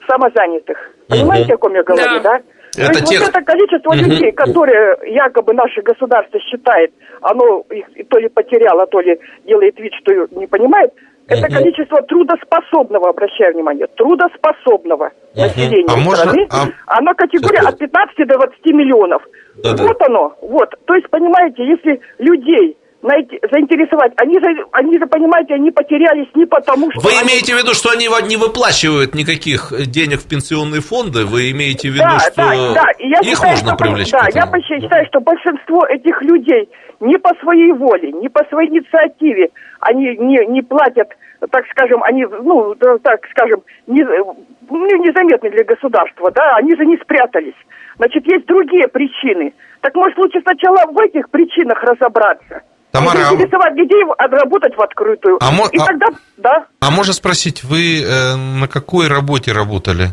самозанятых. 0.08 0.78
Понимаете, 1.10 1.54
о 1.54 1.58
ком 1.58 1.74
я 1.76 1.84
говорю, 1.84 2.22
Да. 2.24 2.40
да? 2.40 2.42
Это 2.76 2.88
То 2.94 3.00
есть 3.00 3.06
тех- 3.06 3.20
вот 3.22 3.30
это 3.30 3.42
количество 3.42 3.94
Мгм. 3.94 4.06
людей, 4.06 4.32
которые 4.32 4.98
якобы 5.14 5.54
наше 5.54 5.82
государство 5.82 6.40
считает, 6.40 6.92
оно 7.22 7.64
их 7.70 7.86
то 8.10 8.18
ли 8.18 8.30
потеряло, 8.30 8.88
то 8.88 9.00
ли 9.00 9.20
делает 9.46 9.80
вид, 9.80 9.94
что 10.02 10.12
не 10.32 10.48
понимает, 10.48 10.92
это 11.28 11.46
Мгм. 11.48 11.54
количество 11.54 12.02
трудоспособного, 12.02 13.10
обращаю 13.10 13.54
внимание, 13.54 13.86
трудоспособного 13.96 15.12
населения 15.36 15.86
А 15.94 15.98
можно- 15.98 16.16
страны, 16.26 16.48
а- 16.50 16.98
оно 16.98 17.14
категория 17.14 17.60
от 17.68 17.78
15 17.78 18.26
до 18.26 18.38
20 18.38 18.74
миллионов. 18.74 19.22
Да-да. 19.64 19.84
Вот 19.84 20.02
оно, 20.02 20.36
вот. 20.42 20.70
То 20.86 20.96
есть, 20.96 21.08
понимаете, 21.10 21.64
если 21.66 22.02
людей 22.18 22.76
найти, 23.04 23.40
заинтересовать, 23.52 24.14
они 24.18 24.40
же, 24.40 24.66
они 24.72 24.98
же, 24.98 25.06
понимаете, 25.06 25.54
они 25.56 25.72
потерялись 25.72 26.28
не 26.34 26.46
потому, 26.46 26.90
что... 26.92 27.02
Вы 27.02 27.12
они- 27.12 27.28
имеете 27.28 27.54
в 27.54 27.58
виду, 27.58 27.74
что 27.74 27.92
они 27.92 28.08
не 28.28 28.38
выплачивают 28.38 29.14
никаких 29.14 29.72
денег 29.88 30.20
в 30.22 30.28
пенсионные 30.28 30.82
фонды? 30.82 31.26
Вы 31.26 31.52
имеете 31.52 31.90
в 31.90 31.94
виду, 31.94 32.06
Да, 32.06 32.20
что 32.20 32.36
да, 32.38 32.74
да. 32.74 32.92
И 32.98 33.10
я 33.10 33.20
их 33.20 33.26
считаю, 33.26 33.52
можно 33.52 33.76
что, 33.76 33.78
привлечь 33.78 34.12
Да, 34.12 34.28
я 34.34 34.48
считаю, 34.64 35.06
что 35.08 35.20
большинство 35.20 35.86
этих 35.86 36.22
людей 36.24 36.70
не 37.00 37.18
по 37.18 37.36
своей 37.42 37.74
воле, 37.74 38.12
не 38.14 38.30
по 38.30 38.44
своей 38.46 38.70
инициативе, 38.70 39.50
они 39.82 40.16
не, 40.18 40.46
не 40.48 40.62
платят, 40.62 41.10
так 41.52 41.66
скажем, 41.72 42.02
они, 42.04 42.26
ну, 42.26 42.74
так 42.76 43.20
скажем, 43.32 43.62
не, 43.88 44.04
ну, 44.04 44.86
незаметны 45.04 45.50
для 45.50 45.66
государства, 45.66 46.32
да, 46.32 46.56
они 46.56 46.76
же 46.76 46.86
не 46.86 46.98
спрятались. 46.98 47.60
Значит, 47.98 48.26
есть 48.26 48.46
другие 48.46 48.88
причины. 48.88 49.54
Так 49.82 49.94
может 49.96 50.18
лучше 50.18 50.40
сначала 50.42 50.90
в 50.90 50.98
этих 51.00 51.30
причинах 51.30 51.84
разобраться. 51.84 52.62
Тамара, 52.94 53.18
а- 53.22 53.30
Заинтересовать 53.30 53.74
людей, 53.76 54.04
отработать 54.20 54.78
в 54.78 54.82
открытую. 54.82 55.38
А 55.42 55.52
мо- 55.52 55.68
И 55.72 55.78
а- 55.80 55.86
тогда, 55.86 56.06
да, 56.38 56.66
А 56.80 56.92
можно 56.92 57.12
спросить, 57.14 57.64
вы 57.64 58.04
э, 58.04 58.36
на 58.36 58.68
какой 58.68 59.08
работе 59.08 59.52
работали? 59.52 60.10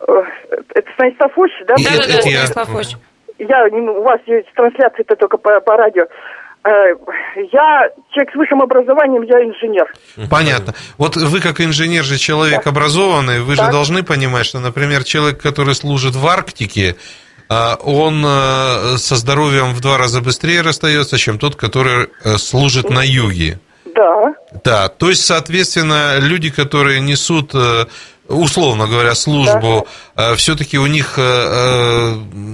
э, 0.00 0.12
это 0.74 0.88
Станислав 0.94 1.30
Ильич, 1.36 1.52
да? 1.68 1.74
Да, 1.76 1.82
это- 1.82 2.08
да, 2.08 2.12
да, 2.14 2.18
это 2.20 2.28
я- 2.30 2.46
Станислав 2.46 2.74
Ильич. 2.74 2.96
я 3.38 3.64
у 3.66 4.02
вас 4.02 4.20
есть 4.26 4.48
трансляция 4.54 5.02
это 5.06 5.16
только 5.16 5.36
по, 5.36 5.60
по 5.60 5.76
радио. 5.76 6.04
Э, 6.64 6.70
Я 7.52 7.90
человек 8.10 8.32
с 8.32 8.36
высшим 8.36 8.62
образованием, 8.62 9.22
я 9.22 9.44
инженер. 9.44 9.92
Понятно. 10.30 10.72
Вот 10.96 11.16
вы 11.16 11.40
как 11.40 11.60
инженер 11.60 12.04
же 12.04 12.16
человек 12.18 12.66
образованный, 12.66 13.42
вы 13.42 13.52
же 13.54 13.60
Так. 13.62 13.70
должны 13.70 14.02
понимать, 14.02 14.46
что, 14.46 14.58
например, 14.60 15.04
человек, 15.04 15.40
который 15.40 15.74
служит 15.74 16.14
в 16.16 16.26
Арктике, 16.26 16.96
он 17.48 18.24
э, 18.26 18.96
со 18.98 19.16
здоровьем 19.16 19.72
в 19.74 19.80
два 19.80 19.96
раза 19.96 20.20
быстрее 20.20 20.60
расстается, 20.60 21.16
чем 21.16 21.38
тот, 21.38 21.56
который 21.56 22.08
э, 22.24 22.36
служит 22.36 22.90
на 22.90 23.02
юге. 23.02 23.58
Да. 23.94 24.34
Да, 24.64 24.88
то 24.88 25.08
есть, 25.08 25.24
соответственно, 25.24 26.18
люди, 26.18 26.50
которые 26.50 27.00
несут, 27.00 27.52
э, 27.54 27.86
условно 28.28 28.86
говоря, 28.86 29.14
службу, 29.14 29.86
все-таки 30.36 30.78
у 30.78 30.86
них 30.86 31.18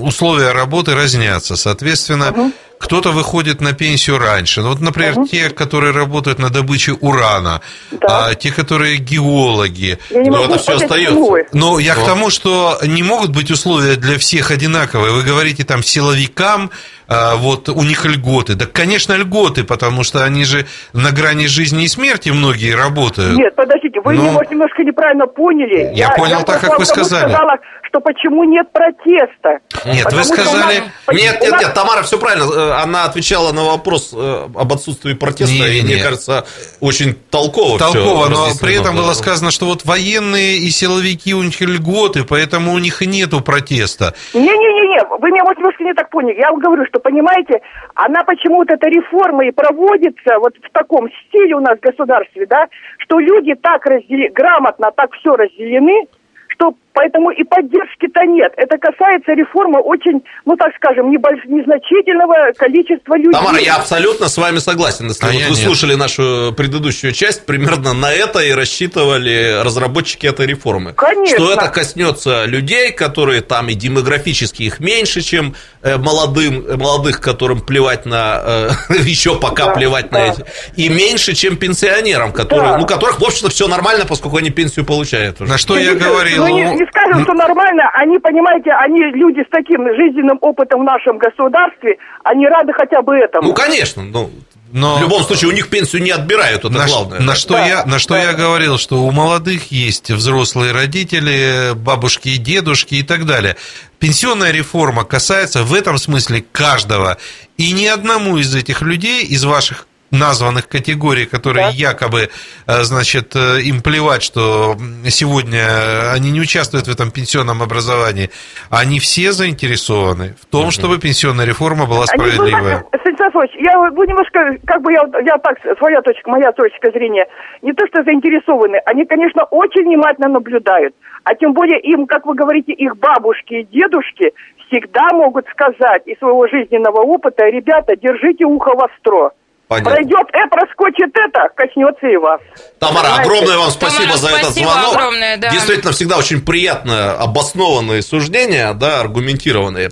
условия 0.01 0.53
работы 0.53 0.95
разнятся. 0.95 1.57
Соответственно, 1.57 2.53
кто-то 2.79 3.11
выходит 3.13 3.61
на 3.61 3.73
пенсию 3.73 4.19
раньше. 4.19 4.61
Ну, 4.63 4.69
вот, 4.71 4.81
например, 4.81 5.15
те, 5.31 5.51
которые 5.51 5.93
работают 5.93 6.39
на 6.39 6.51
добыче 6.51 6.93
урана, 6.93 7.61
Да. 7.91 8.27
а, 8.29 8.35
те, 8.35 8.51
которые 8.53 8.97
геологи. 8.99 9.99
Я 10.11 10.23
не 10.23 10.31
Но 10.31 10.39
могу 10.39 10.53
это 10.55 10.59
всё 10.63 10.67
понять, 10.73 10.83
остаётся. 10.83 11.11
почему 11.15 11.31
вы. 11.31 11.47
Но 11.53 11.79
я 11.79 11.95
к 11.95 12.05
тому, 12.05 12.31
что 12.31 12.79
не 12.83 13.03
могут 13.03 13.31
быть 13.31 13.51
условия 13.51 13.97
для 13.97 14.19
всех 14.19 14.51
одинаковые. 14.51 15.13
Вы 15.13 15.23
говорите 15.23 15.65
там 15.65 15.83
силовикам, 15.83 16.71
вот 17.09 17.69
у 17.69 17.83
них 17.83 18.05
льготы. 18.05 18.55
Да, 18.55 18.67
конечно, 18.67 19.13
льготы, 19.15 19.65
потому 19.65 20.05
что 20.05 20.25
они 20.25 20.45
же 20.45 20.67
на 20.93 21.11
грани 21.11 21.47
жизни 21.47 21.85
и 21.85 21.89
смерти 21.89 22.31
многие 22.31 22.75
работают. 22.75 23.37
Нет, 23.39 23.55
подождите, 23.55 24.01
вы 24.05 24.15
меня, 24.15 24.33
может, 24.33 24.51
немножко 24.51 24.83
неправильно 24.83 25.27
поняли. 25.27 25.93
я 25.95 26.11
понял 26.11 26.43
так, 26.45 26.61
как 26.61 26.79
вы 26.79 26.85
сказали. 26.85 27.31
сказала, 27.31 27.57
что 27.83 28.01
почему 28.01 28.45
нет 28.45 28.67
протеста. 28.73 29.59
Нет, 29.85 30.05
Потому 30.05 30.23
вы 30.23 30.29
у 30.31 30.37
нас- 30.37 30.49
сказали- 30.49 30.83
Нет, 31.13 31.41
нет, 31.43 31.61
нет, 31.61 31.75
Тамара 31.75 32.03
все 32.03 32.19
правильно. 32.19 32.45
Э, 32.53 32.73
Она 32.83 33.05
отвечала 33.05 33.53
на 33.53 33.65
вопрос 33.65 34.13
э, 34.15 34.49
об 34.55 34.73
отсутствии 34.73 35.13
протеста, 35.15 35.55
Не, 35.55 35.79
и, 35.79 35.83
не. 35.83 35.95
мне 35.95 36.03
кажется, 36.03 36.45
очень 36.81 37.15
толково. 37.31 37.79
Толково, 37.79 38.29
но 38.29 38.47
при 38.61 38.75
этом 38.81 38.95
было. 38.97 39.05
было 39.05 39.13
сказано, 39.15 39.51
что 39.51 39.67
вот 39.67 39.85
военные 39.85 40.57
и 40.59 40.71
силовики, 40.71 41.35
у 41.35 41.43
них 41.43 41.61
льготы, 41.61 42.25
поэтому 42.25 42.73
у 42.73 42.79
них 42.79 43.03
и 43.03 43.07
нету 43.07 43.41
протеста. 43.41 44.15
Не-не-не, 44.33 45.05
вы 45.19 45.31
меня, 45.31 45.45
может, 45.45 45.59
немножко 45.59 45.85
не 45.85 45.95
так 45.95 46.11
поняли. 46.11 46.37
Я 46.39 46.51
вам 46.51 46.61
говорю, 46.61 46.85
что, 46.89 46.94
понимаете, 46.99 47.61
она 47.95 48.25
почему-то, 48.25 48.75
эта 48.75 48.89
реформа 48.89 49.47
и 49.47 49.51
проводится 49.51 50.39
вот 50.39 50.57
в 50.57 50.71
таком 50.73 51.09
стиле 51.27 51.57
у 51.57 51.61
нас 51.61 51.79
в 51.79 51.83
государстве, 51.83 52.47
да, 52.47 52.69
что 52.99 53.19
люди 53.19 53.55
так 53.55 53.85
раздели... 53.87 54.29
грамотно 54.29 54.91
так 54.93 55.13
все 55.15 55.35
разделены, 55.37 56.07
что 56.49 56.75
поэтому 56.95 57.31
и 57.31 57.43
поддержки-то 57.45 58.21
нет. 58.27 58.53
Это 58.57 58.79
касается 58.79 59.33
реформы 59.33 59.81
очень, 59.81 60.23
ну, 60.47 60.57
так 60.57 60.71
скажем, 60.77 61.11
небольш... 61.11 61.45
незначительного 61.47 62.53
количества 62.57 63.17
людей. 63.17 63.33
Тамара, 63.33 63.59
я 63.59 63.77
абсолютно 63.77 64.29
с 64.29 64.37
вами 64.39 64.59
согласен. 64.59 65.09
Если 65.09 65.25
А 65.25 65.29
вот 65.29 65.35
я 65.41 65.49
вы 65.49 65.55
нет. 65.57 65.65
слушали 65.65 65.95
нашу 65.95 66.55
предыдущую 66.57 67.13
часть, 67.13 67.45
примерно 67.47 67.93
на 67.93 68.13
это 68.13 68.39
и 68.41 68.53
рассчитывали 68.53 69.61
разработчики 69.63 70.27
этой 70.27 70.47
реформы. 70.47 70.93
Конечно. 70.93 71.37
Что 71.39 71.53
это 71.53 71.69
коснется 71.69 72.45
людей, 72.47 72.93
которые 72.93 73.41
там 73.43 73.69
и 73.69 73.75
демографически 73.75 74.63
их 74.63 74.81
меньше, 74.81 75.21
чем 75.21 75.55
э, 75.83 75.97
молодым, 75.97 76.65
э, 76.67 76.77
молодых, 76.77 77.21
которым 77.21 77.61
плевать 77.61 78.07
на 78.07 78.41
э, 78.45 78.71
еще 79.05 79.39
пока 79.39 79.67
Да, 79.67 79.73
плевать 79.75 80.11
да. 80.11 80.19
на 80.19 80.25
эти, 80.33 80.45
и 80.77 80.89
меньше, 80.89 81.35
чем 81.35 81.57
пенсионерам, 81.57 82.33
которые, 82.33 82.73
Да. 82.73 82.79
ну, 82.79 82.87
которых, 82.87 83.21
в 83.21 83.25
общем-то, 83.25 83.51
все 83.51 83.67
нормально, 83.69 84.05
поскольку 84.07 84.37
они 84.37 84.51
пенсию 84.51 84.85
получают 84.85 85.41
уже. 85.41 85.51
На 85.51 85.59
что 85.59 85.77
я 85.77 85.95
говорил? 85.95 86.47
Ну, 86.47 86.57
не, 86.75 86.84
не 86.85 86.91
скажем, 86.91 87.25
что 87.25 87.35
нормально. 87.35 87.91
Они, 87.95 88.19
понимаете, 88.19 88.71
они 88.73 89.01
люди 89.13 89.41
с 89.41 89.51
таким 89.51 89.87
жизненным 89.95 90.39
опытом 90.41 90.81
в 90.81 90.85
нашем 90.85 91.19
государстве, 91.19 91.97
они 92.23 92.47
рады 92.47 92.73
хотя 92.73 93.03
бы 93.03 93.15
этому. 93.17 93.49
Ну, 93.49 93.55
конечно, 93.55 94.03
ну, 94.03 94.31
Но 94.73 94.97
в 94.97 95.01
любом 95.01 95.23
случае 95.23 95.51
у 95.51 95.53
них 95.53 95.69
пенсию 95.71 96.03
не 96.03 96.11
отбирают, 96.11 96.65
это 96.65 96.71
на, 96.71 96.87
главное. 96.87 97.21
на 97.21 97.35
что, 97.35 97.55
Да, 97.55 97.67
я, 97.67 97.85
на 97.87 97.99
что 97.99 98.15
да. 98.15 98.23
я 98.23 98.33
говорил, 98.33 98.79
что 98.79 99.03
у 99.03 99.11
молодых 99.11 99.71
есть 99.73 100.11
взрослые 100.11 100.73
родители, 100.73 101.75
бабушки 101.75 102.29
и 102.29 102.39
дедушки 102.39 102.97
и 102.97 103.03
так 103.03 103.25
далее. 103.25 103.57
Пенсионная 103.99 104.51
реформа 104.51 105.05
касается 105.05 105.63
в 105.63 105.73
этом 105.73 105.99
смысле 105.99 106.45
каждого. 106.53 107.17
И 107.57 107.73
ни 107.73 107.87
одному 107.87 108.37
из 108.37 108.55
этих 108.55 108.83
людей, 108.83 109.25
из 109.25 109.45
ваших 109.45 109.87
названных 110.11 110.69
категорий, 110.69 111.27
которые 111.27 111.67
Да. 111.67 111.73
якобы, 111.73 112.29
э, 112.67 112.83
значит, 112.83 113.35
э, 113.37 113.61
им 113.63 113.83
плевать, 113.83 114.23
что 114.23 114.77
сегодня 115.09 116.13
они 116.13 116.31
не 116.31 116.41
участвуют 116.41 116.87
в 116.87 116.91
этом 116.91 117.11
пенсионном 117.11 117.63
образовании, 117.63 118.31
они 118.71 118.99
все 118.99 119.33
заинтересованы 119.33 120.35
в 120.41 120.47
том, 120.47 120.71
чтобы 120.71 120.99
пенсионная 120.99 121.47
реформа 121.47 121.87
была 121.87 122.01
ну, 122.01 122.07
справедливая. 122.07 122.85
Станислав 123.01 123.35
я 123.55 123.79
вот 123.79 124.09
немножко, 124.09 124.57
как 124.65 124.83
бы 124.83 124.93
я, 124.93 125.03
я 125.25 125.39
так, 125.39 125.59
своя 125.79 126.01
точка, 126.03 126.31
моя 126.31 126.53
точка 126.53 126.91
зрения, 126.91 127.27
не 127.63 127.73
то 127.73 127.87
что 127.87 128.03
заинтересованы, 128.03 128.77
они, 128.87 129.05
конечно, 129.05 129.45
очень 129.45 129.85
внимательно 129.85 130.29
наблюдают, 130.29 130.95
а 131.25 131.35
тем 131.35 131.53
более 131.53 131.81
им, 131.81 132.07
как 132.07 132.27
вы 132.27 132.35
говорите, 132.35 132.73
их 132.73 132.97
бабушки 132.97 133.55
и 133.55 133.65
дедушки 133.65 134.33
всегда 134.69 135.09
могут 135.13 135.47
сказать 135.49 136.03
из 136.07 136.19
своего 136.19 136.47
жизненного 136.49 137.01
опыта, 137.01 137.47
ребята, 137.47 137.97
держите 137.97 138.45
ухо 138.45 138.73
востро. 138.75 139.33
Понятно. 139.69 139.93
Пройдет 139.93 140.27
это, 140.33 140.49
проскочит 140.51 141.11
это, 141.15 141.49
коснется 141.57 142.07
и 142.07 142.17
вас. 142.17 142.41
Тамара, 142.79 143.05
Понимаете? 143.05 143.23
огромное 143.23 143.59
вам 143.59 143.71
спасибо 143.71 144.03
Тамара, 144.03 144.19
за 144.19 144.29
этот 144.29 144.41
спасибо 144.45 144.71
звонок. 144.71 144.97
огромное, 144.97 145.37
да. 145.39 145.51
Действительно, 145.51 145.93
всегда 145.93 146.19
очень 146.19 146.43
приятно 146.43 147.13
обоснованные 147.15 148.03
суждения, 148.03 148.73
да, 148.75 149.01
аргументированные. 149.01 149.91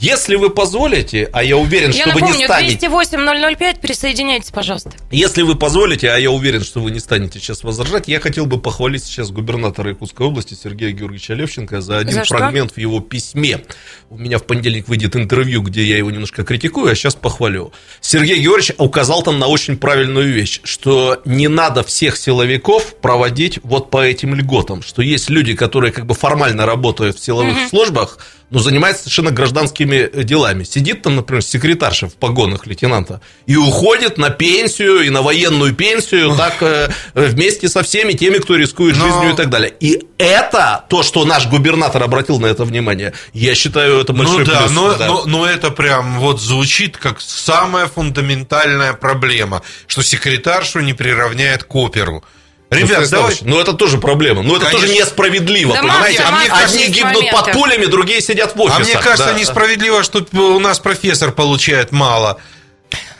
Если 0.00 0.36
вы 0.36 0.48
позволите, 0.48 1.28
а 1.30 1.44
я 1.44 1.58
уверен, 1.58 1.90
Я 1.90 2.04
что 2.06 2.14
вы 2.14 2.22
не 2.22 2.44
напомню, 2.44 2.46
станете... 2.46 2.86
208-005, 2.86 3.80
присоединяйтесь, 3.80 4.50
пожалуйста. 4.50 4.92
Если 5.10 5.42
вы 5.42 5.56
позволите, 5.56 6.10
а 6.10 6.16
я 6.16 6.30
уверен, 6.30 6.64
что 6.64 6.80
вы 6.80 6.90
не 6.90 7.00
станете 7.00 7.38
сейчас 7.38 7.64
возражать, 7.64 8.08
я 8.08 8.18
хотел 8.18 8.46
бы 8.46 8.58
похвалить 8.58 9.04
сейчас 9.04 9.30
губернатора 9.30 9.90
Якутской 9.90 10.26
области 10.26 10.54
Сергея 10.54 10.92
Георгиевича 10.92 11.34
Левченко 11.34 11.82
за 11.82 11.98
один 11.98 12.14
За 12.14 12.24
что? 12.24 12.38
фрагмент 12.38 12.72
в 12.72 12.78
его 12.78 13.00
письме. 13.00 13.60
У 14.08 14.16
меня 14.16 14.38
в 14.38 14.44
понедельник 14.44 14.88
выйдет 14.88 15.16
интервью, 15.16 15.60
где 15.60 15.84
я 15.84 15.98
его 15.98 16.10
немножко 16.10 16.44
критикую, 16.44 16.90
а 16.90 16.94
сейчас 16.94 17.14
похвалю. 17.14 17.70
Сергей 18.00 18.38
Георгиевич 18.38 18.72
указал 18.78 19.22
там 19.22 19.38
на 19.38 19.48
очень 19.48 19.76
правильную 19.76 20.32
вещь, 20.32 20.62
что 20.64 21.20
не 21.26 21.48
надо 21.48 21.82
всех 21.82 22.16
силовиков 22.16 22.96
проводить 23.02 23.58
вот 23.64 23.90
по 23.90 24.02
этим 24.02 24.34
льготам, 24.34 24.80
что 24.80 25.02
есть 25.02 25.28
люди, 25.28 25.54
которые 25.54 25.92
как 25.92 26.06
бы 26.06 26.14
формально 26.14 26.64
работают 26.64 27.18
в 27.18 27.22
силовых 27.22 27.68
службах, 27.68 28.16
но 28.50 28.58
занимается 28.58 29.02
совершенно 29.04 29.30
гражданскими 29.30 30.22
делами. 30.24 30.64
Сидит 30.64 31.02
там, 31.02 31.16
например, 31.16 31.42
секретарша 31.42 32.08
в 32.08 32.14
погонах 32.14 32.66
лейтенанта 32.66 33.20
и 33.46 33.56
уходит 33.56 34.18
на 34.18 34.30
пенсию 34.30 35.02
и 35.02 35.10
на 35.10 35.22
военную 35.22 35.74
пенсию 35.74 36.34
так 36.36 36.56
э, 36.62 36.90
вместе 37.14 37.68
со 37.68 37.82
всеми 37.82 38.12
теми, 38.12 38.38
кто 38.38 38.56
рискует 38.56 38.96
Но- 38.96 39.04
жизнью 39.04 39.32
и 39.32 39.36
так 39.36 39.50
далее. 39.50 39.72
И 39.80 40.02
это 40.18 40.84
то, 40.88 41.02
что 41.02 41.24
наш 41.24 41.46
губернатор 41.48 42.02
обратил 42.02 42.40
на 42.40 42.46
это 42.46 42.64
внимание, 42.64 43.12
я 43.32 43.54
считаю, 43.54 44.00
это 44.00 44.12
большой 44.12 44.40
Ну 44.40 44.44
да, 44.44 44.60
плюс. 44.62 44.70
но, 44.72 44.94
да. 44.94 45.06
но- 45.06 45.24
но 45.26 45.46
это 45.46 45.70
прям 45.70 46.18
вот 46.18 46.40
звучит 46.40 46.96
как 46.96 47.20
самая 47.20 47.86
фундаментальная 47.86 48.92
проблема, 48.94 49.62
что 49.86 50.02
секретаршу 50.02 50.80
не 50.80 50.92
приравняет 50.92 51.64
к 51.64 51.74
оперу. 51.76 52.24
Ну, 52.70 52.76
Ребят, 52.76 52.90
Станислав 53.06 53.20
давай... 53.22 53.36
Ну 53.42 53.60
это 53.60 53.72
тоже 53.72 53.98
проблема. 53.98 54.42
Ну 54.42 54.54
это 54.56 54.66
Конечно. 54.66 54.86
тоже 54.88 54.98
несправедливо, 55.00 55.74
Да, 55.74 55.80
понимаете? 55.82 56.22
масса- 56.22 56.32
масса 56.50 56.64
Одни 56.66 56.82
есть 56.82 56.94
гибнут 56.94 57.14
под 57.14 57.32
моментов. 57.32 57.52
пулями, 57.54 57.86
другие 57.86 58.20
сидят 58.20 58.54
в 58.54 58.60
А 58.60 58.62
офисах. 58.64 58.84
мне 58.86 58.94
кажется, 59.02 59.32
да. 59.32 59.38
несправедливо, 59.38 60.02
что 60.04 60.24
у 60.34 60.58
нас 60.60 60.78
профессор 60.78 61.32
получает 61.32 61.90
мало. 61.90 62.40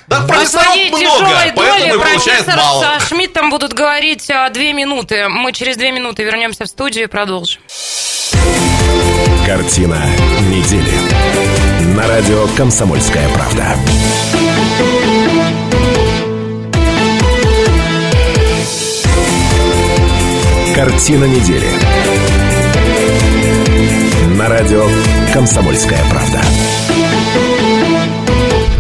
Да, 0.07 0.21
профессоров 0.23 0.67
своей 0.67 0.91
много, 0.91 1.53
поэтому 1.57 1.95
и 1.95 1.99
получает 1.99 2.47
мало. 2.47 2.99
со 3.01 3.07
Шмидтом 3.09 3.51
будут 3.51 3.73
говорить 3.75 4.29
а, 4.31 4.49
две 4.51 4.73
минуты. 4.73 5.29
Мы 5.29 5.53
через 5.53 5.77
две 5.77 5.91
минуты 5.93 6.23
вернемся 6.25 6.65
в 6.65 6.69
студию 6.69 7.05
и 7.05 7.07
продолжим. 7.09 7.61
Картина 9.47 10.05
недели. 10.49 10.93
На 11.97 12.07
радио 12.07 12.47
«Комсомольская 12.57 13.29
правда». 13.31 13.77
Картина 20.81 21.27
недели. 21.27 21.67
На 24.39 24.49
радио 24.49 24.87
«Комсомольская 25.31 26.03
правда». 26.09 26.41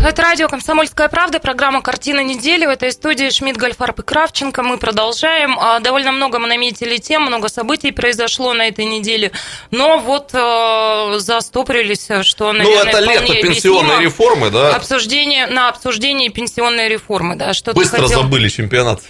Это 0.02 0.22
радио 0.22 0.48
«Комсомольская 0.48 1.10
правда», 1.10 1.40
программа 1.40 1.82
«Картина 1.82 2.20
недели». 2.20 2.64
В 2.64 2.70
этой 2.70 2.90
студии 2.92 3.28
Шмидт, 3.28 3.58
Гольфарб 3.58 3.98
и 3.98 4.02
Кравченко. 4.02 4.62
Мы 4.62 4.78
продолжаем. 4.78 5.58
А, 5.60 5.78
Довольно 5.80 6.12
много 6.12 6.38
мы 6.38 6.48
наметили 6.48 6.96
тем, 6.96 7.24
много 7.24 7.50
событий 7.50 7.92
произошло 7.92 8.54
на 8.54 8.68
этой 8.68 8.86
неделе. 8.86 9.32
Но 9.70 9.98
вот 9.98 10.30
э, 10.32 11.18
застопорились, 11.18 12.08
что, 12.22 12.54
Ну, 12.54 12.60
наверное, 12.60 12.92
это 12.92 13.00
лето 13.00 13.34
пенсионной 13.42 14.02
реформы, 14.02 14.48
да? 14.48 14.74
Обсуждение, 14.74 15.48
на 15.48 15.68
обсуждении 15.68 16.30
пенсионной 16.30 16.88
реформы. 16.88 17.36
Да, 17.36 17.52
что 17.52 17.74
Быстро 17.74 18.04
хотел- 18.04 18.22
забыли 18.22 18.48
чемпионат 18.48 19.02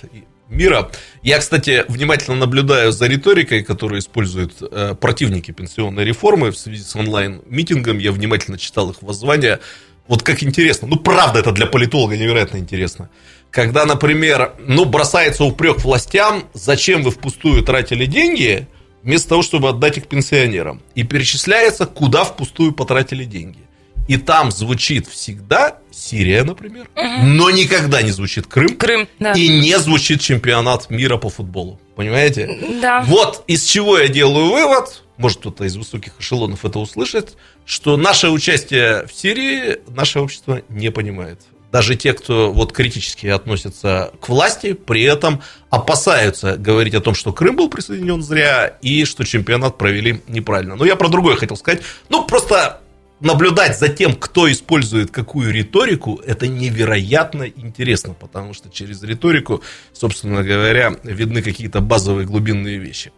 мира. 0.51 0.90
Я, 1.22 1.38
кстати, 1.38 1.84
внимательно 1.88 2.36
наблюдаю 2.36 2.92
за 2.92 3.07
риторикой, 3.07 3.62
которую 3.62 4.01
используют 4.01 4.55
э, 4.61 4.94
противники 5.01 5.51
пенсионной 5.51 6.05
реформы 6.05 6.51
в 6.51 6.59
связи 6.59 6.82
с 6.82 6.94
онлайн-митингом. 6.96 7.98
Я 7.98 8.12
внимательно 8.12 8.59
читал 8.59 8.90
их 8.90 9.03
воззвания. 9.03 9.61
Вот 10.07 10.22
как 10.22 10.42
интересно. 10.42 10.88
Ну, 10.88 10.96
правда, 10.96 11.38
это 11.38 11.53
для 11.53 11.66
политолога 11.66 12.16
невероятно 12.16 12.59
интересно. 12.59 13.11
Когда, 13.51 13.84
например, 13.84 14.55
ну, 14.59 14.84
бросается 14.84 15.44
упрек 15.44 15.78
властям, 15.84 16.44
зачем 16.53 17.03
вы 17.03 17.11
впустую 17.11 17.62
тратили 17.62 18.07
деньги, 18.07 18.66
вместо 19.03 19.30
того, 19.30 19.42
чтобы 19.42 19.68
отдать 19.68 19.98
их 19.98 20.07
пенсионерам. 20.07 20.82
И 20.94 21.05
перечисляется, 21.05 21.86
куда 21.86 22.24
впустую 22.24 22.72
потратили 22.72 23.24
деньги. 23.24 23.61
И 24.09 24.16
там 24.16 24.51
звучит 24.51 25.07
всегда 25.07 25.80
Сирия, 25.93 26.45
например, 26.45 26.88
но 27.22 27.51
никогда 27.51 28.03
не 28.03 28.11
звучит 28.11 28.47
Крым. 28.47 28.76
Крым, 28.76 29.09
да. 29.18 29.32
И 29.32 29.49
не 29.49 29.78
звучит 29.78 30.20
чемпионат 30.20 30.91
мира 30.91 31.16
по 31.16 31.28
футболу. 31.28 31.80
Понимаете? 31.97 32.59
Да. 32.80 33.03
Вот 33.03 33.45
из 33.47 33.64
чего 33.64 33.99
я 33.99 34.09
делаю 34.09 34.51
вывод, 34.51 35.03
может 35.16 35.38
кто-то 35.38 35.64
из 35.64 35.76
высоких 35.76 36.14
эшелонов 36.18 36.64
это 36.64 36.78
услышит, 36.78 37.36
что 37.66 37.97
наше 37.97 38.30
участие 38.30 39.07
в 39.07 39.12
Сирии 39.12 39.78
наше 39.88 40.20
общество 40.20 40.62
не 40.68 40.91
понимает. 40.91 41.41
Даже 41.72 41.95
те, 41.95 42.14
кто 42.14 42.53
вот 42.53 42.72
критически 42.72 43.28
относятся 43.28 44.12
к 44.20 44.28
власти, 44.28 44.72
при 44.72 45.03
этом 45.03 45.41
опасаются 45.68 46.57
говорить 46.57 46.95
о 46.95 47.01
том, 47.01 47.14
что 47.14 47.32
Крым 47.32 47.55
был 47.55 47.68
присоединен 47.68 48.22
зря 48.22 48.78
и 48.82 49.05
что 49.05 49.24
чемпионат 49.24 49.78
провели 49.78 50.20
неправильно. 50.26 50.74
Но 50.74 50.84
я 50.84 50.97
про 50.97 51.09
другое 51.09 51.36
хотел 51.36 51.57
сказать. 51.57 51.82
Ну, 52.09 52.24
просто 52.24 52.80
наблюдать 53.20 53.78
за 53.78 53.88
тем, 53.88 54.14
кто 54.14 54.50
использует 54.50 55.10
какую 55.10 55.52
риторику, 55.52 56.20
это 56.26 56.46
невероятно 56.46 57.44
интересно, 57.44 58.14
потому 58.14 58.54
что 58.54 58.70
через 58.70 59.02
риторику, 59.02 59.62
собственно 59.92 60.42
говоря, 60.42 60.96
видны 61.02 61.42
какие-то 61.42 61.80
базовые 61.80 62.26
глубинные 62.26 62.78
вещи. 62.78 63.12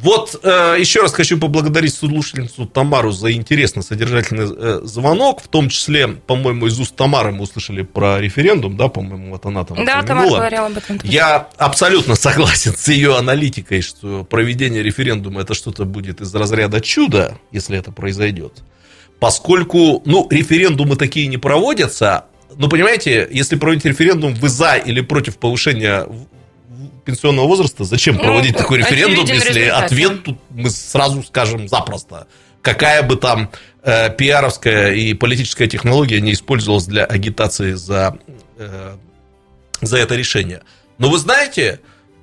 Вот 0.00 0.38
э, 0.44 0.76
еще 0.78 1.00
раз 1.00 1.12
хочу 1.12 1.40
поблагодарить 1.40 1.92
слушательницу 1.92 2.66
Тамару 2.66 3.10
за 3.10 3.32
интересно 3.32 3.82
содержательный 3.82 4.46
э, 4.48 4.80
звонок, 4.84 5.42
в 5.42 5.48
том 5.48 5.68
числе, 5.68 6.06
по-моему, 6.06 6.68
из 6.68 6.78
уст 6.78 6.94
Тамары 6.94 7.32
мы 7.32 7.42
услышали 7.42 7.82
про 7.82 8.20
референдум, 8.20 8.76
да, 8.76 8.86
по-моему, 8.86 9.30
вот 9.30 9.44
она 9.44 9.64
там 9.64 9.84
Да. 9.84 10.04
Тамара 10.04 10.28
говорила 10.28 10.66
об 10.66 10.76
этом. 10.76 11.00
тоже. 11.00 11.12
Я 11.12 11.48
абсолютно 11.56 12.14
согласен 12.14 12.76
с 12.76 12.86
ее 12.86 13.16
аналитикой, 13.16 13.82
что 13.82 14.22
проведение 14.22 14.84
референдума 14.84 15.40
это 15.40 15.54
что-то 15.54 15.84
будет 15.84 16.20
из 16.20 16.32
разряда 16.32 16.80
чуда, 16.80 17.36
если 17.50 17.76
это 17.76 17.90
произойдет. 17.90 18.62
Поскольку, 19.20 20.02
ну, 20.04 20.28
референдумы 20.30 20.96
такие 20.96 21.26
не 21.26 21.38
проводятся, 21.38 22.26
ну, 22.56 22.68
понимаете, 22.68 23.28
если 23.30 23.56
проводить 23.56 23.84
референдум, 23.84 24.34
вы 24.34 24.48
за 24.48 24.76
или 24.76 25.00
против 25.00 25.38
повышения 25.38 26.06
пенсионного 27.04 27.46
возраста, 27.46 27.84
зачем 27.84 28.16
Ну, 28.16 28.22
проводить 28.22 28.56
такой 28.56 28.78
референдум, 28.78 29.26
если 29.26 29.60
результат, 29.60 29.84
ответ 29.84 30.24
тут 30.24 30.38
мы 30.50 30.70
сразу 30.70 31.22
скажем 31.22 31.68
запросто. 31.68 32.26
Какая 32.62 33.02
бы 33.02 33.16
там 33.16 33.50
э, 33.82 34.14
пиаровская 34.14 34.92
и 34.92 35.14
политическая 35.14 35.68
технология 35.68 36.20
не 36.20 36.32
использовалась 36.32 36.84
для 36.84 37.04
агитации 37.04 37.72
за, 37.72 38.18
э, 38.58 38.96
за 39.80 39.96
это 39.96 40.16
решение. 40.16 40.62
Но 40.98 41.08
вы 41.08 41.18
знаете, 41.18 41.80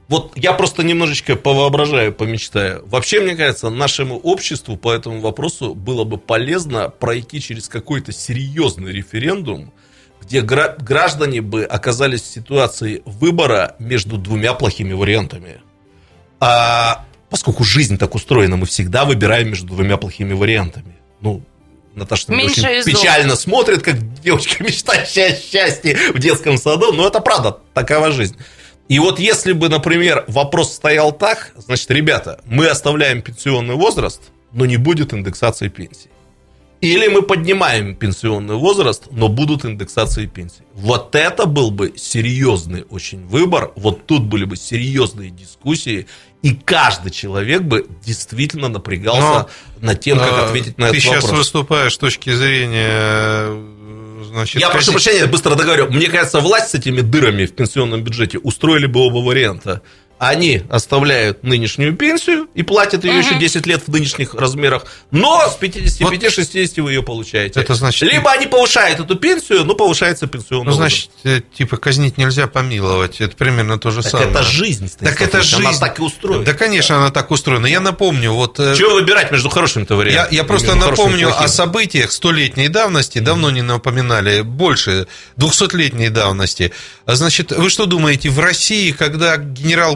вот 0.08 0.34
я 0.36 0.54
просто 0.54 0.84
немножечко 0.84 1.36
повоображаю, 1.36 2.14
помечтаю. 2.14 2.84
Вообще, 2.88 3.22
мне 3.22 3.36
кажется, 3.36 3.70
нашему 3.70 4.18
обществу 4.18 4.78
по 4.78 4.92
этому 4.92 5.20
вопросу 5.20 5.74
было 5.74 6.04
бы 6.04 6.18
полезно 6.18 6.90
пройти 6.90 7.42
через 7.42 7.68
какой-то 7.68 8.12
серьезный 8.12 8.92
референдум, 8.92 9.74
где 10.22 10.42
гра- 10.42 10.76
граждане 10.78 11.42
бы 11.42 11.64
оказались 11.64 12.22
в 12.22 12.28
ситуации 12.28 13.02
выбора 13.06 13.76
между 13.80 14.18
двумя 14.18 14.54
плохими 14.54 14.94
вариантами. 14.94 15.62
А 16.40 17.06
поскольку 17.30 17.64
жизнь 17.64 17.98
так 17.98 18.14
устроена, 18.14 18.58
мы 18.58 18.68
всегда 18.68 19.06
выбираем 19.06 19.50
между 19.50 19.68
двумя 19.68 19.98
плохими 19.98 20.34
вариантами. 20.34 20.96
Ну, 21.22 21.42
Наташа 21.96 22.32
Меньше 22.32 22.62
очень 22.62 22.92
печально 22.92 23.36
смотрит, 23.36 23.82
как 23.82 24.22
девочка 24.22 24.64
мечтающая 24.64 25.34
о 25.34 25.36
счастье 25.36 25.98
в 26.14 26.20
детском 26.20 26.58
саду. 26.58 26.92
Но 26.92 27.08
это 27.08 27.22
правда, 27.22 27.58
такова 27.74 28.12
жизнь. 28.12 28.38
И 28.88 29.00
вот 29.00 29.20
если 29.20 29.54
бы, 29.54 29.68
например, 29.70 30.26
вопрос 30.28 30.74
стоял 30.74 31.12
так, 31.12 31.54
значит, 31.58 31.90
ребята, 31.92 32.40
мы 32.46 32.68
оставляем 32.68 33.22
пенсионный 33.22 33.76
возраст, 33.76 34.22
но 34.52 34.66
не 34.66 34.78
будет 34.78 35.14
индексации 35.14 35.70
пенсий. 35.70 36.10
Или 36.82 37.08
мы 37.08 37.24
поднимаем 37.24 37.96
пенсионный 37.96 38.56
возраст, 38.56 39.06
но 39.10 39.28
будут 39.28 39.66
индексации 39.66 40.28
пенсий. 40.28 40.62
Вот 40.74 41.16
это 41.16 41.48
был 41.48 41.72
бы 41.72 41.94
серьезный 41.96 42.86
очень 42.90 43.26
выбор. 43.26 43.72
Вот 43.76 44.06
тут 44.06 44.24
были 44.26 44.46
бы 44.46 44.56
серьезные 44.56 45.32
дискуссии. 45.32 46.06
И 46.44 46.52
каждый 46.54 47.12
человек 47.12 47.64
бы 47.64 47.88
действительно 48.06 48.68
напрягался 48.68 49.48
над 49.82 50.00
тем, 50.00 50.20
как 50.20 50.32
А, 50.32 50.46
ответить 50.46 50.78
на 50.78 50.92
Ты 50.92 50.98
этот 50.98 51.02
сейчас 51.02 51.24
вопрос. 51.24 51.40
выступаешь 51.40 51.94
с 51.96 51.98
точки 51.98 52.32
зрения, 52.32 52.88
э, 52.92 53.75
значит, 54.26 54.62
Я 54.62 54.70
прошу 54.70 54.92
прощения, 54.92 55.26
быстро 55.26 55.56
договорю. 55.56 55.90
Мне 55.92 56.08
кажется, 56.08 56.40
власть 56.40 56.70
с 56.70 56.76
этими 56.76 57.02
дырами 57.02 57.46
в 57.46 57.54
пенсионном 57.54 58.04
бюджете 58.04 58.38
устроили 58.40 58.86
бы 58.86 59.00
оба 59.02 59.18
варианта. 59.18 59.82
Они 60.18 60.62
оставляют 60.70 61.44
нынешнюю 61.44 61.94
пенсию 61.96 62.48
и 62.54 62.64
платят 62.64 63.04
ее 63.04 63.20
еще 63.20 63.36
10 63.36 63.66
лет 63.66 63.84
в 63.86 63.92
нынешних 63.92 64.34
размерах, 64.34 64.86
но 65.12 65.42
с 65.50 65.58
55-60 65.62 66.82
вы 66.82 66.94
ее 66.94 67.04
получаете. 67.04 67.60
Это 67.60 67.76
значит- 67.76 68.10
Либо 68.10 68.32
они 68.32 68.48
повышают 68.48 69.00
эту 69.00 69.16
пенсию, 69.16 69.66
но 69.66 69.76
повышается 69.76 70.28
пенсионный 70.28 70.68
Ну, 70.68 70.72
значит, 70.74 71.10
э, 71.26 71.42
типа, 71.58 71.78
казнить 71.78 72.18
нельзя 72.18 72.48
помиловать. 72.48 73.20
Это 73.20 73.36
примерно 73.36 73.78
то 73.78 73.90
же 73.92 73.98
возраст. 73.98 74.12
самое. 74.12 74.32
Так 74.32 74.42
это 74.42 74.50
жизнь, 74.52 74.90
Так 75.00 75.22
это 75.22 75.44
Станислав 75.44 75.62
жизнь. 75.62 75.68
Она 75.68 75.80
так 75.80 76.00
и 76.00 76.02
устроена. 76.02 76.46
Да, 76.46 76.54
конечно, 76.54 76.98
она 76.98 77.12
так 77.12 77.32
устроена. 77.32 77.66
Я 77.68 77.80
напомню, 77.82 78.32
вот... 78.32 78.60
э, 78.60 78.74
Чего 78.76 78.94
выбирать 78.96 79.32
между 79.32 79.50
хорошими-то 79.50 79.96
Я, 79.96 79.98
вариантами? 79.98 80.36
я 80.36 80.44
просто 80.46 80.68
хорошими 80.72 80.88
и 80.88 80.98
напомню 80.98 81.44
о 81.44 81.48
событиях 81.48 82.12
столетней 82.12 82.70
давности, 82.70 83.20
давно 83.20 83.52
не 83.52 83.62
напоминали, 83.62 84.42
больше, 84.42 85.08
двухсотлетней 85.36 86.10
давности. 86.10 86.72
А 87.06 87.16
Значит, 87.16 87.52
вы 87.52 87.70
что 87.70 87.86
думаете, 87.86 88.30
в 88.30 88.40
России, 88.40 88.92
когда 88.92 89.38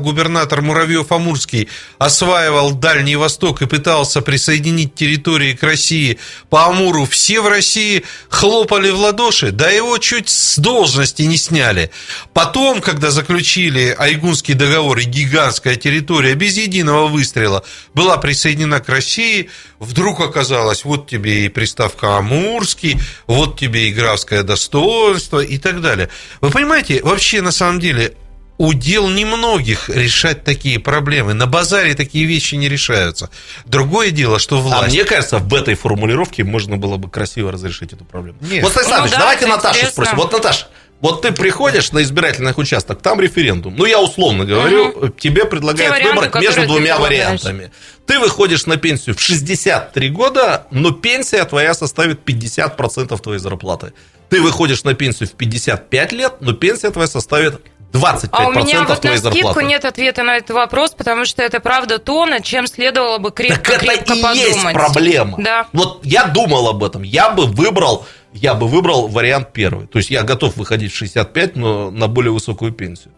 генерал-губернатор 0.10 0.62
Муравьев-Амурский 0.62 1.68
осваивал 1.97 2.72
Дальний 2.72 3.16
Восток 3.16 3.62
и 3.62 3.68
пытался 3.68 4.22
присоединить 4.22 4.95
территории 4.95 5.53
к 5.53 5.64
России 5.64 6.18
по 6.49 6.66
Амуру, 6.66 7.05
все 7.05 7.41
в 7.41 7.47
России 7.47 8.03
хлопали 8.30 8.89
в 8.89 8.99
ладоши, 8.99 9.51
да 9.51 9.70
его 9.70 9.97
чуть 9.97 10.30
с 10.30 10.57
должности 10.57 11.24
не 11.24 11.38
сняли. 11.38 11.91
Потом, 12.34 12.82
когда 12.82 13.12
заключили 13.12 13.95
Айгунский 13.97 14.53
договор 14.53 14.97
и 14.99 15.03
гигантская 15.03 15.76
территория 15.76 16.34
без 16.36 16.57
единого 16.57 17.07
выстрела 17.07 17.64
была 17.93 18.18
присоединена 18.18 18.80
к 18.80 18.89
России, 18.89 19.49
вдруг 19.80 20.22
оказалось, 20.22 20.86
вот 20.86 21.10
тебе 21.10 21.45
и 21.45 21.49
приставка 21.49 22.18
Амурский, 22.18 22.99
вот 23.28 23.60
тебе 23.60 23.89
и 23.89 23.93
графское 23.93 24.43
достоинство 24.43 25.39
и 25.39 25.57
так 25.57 25.82
далее. 25.82 26.10
Вы 26.41 26.49
понимаете, 26.49 27.01
вообще 27.03 27.41
на 27.41 27.51
самом 27.51 27.80
деле 27.80 28.16
удел 28.60 29.07
немногих 29.07 29.89
решать 29.89 30.43
такие 30.43 30.80
проблемы. 30.80 31.34
На 31.34 31.47
базаре 31.47 31.95
такие 31.95 32.26
вещи 32.26 32.55
не 32.55 32.68
решаются. 32.70 33.30
Другое 33.66 34.12
дело, 34.12 34.38
что 34.38 34.57
А 34.57 34.60
власть... 34.60 34.93
мне 34.93 35.05
кажется, 35.05 35.39
в 35.39 35.53
этой 35.55 35.76
формулировке 35.76 36.43
можно 36.43 36.76
было 36.78 36.97
бы 36.97 37.10
красиво 37.10 37.51
разрешить 37.51 37.93
эту 37.93 38.03
проблему. 38.03 38.38
Нет. 38.41 38.62
Вот, 38.62 38.74
Станислав 38.74 39.05
Ну 39.05 39.12
да, 39.12 39.18
давайте 39.18 39.47
Наташу 39.47 39.76
интересно. 39.78 39.91
спросим. 39.93 40.18
Вот, 40.18 40.34
Наташ, 40.34 40.68
вот 40.99 41.22
ты 41.22 41.32
приходишь 41.32 41.93
на 41.93 42.01
избирательный 42.03 42.53
участок, 42.53 43.01
там 43.01 43.22
референдум. 43.22 43.78
Ну, 43.78 43.86
я 43.86 44.01
условно 44.01 44.43
говорю, 44.43 45.07
тебе 45.18 45.45
предлагают 45.45 45.95
Те 45.95 46.01
варианты, 46.01 46.26
выбрать 46.26 46.43
между 46.43 46.62
ты 46.62 46.68
двумя 46.68 46.95
предлагаешь. 46.97 47.41
вариантами. 47.41 47.72
Ты 48.05 48.20
выходишь 48.20 48.66
на 48.66 48.76
пенсию 48.76 49.16
в 49.16 49.22
63 49.22 50.10
года, 50.10 50.68
но 50.72 50.91
пенсия 50.91 51.45
твоя 51.45 51.74
составит 51.74 52.28
50% 52.28 53.18
твоей 53.22 53.39
зарплаты. 53.39 53.93
Ты 54.30 54.41
выходишь 54.41 54.84
на 54.84 54.95
пенсию 54.95 55.30
в 55.30 55.32
55 55.32 56.12
лет, 56.12 56.34
но 56.41 56.51
пенсия 56.51 56.91
твоя 56.91 57.07
составит 57.07 57.62
25% 57.92 58.30
А 58.32 58.48
у 58.48 58.52
меня 58.52 58.84
вот 58.84 59.02
твоей 59.02 59.16
на 59.16 59.32
скидку 59.32 59.48
зарплаты. 59.48 59.64
нет 59.64 59.86
ответа 59.86 60.24
на 60.24 60.38
этот 60.38 60.52
вопрос, 60.52 60.92
потому 60.92 61.26
что 61.26 61.42
это 61.42 61.60
правда 61.60 61.98
то, 61.98 62.26
над 62.26 62.44
чем 62.44 62.68
следовало 62.68 63.18
бы 63.18 63.30
Так 63.32 63.38
крепко, 63.38 63.72
это 63.74 63.80
крепко 63.86 64.14
и 64.14 64.22
подумать. 64.22 64.38
есть 64.38 64.74
проблема. 64.74 65.38
Да. 65.42 65.68
Вот 65.74 66.02
я 66.06 66.26
думал 66.26 66.68
об 66.70 66.84
этом. 66.84 67.02
Я 67.04 67.30
бы 67.32 67.46
выбрал, 67.48 68.06
я 68.34 68.54
бы 68.54 68.68
выбрал 68.68 69.08
вариант 69.08 69.54
первый. 69.54 69.88
То 69.88 69.98
есть 70.00 70.12
я 70.12 70.22
готов 70.24 70.56
выходить 70.58 70.94
в 70.94 70.96
65, 70.96 71.56
но 71.56 71.90
на 71.90 72.08
более 72.08 72.32
высокую 72.32 72.72
пенсию. 72.74 73.12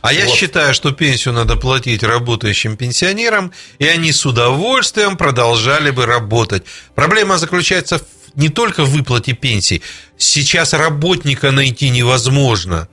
А 0.00 0.12
я 0.12 0.26
Вот. 0.26 0.34
считаю, 0.34 0.74
что 0.74 0.92
пенсию 0.92 1.32
надо 1.34 1.56
платить 1.56 2.02
работающим 2.02 2.76
пенсионерам, 2.76 3.52
и 3.78 3.86
они 3.86 4.12
с 4.12 4.24
удовольствием 4.26 5.16
продолжали 5.16 5.90
бы 5.90 6.04
работать. 6.06 6.62
Проблема 6.94 7.38
заключается 7.38 7.98
в- 7.98 8.04
не 8.36 8.48
только 8.50 8.84
в 8.84 8.90
выплате 8.90 9.32
пенсий. 9.32 9.80
Сейчас 10.18 10.72
работника 10.74 11.50
найти 11.52 11.88
невозможно. 11.88 12.86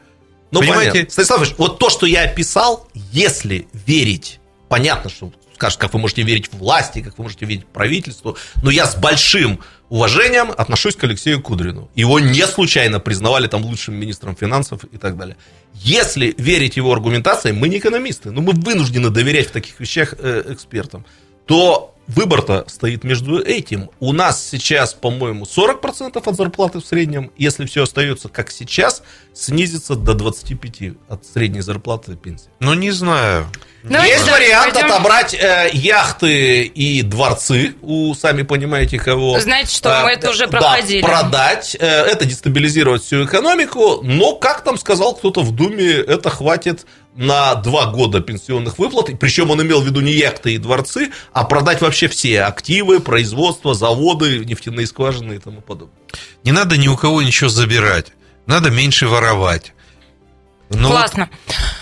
Ну, 0.52 0.60
Понимаете? 0.60 0.92
понятно. 0.92 1.12
Станислав 1.12 1.42
Ильич, 1.42 1.56
вот 1.58 1.80
то, 1.80 1.90
что 1.90 2.06
я 2.06 2.24
описал, 2.24 2.88
если 3.12 3.68
верить, 3.74 4.40
понятно, 4.68 5.10
что 5.10 5.32
скажешь, 5.56 5.78
как 5.78 5.94
вы 5.94 6.00
можете 6.00 6.24
верить 6.24 6.52
власти, 6.52 7.02
как 7.02 7.18
вы 7.20 7.24
можете 7.24 7.46
верить 7.46 7.68
правительству, 7.68 8.36
но 8.64 8.72
я 8.72 8.88
с 8.88 8.96
большим 8.96 9.60
уважением 9.90 10.52
отношусь 10.58 10.96
к 10.96 11.04
Алексею 11.04 11.40
Кудрину. 11.40 11.88
Его 11.94 12.20
не 12.20 12.48
случайно 12.48 13.00
признавали 13.00 13.46
там 13.46 13.64
лучшим 13.64 13.94
министром 13.94 14.36
финансов 14.36 14.84
и 14.86 14.98
так 14.98 15.18
далее. 15.18 15.38
Если 15.76 16.34
верить 16.38 16.78
его 16.78 16.92
аргументации, 16.92 17.52
мы 17.52 17.70
не 17.70 17.78
экономисты, 17.78 18.32
но 18.32 18.42
мы 18.42 18.54
вынуждены 18.54 19.12
доверять 19.12 19.50
в 19.50 19.52
таких 19.52 19.80
вещах 19.80 20.16
э, 20.18 20.44
экспертам, 20.50 21.06
то 21.46 21.94
выбор-то 22.16 22.66
стоит 22.68 23.04
между 23.04 23.42
этим. 23.42 23.90
У 24.00 24.14
нас 24.14 24.46
сейчас, 24.46 24.94
по-моему, 24.94 25.46
40% 25.46 26.22
от 26.24 26.36
зарплаты 26.36 26.80
в 26.80 26.86
среднем. 26.86 27.32
Если 27.38 27.66
все 27.66 27.84
остается 27.84 28.30
как 28.30 28.52
сейчас, 28.52 29.04
снизится 29.34 29.96
до 29.96 30.14
25% 30.14 30.98
от 31.08 31.26
средней 31.26 31.62
зарплаты 31.62 32.16
пенсии. 32.16 32.50
Ну, 32.60 32.74
не 32.74 32.92
знаю. 32.92 33.48
Давайте 33.84 34.14
Есть 34.14 34.26
дальше 34.26 34.42
вариант 34.44 34.74
пойдем. 34.74 34.92
отобрать 34.92 35.34
э, 35.34 35.70
яхты 35.74 36.64
и 36.66 37.02
дворцы 37.02 37.74
у, 37.82 38.14
сами 38.14 38.44
понимаете, 38.44 39.00
кого. 39.00 39.40
Знаете 39.40 39.76
что, 39.76 40.02
мы 40.04 40.12
это 40.12 40.30
уже 40.30 40.46
да, 40.48 40.60
проходили. 40.60 41.02
продать, 41.02 41.76
э, 41.80 41.86
это 41.88 42.26
дестабилизировать 42.26 43.04
всю 43.04 43.26
экономику, 43.26 44.02
но, 44.04 44.36
как 44.36 44.64
там 44.64 44.78
сказал 44.78 45.16
кто-то 45.16 45.42
в 45.42 45.56
Думе, 45.56 45.94
это 45.94 46.30
хватит 46.30 46.86
на 47.16 47.56
два 47.56 47.88
года 47.88 48.22
пенсионных 48.22 48.78
выплат, 48.80 49.10
причем 49.20 49.52
он 49.52 49.62
имел 49.62 49.82
в 49.82 49.86
виду 49.86 50.02
не 50.02 50.14
яхты 50.14 50.54
и 50.54 50.58
дворцы, 50.58 51.12
а 51.34 51.44
продать 51.44 51.82
вообще 51.82 52.08
все 52.08 52.44
активы, 52.44 53.00
производства, 53.00 53.74
заводы, 53.74 54.46
нефтяные 54.46 54.88
скважины 54.88 55.34
и 55.34 55.40
тому 55.40 55.62
подобное. 55.62 55.96
Не 56.44 56.52
надо 56.52 56.78
ни 56.78 56.88
у 56.88 56.98
кого 56.98 57.22
ничего 57.22 57.50
забирать. 57.50 58.14
Надо 58.46 58.70
меньше 58.70 59.08
воровать. 59.08 59.74
Ну, 60.74 60.88
вот 60.88 60.98
Классно. 60.98 61.30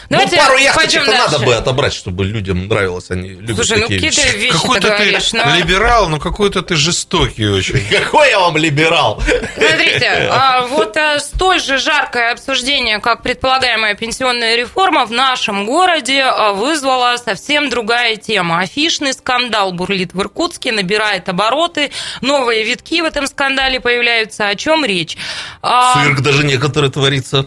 Давайте 0.09 0.37
ну, 0.37 0.41
пару 0.41 0.57
яхточек-то 0.57 1.11
надо 1.11 1.39
бы 1.39 1.53
отобрать, 1.53 1.93
чтобы 1.93 2.25
людям 2.25 2.67
нравилось, 2.67 3.11
они 3.11 3.29
любят 3.29 3.55
Слушай, 3.57 3.81
ну 3.81 3.87
такие 3.87 4.09
какие-то 4.09 4.37
вещи. 4.37 4.53
Какой-то 4.53 4.87
ты 4.89 5.03
говоришь. 5.03 5.33
ну. 5.33 5.55
либерал, 5.55 6.09
но 6.09 6.19
какой-то 6.19 6.63
ты 6.63 6.75
жестокий 6.75 7.47
очень. 7.47 7.79
Какой 7.91 8.29
я 8.29 8.39
вам 8.39 8.57
либерал? 8.57 9.21
Смотрите, 9.21 10.07
а, 10.31 10.63
вот 10.63 10.97
а, 10.97 11.19
столь 11.19 11.61
же 11.61 11.77
жаркое 11.77 12.31
обсуждение, 12.31 12.99
как 12.99 13.21
предполагаемая 13.21 13.93
пенсионная 13.93 14.55
реформа 14.55 15.05
в 15.05 15.11
нашем 15.11 15.67
городе 15.67 16.23
а, 16.23 16.53
вызвала 16.53 17.15
совсем 17.17 17.69
другая 17.69 18.15
тема. 18.15 18.61
Афишный 18.61 19.13
скандал 19.13 19.73
бурлит 19.73 20.13
в 20.13 20.21
Иркутске, 20.21 20.71
набирает 20.71 21.29
обороты, 21.29 21.91
новые 22.21 22.63
витки 22.63 23.01
в 23.01 23.05
этом 23.05 23.27
скандале 23.27 23.79
появляются. 23.79 24.47
О 24.47 24.55
чем 24.55 24.83
речь? 24.83 25.17
А, 25.61 26.03
Цирк 26.03 26.21
даже 26.21 26.43
некоторые 26.43 26.91
творится. 26.91 27.45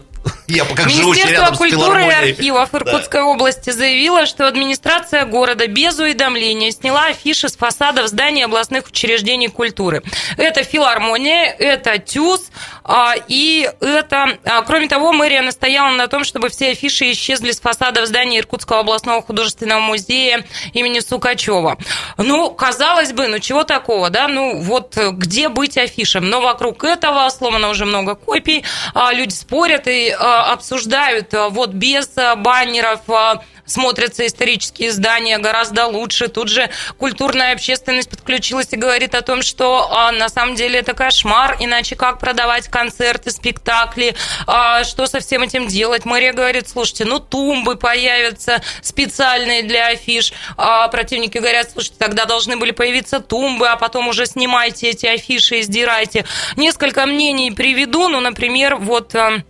Я 0.49 0.65
пока 0.65 0.85
Министерство 0.85 1.55
культуры 1.55 2.07
и 2.07 2.11
архивов 2.11 2.75
Иркутской 2.75 3.23
области 3.23 3.71
заявило, 3.71 4.27
что 4.27 4.49
администрация 4.49 5.25
города 5.25 5.67
без 5.67 5.99
уведомления 5.99 6.71
сняла 6.71 7.07
афиши 7.07 7.49
с 7.49 7.57
фасадов 7.57 8.09
зданий 8.09 8.45
областных 8.45 8.89
учреждений 8.89 9.49
культуры. 9.49 10.03
Это 10.37 10.65
филармония, 10.65 11.55
это 11.59 11.99
ТЮЗ, 11.99 12.51
а, 12.85 13.15
и 13.29 13.71
это... 13.81 14.39
а, 14.45 14.63
Кроме 14.63 14.89
того, 14.89 15.13
мэрия 15.13 15.43
настояла 15.43 15.91
на 15.91 16.09
том, 16.09 16.25
чтобы 16.25 16.49
все 16.49 16.71
афиши 16.71 17.13
исчезли 17.13 17.53
с 17.53 17.61
фасадов 17.61 18.07
здания 18.07 18.41
Иркутского 18.41 18.81
областного 18.81 19.23
художественного 19.23 19.81
музея 19.81 20.45
имени 20.73 21.01
Сукачева. 21.01 21.79
Ну, 22.19 22.51
казалось 22.51 23.13
бы, 23.13 23.29
ну 23.29 23.39
чего 23.39 23.65
такого, 23.65 24.11
да? 24.11 24.29
Ну, 24.29 24.59
вот 24.59 24.97
э, 24.97 25.11
где 25.13 25.49
быть 25.49 25.79
афишем? 25.79 26.29
Но 26.29 26.41
вокруг 26.41 26.85
этого 26.85 27.29
сломано 27.29 27.69
уже 27.69 27.85
много 27.85 28.15
копий, 28.15 28.65
а, 28.95 29.13
люди 29.13 29.33
спорят 29.33 29.87
и 29.87 30.11
обсуждают, 30.53 31.35
а, 31.35 31.49
вот 31.49 31.71
без 31.71 32.11
а, 32.17 32.37
баннеров 32.37 33.01
смотрятся 33.65 34.27
исторические 34.27 34.93
здания 34.93 35.39
гораздо 35.39 35.87
лучше. 35.87 36.29
Тут 36.29 36.49
же 36.49 36.71
культурная 36.99 37.53
общественность 37.53 38.11
подключилась 38.11 38.69
и 38.73 38.77
говорит 38.77 39.15
о 39.15 39.23
том, 39.23 39.43
что 39.43 39.89
а, 39.91 40.13
на 40.13 40.29
самом 40.29 40.55
деле 40.55 40.81
это 40.81 40.95
кошмар, 40.95 41.57
иначе 41.61 41.97
как 41.97 42.19
продавать 42.19 42.69
концерты, 42.69 43.31
спектакли, 43.31 44.15
а, 44.47 44.85
что 44.85 45.07
со 45.07 45.21
всем 45.21 45.43
этим 45.43 45.67
делать. 45.67 46.05
Мэрия 46.05 46.33
говорит, 46.33 46.69
слушайте, 46.69 47.05
ну 47.05 47.19
тумбы 47.19 47.77
появятся 47.77 48.63
специальные 48.83 49.63
для 49.63 49.89
афиш. 49.89 50.33
А 50.57 50.89
противники 50.89 51.39
говорят, 51.39 51.71
слушайте, 51.71 51.97
тогда 51.99 52.25
должны 52.25 52.57
были 52.57 52.73
появиться 52.73 53.21
тумбы, 53.21 53.69
а 53.69 53.77
потом 53.77 54.09
уже 54.09 54.27
снимайте 54.27 54.91
эти 54.91 55.07
афиши 55.07 55.61
и 55.61 55.63
сдирайте. 55.63 56.25
Несколько 56.57 57.07
мнений 57.07 57.51
приведу, 57.51 58.09
ну, 58.09 58.21
например, 58.21 58.77
вот... 58.77 59.15
а, 59.15 59.43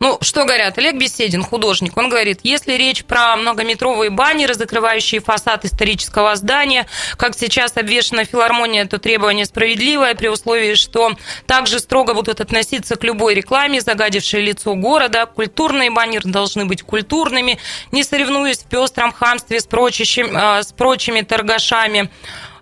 ну, 0.00 0.18
что 0.20 0.44
говорят? 0.44 0.78
Олег 0.78 0.96
Беседин, 0.96 1.42
художник, 1.42 1.96
он 1.96 2.08
говорит, 2.08 2.40
если 2.44 2.74
речь 2.74 3.04
про 3.04 3.36
многометровые 3.36 4.10
баннеры, 4.10 4.54
закрывающие 4.54 5.20
фасад 5.20 5.64
исторического 5.64 6.36
здания, 6.36 6.86
как 7.16 7.34
сейчас 7.34 7.76
обвешена 7.76 8.24
филармония, 8.24 8.86
то 8.86 8.98
требование 8.98 9.44
справедливое 9.44 10.14
при 10.14 10.28
условии, 10.28 10.74
что 10.74 11.16
также 11.46 11.80
строго 11.80 12.14
будут 12.14 12.40
относиться 12.40 12.96
к 12.96 13.02
любой 13.02 13.34
рекламе, 13.34 13.80
загадившей 13.80 14.42
лицо 14.42 14.74
города. 14.74 15.26
Культурные 15.26 15.90
баннеры 15.90 16.30
должны 16.30 16.64
быть 16.64 16.82
культурными, 16.82 17.58
не 17.90 18.04
соревнуясь 18.04 18.58
в 18.58 18.68
пестром 18.68 19.12
хамстве 19.12 19.60
с, 19.60 19.66
прочищем- 19.66 20.30
а, 20.34 20.62
с 20.62 20.72
прочими 20.72 21.22
торгашами. 21.22 22.10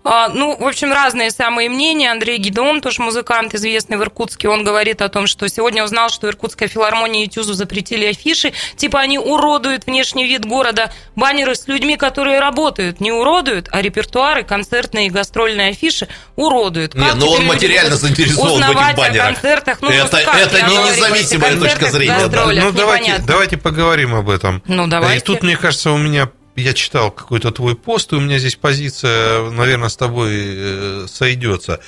А, 0.09 0.29
Ну, 0.29 0.57
в 0.57 0.65
общем, 0.67 0.93
разные 0.93 1.31
самые 1.31 1.69
мнения. 1.69 2.11
Андрей 2.13 2.39
Гидеон, 2.39 2.81
тоже 2.81 3.03
музыкант, 3.03 3.55
известный 3.55 3.97
в 3.97 4.03
Иркутске, 4.03 4.49
он 4.49 4.63
говорит 4.65 5.03
о 5.03 5.09
том, 5.09 5.27
что 5.27 5.49
сегодня 5.49 5.83
узнал, 5.85 6.11
что 6.11 6.29
Иркутская 6.29 6.69
филармония 6.69 7.25
и 7.25 7.29
Тюзу 7.29 7.55
запретили 7.55 8.07
афиши. 8.07 8.53
Типа 8.77 9.01
они 9.01 9.19
уродуют 9.19 9.87
внешний 9.87 10.27
вид 10.27 10.45
города. 10.45 10.93
Баннеры 11.17 11.55
с 11.57 11.67
людьми, 11.67 11.97
которые 11.97 12.39
работают, 12.39 13.01
не 13.01 13.11
уродуют, 13.11 13.69
а 13.73 13.83
репертуары, 13.83 14.45
концертные 14.45 15.09
и 15.09 15.11
гастрольные 15.11 15.71
афиши 15.71 16.09
уродуют. 16.37 16.95
Не, 16.95 17.05
Как 17.07 17.15
но 17.17 17.31
он 17.31 17.45
материально 17.47 17.97
заинтересован 17.97 18.49
в 18.49 18.53
этих 18.53 18.69
узнавать 18.69 18.95
о 18.95 18.97
баннерах. 18.97 19.27
концертах? 19.27 19.79
Ну, 19.81 19.91
Это- 19.91 20.23
как 20.23 20.37
это 20.37 20.63
не 20.69 20.77
независимая 20.77 21.57
точка 21.59 21.87
зрения, 21.91 22.29
да. 22.29 22.47
Ну, 22.47 22.71
давайте, 22.73 23.19
давайте 23.27 23.57
поговорим 23.57 24.15
об 24.15 24.31
этом. 24.31 24.63
Ну, 24.67 24.87
давайте. 24.87 25.19
И 25.19 25.21
тут, 25.27 25.43
мне 25.43 25.57
кажется, 25.57 25.91
у 25.91 25.99
меня 25.99 26.29
я 26.57 26.73
читал 26.73 27.11
какой-то 27.11 27.53
твой 27.53 27.77
пост, 27.77 28.13
и 28.13 28.17
у 28.17 28.21
меня 28.21 28.39
здесь 28.39 28.57
позиция, 28.57 29.51
наверное, 29.51 29.89
с 29.89 29.97
тобой 29.97 30.33
э, 30.35 31.07
сойдется. 31.09 31.81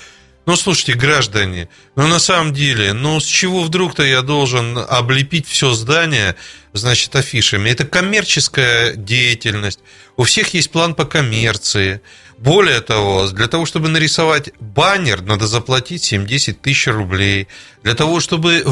Ну, 0.47 0.57
слушайте, 0.57 0.95
граждане, 0.95 1.69
ну, 1.95 2.07
на 2.07 2.19
самом 2.19 2.55
деле, 2.55 2.95
ну, 2.95 3.21
с 3.21 3.25
чего 3.25 3.63
вдруг-то 3.63 4.03
я 4.03 4.23
должен 4.23 4.79
облепить 4.79 5.47
все 5.47 5.73
здание, 5.73 6.37
значит, 6.73 7.15
афишами? 7.15 7.69
Это 7.69 7.85
коммерческая 7.85 8.95
деятельность. 8.95 9.81
У 10.17 10.23
всех 10.23 10.55
есть 10.55 10.71
план 10.71 10.95
по 10.95 11.05
коммерции. 11.05 12.01
Более 12.39 12.81
того, 12.81 13.27
для 13.29 13.49
того, 13.49 13.67
чтобы 13.67 13.89
нарисовать 13.89 14.51
баннер, 14.61 15.23
надо 15.23 15.49
заплатить 15.49 16.13
7-10 16.13 16.53
тысяч 16.53 16.87
рублей. 16.87 17.49
Для 17.83 17.95
того, 17.95 18.21
чтобы 18.21 18.65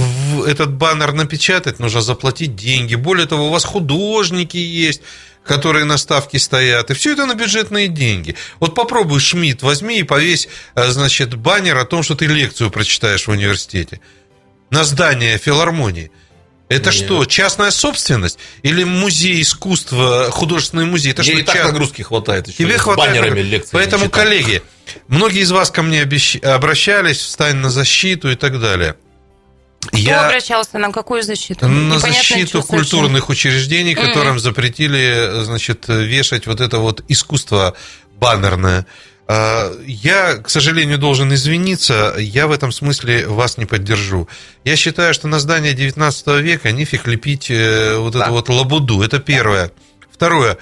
этот 0.47 0.73
баннер 0.73 1.13
напечатать, 1.13 1.81
нужно 1.81 2.01
заплатить 2.01 2.55
деньги. 2.55 2.95
Более 2.95 3.27
того, 3.27 3.49
у 3.49 3.51
вас 3.51 3.65
художники 3.65 4.57
есть, 4.57 5.03
которые 5.45 5.85
на 5.85 5.97
ставке 5.97 6.39
стоят. 6.39 6.93
И 6.93 6.95
все 6.95 7.13
это 7.13 7.27
на 7.27 7.35
бюджетные 7.35 7.89
деньги. 7.89 8.37
Вот 8.61 8.77
попробуй, 8.77 9.19
Шмидт, 9.19 9.63
возьми 9.63 9.99
и 9.99 10.05
повесь, 10.05 10.49
э, 10.77 10.89
значит, 10.91 11.35
баннер 11.35 11.77
о 11.77 11.85
том, 11.85 12.05
что 12.05 12.15
ты 12.15 12.27
лекцию 12.27 12.71
прочитаешь 12.71 13.27
в 13.27 13.31
университете. 13.31 14.01
На 14.71 14.85
здание 14.85 15.39
филармонии. 15.39 16.13
Это 16.69 16.91
Нет. 16.91 16.95
что, 16.95 17.25
частная 17.27 17.71
собственность? 17.71 18.39
Или 18.63 18.83
музей 18.83 19.41
искусства, 19.41 20.31
художественный 20.33 20.85
музей? 20.85 21.13
Это 21.13 21.23
Мне 21.23 21.31
что, 21.33 21.41
и 21.41 21.43
так 21.45 21.65
нагрузки 21.65 22.03
хватает. 22.03 22.49
еще 22.49 22.57
Тебе 22.59 22.77
хватает. 22.77 23.15
баннерами 23.15 23.41
лекции 23.41 23.71
Поэтому, 23.73 24.11
коллеги, 24.11 24.63
многие 25.07 25.43
из 25.43 25.53
вас 25.53 25.71
ко 25.71 25.83
мне 25.83 26.03
обещ- 26.03 26.45
обращались, 26.45 27.19
встань 27.19 27.57
на 27.57 27.71
защиту 27.71 28.31
и 28.31 28.35
так 28.35 28.61
далее. 28.61 28.97
Кто 29.93 30.19
обращался 30.21 30.79
на 30.79 30.91
какую 30.91 31.23
защиту? 31.23 31.69
на 31.69 31.95
Непонятно, 31.95 32.13
защиту 32.13 32.63
культурных 32.65 33.29
учреждений, 33.29 33.95
которым 33.95 34.41
запретили, 34.41 35.45
значит, 35.45 35.85
вешать 35.87 36.49
вот 36.49 36.61
это 36.61 36.79
вот 36.79 37.05
искусство 37.07 37.77
баннерное. 38.19 38.87
А, 39.29 39.73
Я, 39.87 40.37
к 40.37 40.49
сожалению, 40.49 40.99
должен 40.99 41.33
извиниться, 41.35 42.15
я 42.19 42.47
в 42.47 42.53
этом 42.53 42.71
смысле 42.73 43.27
вас 43.27 43.59
не 43.59 43.67
поддержу. 43.67 44.29
Я 44.65 44.77
считаю, 44.77 45.15
что 45.15 45.27
на 45.29 45.39
здание 45.41 45.73
19 45.73 46.27
века 46.43 46.71
нефиг 46.73 47.07
лепить 47.09 47.51
э, 47.51 47.97
вот 47.99 48.13
Да. 48.13 48.25
эту 48.25 48.33
вот 48.33 48.49
лабуду. 48.49 49.03
Это 49.03 49.19
первое. 49.19 49.73
Второе. 50.13 50.59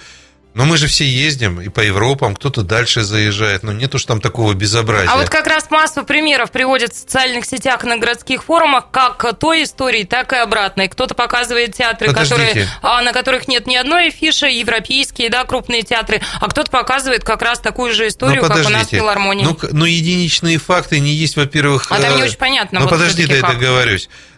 Но 0.54 0.64
мы 0.64 0.76
же 0.76 0.86
все 0.86 1.04
ездим 1.04 1.60
и 1.60 1.68
по 1.68 1.80
Европам, 1.80 2.36
кто-то 2.36 2.62
дальше 2.62 3.02
заезжает, 3.02 3.64
но 3.64 3.72
нет 3.72 3.92
уж 3.94 4.04
там 4.04 4.20
такого 4.20 4.54
безобразия. 4.54 5.10
А 5.10 5.16
вот 5.16 5.28
как 5.28 5.48
раз 5.48 5.68
массу 5.68 6.04
примеров 6.04 6.52
приводят 6.52 6.92
в 6.92 6.96
социальных 6.96 7.44
сетях 7.44 7.82
на 7.82 7.96
городских 7.96 8.44
форумах, 8.44 8.84
как 8.92 9.36
той 9.38 9.64
истории, 9.64 10.04
так 10.04 10.32
и 10.32 10.36
обратной. 10.36 10.88
Кто-то 10.88 11.14
показывает 11.14 11.74
театры, 11.74 12.08
Подождите. 12.08 12.36
которые, 12.36 12.68
а, 12.82 13.02
на 13.02 13.12
которых 13.12 13.48
нет 13.48 13.66
ни 13.66 13.74
одной 13.74 14.08
афиши, 14.08 14.46
европейские, 14.46 15.28
да, 15.28 15.42
крупные 15.44 15.82
театры, 15.82 16.22
а 16.40 16.48
кто-то 16.48 16.70
показывает 16.70 17.24
как 17.24 17.42
раз 17.42 17.58
такую 17.58 17.92
же 17.92 18.06
историю, 18.06 18.40
Ну, 18.42 18.48
как 18.48 18.64
у 18.64 18.68
нас 18.70 18.86
в 18.86 18.90
филармонии. 18.90 19.44
Ну, 19.44 19.54
к- 19.56 19.68
ну, 19.72 19.84
единичные 19.86 20.58
факты 20.58 21.00
не 21.00 21.12
есть, 21.14 21.36
во-первых... 21.36 21.86
А 21.90 22.00
там 22.00 22.12
э, 22.12 22.16
не 22.16 22.22
очень 22.22 22.36
понятно, 22.38 22.78
Ну, 22.78 22.84
вот 22.86 22.92
подожди, 22.92 23.26
да 23.26 23.34
я 23.34 23.40
как. 23.40 23.58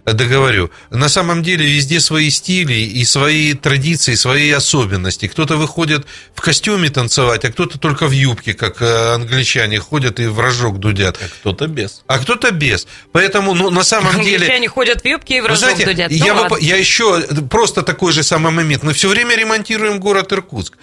Договорю. 0.07 0.71
На 0.91 1.09
самом 1.09 1.43
деле 1.43 1.67
везде 1.67 2.01
свои 2.01 2.31
стили 2.31 2.75
и 2.75 3.05
свои 3.05 3.55
традиции, 3.55 4.15
свои 4.15 4.51
особенности. 4.53 5.27
Кто-то 5.27 5.57
выходит 5.57 6.07
в 6.33 6.41
костюме 6.41 6.91
танцевать, 6.91 7.45
а 7.45 7.51
кто-то 7.51 7.79
только 7.79 8.07
в 8.07 8.13
юбке, 8.13 8.55
как 8.55 8.81
э, 8.81 9.15
англичане 9.15 9.81
ходят 9.81 10.21
и 10.21 10.27
в 10.27 10.39
рожок 10.39 10.79
дудят. 10.79 11.19
Кто-то 11.41 11.67
без. 11.67 12.05
А 12.07 12.19
кто-то 12.19 12.53
без. 12.53 12.87
Поэтому, 13.11 13.53
ну, 13.55 13.71
на 13.71 13.83
самом 13.83 14.23
деле... 14.23 14.37
Англичане 14.37 14.69
ходят 14.69 15.03
в 15.03 15.05
юбке 15.05 15.39
и 15.39 15.41
в 15.41 15.47
рожок 15.47 15.59
знаете, 15.59 15.87
дудят. 15.87 16.11
Ну 16.13 16.25
я, 16.25 16.49
бы 16.49 16.59
я 16.61 16.77
еще 16.77 17.23
просто 17.51 17.83
такой 17.83 18.13
же 18.13 18.23
самый 18.23 18.53
момент. 18.53 18.85
Мы 18.85 18.93
все 18.93 19.09
время 19.09 19.35
ремонтируем 19.35 19.99
город 19.99 20.33
Иркутск. 20.33 20.75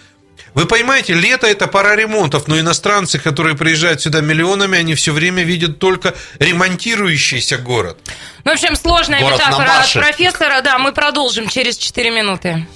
Вы 0.54 0.68
понимаете, 0.68 1.14
лето 1.14 1.48
это 1.48 1.68
пора 1.68 1.96
ремонтов, 1.96 2.48
но 2.48 2.60
иностранцы, 2.60 3.18
которые 3.18 3.56
приезжают 3.56 4.02
сюда 4.02 4.22
миллионами, 4.22 4.78
они 4.78 4.94
все 4.94 5.12
время 5.12 5.44
видят 5.44 5.80
только 5.80 6.14
ремонтирующийся 6.40 7.58
город. 7.58 7.98
Ну, 8.44 8.52
в 8.52 8.54
общем, 8.54 8.76
сложная 8.76 9.22
Город 9.22 9.40
метафора 9.40 9.80
от 9.80 9.92
профессора. 9.92 10.62
Да, 10.62 10.78
мы 10.78 10.92
продолжим 10.92 11.48
через 11.48 11.78
4 11.78 12.12
минуты. 12.12 12.68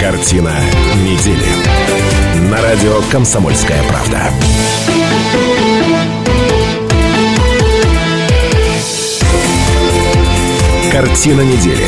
Картина 0.00 0.60
недели. 0.96 2.50
На 2.50 2.60
радио 2.62 3.02
«Комсомольская 3.10 3.82
правда». 3.84 4.30
Картина 10.92 11.42
недели. 11.42 11.86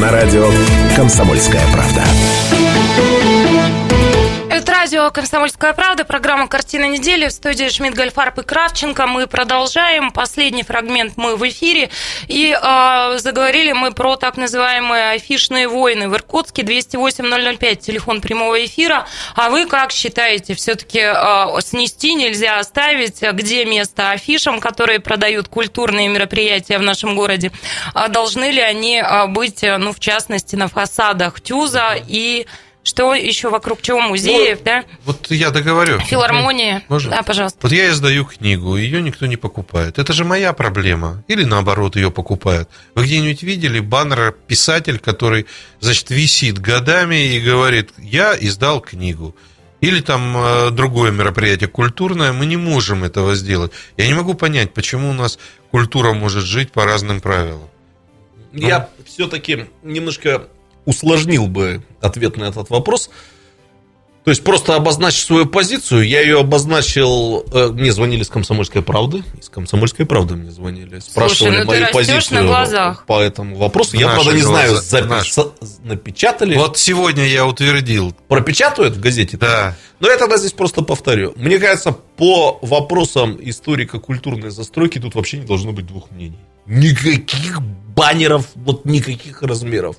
На 0.00 0.10
радио 0.10 0.50
«Комсомольская 0.94 1.62
правда». 1.72 2.04
Радио 5.02 5.14
«Комсомольская 5.14 5.72
правда», 5.72 6.04
программа 6.04 6.46
«Картина 6.46 6.84
недели» 6.84 7.26
в 7.26 7.32
студии 7.32 7.68
Шмидт, 7.68 7.96
Гольфарб 7.96 8.38
и 8.38 8.42
Кравченко. 8.44 9.08
Мы 9.08 9.26
продолжаем. 9.26 10.12
Последний 10.12 10.62
фрагмент 10.62 11.14
мы 11.16 11.34
в 11.34 11.48
эфире. 11.48 11.90
И 12.28 12.56
э, 12.56 13.18
заговорили 13.18 13.72
мы 13.72 13.90
про 13.90 14.14
так 14.14 14.36
называемые 14.36 15.10
афишные 15.10 15.66
войны 15.66 16.08
в 16.08 16.14
Иркутске. 16.14 16.62
208-005, 16.62 17.74
телефон 17.74 18.20
прямого 18.20 18.64
эфира. 18.64 19.04
А 19.34 19.50
вы 19.50 19.66
как 19.66 19.90
считаете, 19.90 20.54
все-таки 20.54 21.00
э, 21.00 21.60
снести 21.62 22.14
нельзя 22.14 22.60
оставить? 22.60 23.22
Где 23.22 23.64
место 23.64 24.12
афишам, 24.12 24.60
которые 24.60 25.00
продают 25.00 25.48
культурные 25.48 26.06
мероприятия 26.06 26.78
в 26.78 26.82
нашем 26.82 27.16
городе? 27.16 27.50
А 27.92 28.06
должны 28.06 28.52
ли 28.52 28.60
они 28.60 29.02
быть, 29.30 29.62
ну, 29.62 29.92
в 29.92 29.98
частности, 29.98 30.54
на 30.54 30.68
фасадах 30.68 31.40
ТЮЗа 31.40 31.96
и... 32.06 32.46
Что 32.84 33.14
еще 33.14 33.48
вокруг 33.48 33.80
чего? 33.80 34.00
Музеев, 34.00 34.62
да? 34.64 34.84
Вот 35.04 35.30
я 35.30 35.50
договорю. 35.50 36.00
Филармония. 36.00 36.82
Можно? 36.88 37.10
Да, 37.12 37.22
пожалуйста. 37.22 37.58
Вот 37.62 37.72
я 37.72 37.88
издаю 37.90 38.24
книгу, 38.24 38.76
ее 38.76 39.00
никто 39.00 39.26
не 39.26 39.36
покупает. 39.36 39.98
Это 39.98 40.12
же 40.12 40.24
моя 40.24 40.52
проблема. 40.52 41.22
Или 41.28 41.44
наоборот, 41.44 41.94
ее 41.94 42.10
покупают. 42.10 42.68
Вы 42.94 43.04
где-нибудь 43.04 43.42
видели 43.42 43.78
баннер 43.78 44.32
писатель, 44.32 44.98
который, 44.98 45.46
значит, 45.80 46.10
висит 46.10 46.58
годами 46.58 47.34
и 47.34 47.40
говорит, 47.40 47.90
я 47.98 48.36
издал 48.38 48.80
книгу. 48.80 49.36
Или 49.80 50.00
там 50.00 50.36
э, 50.36 50.70
другое 50.70 51.10
мероприятие 51.10 51.68
культурное, 51.68 52.32
мы 52.32 52.46
не 52.46 52.56
можем 52.56 53.02
этого 53.04 53.34
сделать. 53.34 53.72
Я 53.96 54.06
не 54.06 54.14
могу 54.14 54.34
понять, 54.34 54.72
почему 54.74 55.10
у 55.10 55.12
нас 55.12 55.38
культура 55.70 56.12
может 56.12 56.44
жить 56.44 56.72
по 56.72 56.84
разным 56.84 57.20
правилам. 57.20 57.68
Я 58.52 58.88
все-таки 59.04 59.66
немножко 59.82 60.48
усложнил 60.84 61.46
бы 61.46 61.82
ответ 62.00 62.36
на 62.36 62.44
этот 62.44 62.70
вопрос. 62.70 63.10
То 64.24 64.30
есть 64.30 64.44
просто 64.44 64.76
обозначить 64.76 65.26
свою 65.26 65.46
позицию. 65.46 66.06
Я 66.06 66.20
ее 66.20 66.38
обозначил. 66.38 67.44
э, 67.52 67.70
Мне 67.72 67.90
звонили 67.92 68.22
с 68.22 68.28
комсомольской 68.28 68.80
правды. 68.80 69.24
Из 69.40 69.48
комсомольской 69.48 70.06
правды 70.06 70.36
мне 70.36 70.52
звонили. 70.52 71.00
Спрашивали 71.00 71.56
ну 71.64 71.72
ты 71.72 71.80
мою 71.80 71.92
позицию 71.92 72.42
на 72.42 72.46
глазах. 72.46 73.04
по 73.06 73.20
этому 73.20 73.56
вопросу. 73.56 73.96
В 73.96 74.00
Я, 74.00 74.10
правда, 74.10 74.32
не 74.32 74.42
знаю, 74.42 74.70
глаза, 74.74 75.00
наши. 75.06 75.40
запис- 75.40 75.80
напечатали. 75.82 76.54
Вот 76.56 76.78
сегодня 76.78 77.26
я 77.26 77.44
утвердил. 77.44 78.14
Пропечатают 78.28 78.94
в 78.94 79.00
газете? 79.00 79.36
Да. 79.38 79.76
Но 79.98 80.08
я 80.08 80.16
тогда 80.18 80.36
здесь 80.36 80.52
просто 80.52 80.82
повторю. 80.82 81.32
Мне 81.34 81.58
кажется, 81.58 81.90
по 81.90 82.60
вопросам 82.62 83.36
историко-культурной 83.40 84.50
застройки 84.50 85.00
тут 85.00 85.16
вообще 85.16 85.38
не 85.38 85.46
должно 85.46 85.72
быть 85.72 85.86
двух 85.88 86.12
мнений. 86.12 86.38
Никаких 86.66 87.60
баннеров, 87.60 88.46
вот 88.54 88.84
никаких 88.84 89.42
размеров. 89.42 89.96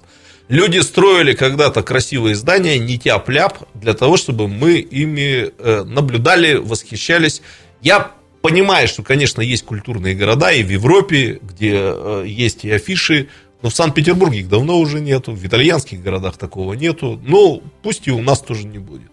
Люди 0.49 0.79
строили 0.79 1.33
когда-то 1.33 1.83
красивые 1.83 2.35
здания, 2.35 2.77
не 2.77 2.97
тяп-ляп, 2.99 3.59
для 3.73 3.93
того, 3.93 4.17
чтобы 4.17 4.47
мы 4.47 4.79
ими 4.79 5.51
э, 5.57 5.83
наблюдали, 5.83 6.55
восхищались. 6.55 7.41
Я 7.81 8.11
понимаю, 8.41 8.87
что, 8.87 9.03
конечно, 9.03 9.41
есть 9.41 9.63
культурные 9.63 10.15
города 10.15 10.51
и 10.51 10.63
в 10.63 10.69
Европе, 10.69 11.39
где 11.41 11.71
э, 11.75 12.25
есть 12.27 12.65
и 12.65 12.71
афиши, 12.71 13.29
но 13.61 13.69
в 13.69 13.75
Санкт-Петербурге 13.75 14.39
их 14.39 14.49
давно 14.49 14.77
уже 14.79 14.99
нету, 14.99 15.31
в 15.31 15.45
итальянских 15.45 16.03
городах 16.03 16.37
такого 16.37 16.73
нету. 16.73 17.19
Ну, 17.25 17.63
пусть 17.81 18.07
и 18.07 18.11
у 18.11 18.21
нас 18.21 18.41
тоже 18.41 18.67
не 18.67 18.79
будет. 18.79 19.09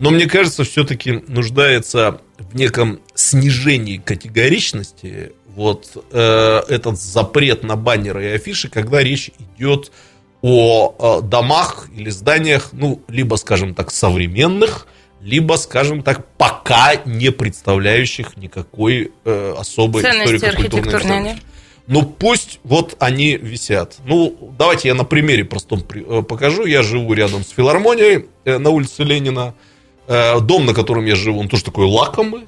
Но 0.00 0.10
мне 0.10 0.26
кажется, 0.26 0.64
все-таки 0.64 1.22
нуждается 1.28 2.20
в 2.38 2.56
неком 2.56 2.98
снижении 3.14 3.98
категоричности 3.98 5.30
вот 5.54 6.04
э, 6.10 6.62
этот 6.68 6.98
запрет 6.98 7.62
на 7.62 7.76
баннеры 7.76 8.24
и 8.24 8.28
афиши, 8.28 8.68
когда 8.68 9.00
речь 9.00 9.30
идет 9.56 9.86
о 9.86 9.92
э, 10.42 11.20
домах 11.22 11.88
или 11.94 12.10
зданиях, 12.10 12.70
ну, 12.72 13.00
либо, 13.08 13.36
скажем 13.36 13.74
так, 13.74 13.90
современных, 13.90 14.86
либо, 15.20 15.54
скажем 15.54 16.02
так, 16.02 16.26
пока 16.36 16.96
не 17.04 17.30
представляющих 17.30 18.36
никакой 18.36 19.12
э, 19.24 19.54
особой 19.56 20.02
историко-культурной. 20.02 21.36
Ну, 21.86 22.02
пусть 22.02 22.60
вот 22.64 22.96
они 23.00 23.36
висят. 23.36 23.96
Ну, 24.04 24.54
давайте 24.58 24.88
я 24.88 24.94
на 24.94 25.04
примере 25.04 25.44
простом 25.44 25.82
э, 25.94 26.22
покажу. 26.22 26.64
Я 26.64 26.82
живу 26.82 27.12
рядом 27.12 27.44
с 27.44 27.50
филармонией 27.50 28.26
э, 28.44 28.58
на 28.58 28.70
улице 28.70 29.02
Ленина. 29.02 29.54
Э, 30.06 30.40
Дом, 30.40 30.66
на 30.66 30.74
котором 30.74 31.06
я 31.06 31.16
живу, 31.16 31.40
он 31.40 31.48
тоже 31.48 31.64
такой 31.64 31.86
лакомый. 31.86 32.46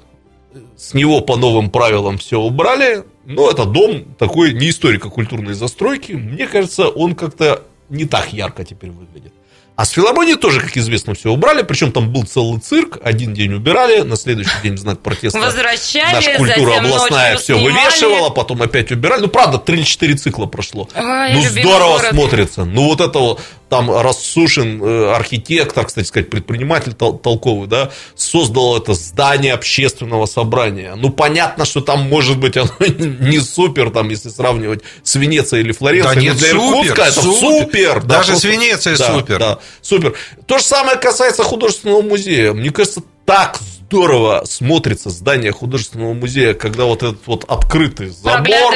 С 0.77 0.93
него 0.93 1.19
по 1.21 1.35
новым 1.35 1.69
правилам 1.69 2.17
все 2.17 2.39
убрали. 2.39 3.03
Но 3.25 3.49
это 3.49 3.65
дом 3.65 4.05
такой 4.17 4.53
не 4.53 4.69
историко-культурной 4.69 5.53
застройки. 5.53 6.13
Мне 6.13 6.47
кажется, 6.47 6.87
он 6.87 7.15
как-то 7.15 7.63
не 7.89 8.05
так 8.05 8.33
ярко 8.33 8.63
теперь 8.63 8.91
выглядит. 8.91 9.33
А 9.75 9.83
с 9.83 9.89
филармонии 9.89 10.35
тоже, 10.35 10.61
как 10.61 10.77
известно, 10.77 11.13
все 11.15 11.31
убрали. 11.31 11.61
Причем 11.61 11.91
там 11.91 12.11
был 12.11 12.23
целый 12.23 12.61
цирк. 12.61 12.97
Один 13.03 13.33
день 13.33 13.53
убирали, 13.53 14.01
на 14.01 14.15
следующий 14.15 14.55
день 14.63 14.75
в 14.75 14.79
знак 14.79 15.01
протеста 15.01 15.37
Возвращали, 15.37 16.15
наша 16.15 16.37
культура 16.37 16.77
областная 16.77 17.35
все 17.35 17.57
снимали. 17.57 17.73
вывешивала, 17.73 18.29
потом 18.29 18.61
опять 18.61 18.91
убирали. 18.91 19.23
Ну, 19.23 19.27
правда, 19.27 19.57
3 19.57 19.77
или 19.77 19.83
4 19.83 20.13
цикла 20.15 20.45
прошло. 20.45 20.87
Ой, 20.95 21.33
ну, 21.33 21.41
здорово 21.41 21.97
город. 21.97 22.09
смотрится. 22.11 22.63
Ну, 22.63 22.85
вот 22.85 23.01
это 23.01 23.19
вот 23.19 23.41
там 23.69 23.91
Рассушин, 23.91 24.81
э, 24.83 25.11
архитектор, 25.15 25.85
кстати 25.85 26.05
сказать, 26.07 26.29
предприниматель 26.29 26.91
тол- 26.93 27.19
толковый, 27.19 27.67
да, 27.67 27.91
создал 28.15 28.77
это 28.77 28.93
здание 28.93 29.53
общественного 29.53 30.25
собрания. 30.27 30.95
Ну, 30.95 31.09
понятно, 31.09 31.65
что 31.65 31.81
там, 31.81 32.01
может 32.07 32.37
быть, 32.37 32.57
оно 32.57 32.69
не 32.79 33.39
супер, 33.39 33.89
там, 33.89 34.09
если 34.09 34.29
сравнивать 34.29 34.81
с 35.03 35.15
Венецией 35.15 35.63
или 35.63 35.71
Флоренцией. 35.71 36.15
Да 36.15 36.21
нет, 36.21 36.37
для 36.37 36.49
супер, 36.49 36.67
Иркутска 36.67 37.01
это 37.01 37.21
супер. 37.21 37.39
супер. 37.63 38.01
да, 38.03 38.17
Даже 38.17 38.23
с 38.37 38.41
просто- 38.41 38.47
Венецией 38.49 38.97
да, 38.97 39.13
супер. 39.13 39.39
Да, 39.39 39.59
супер. 39.81 40.13
То 40.45 40.57
же 40.59 40.63
самое 40.63 40.97
касается 40.97 41.43
художественного 41.43 42.01
музея. 42.01 42.53
Мне 42.53 42.69
кажется, 42.69 43.01
так 43.25 43.59
здорово 43.85 44.43
смотрится 44.45 45.09
здание 45.09 45.51
художественного 45.51 46.13
музея, 46.13 46.53
когда 46.53 46.85
вот 46.85 47.03
этот 47.03 47.27
вот 47.27 47.45
открытый 47.47 48.09
забор. 48.09 48.73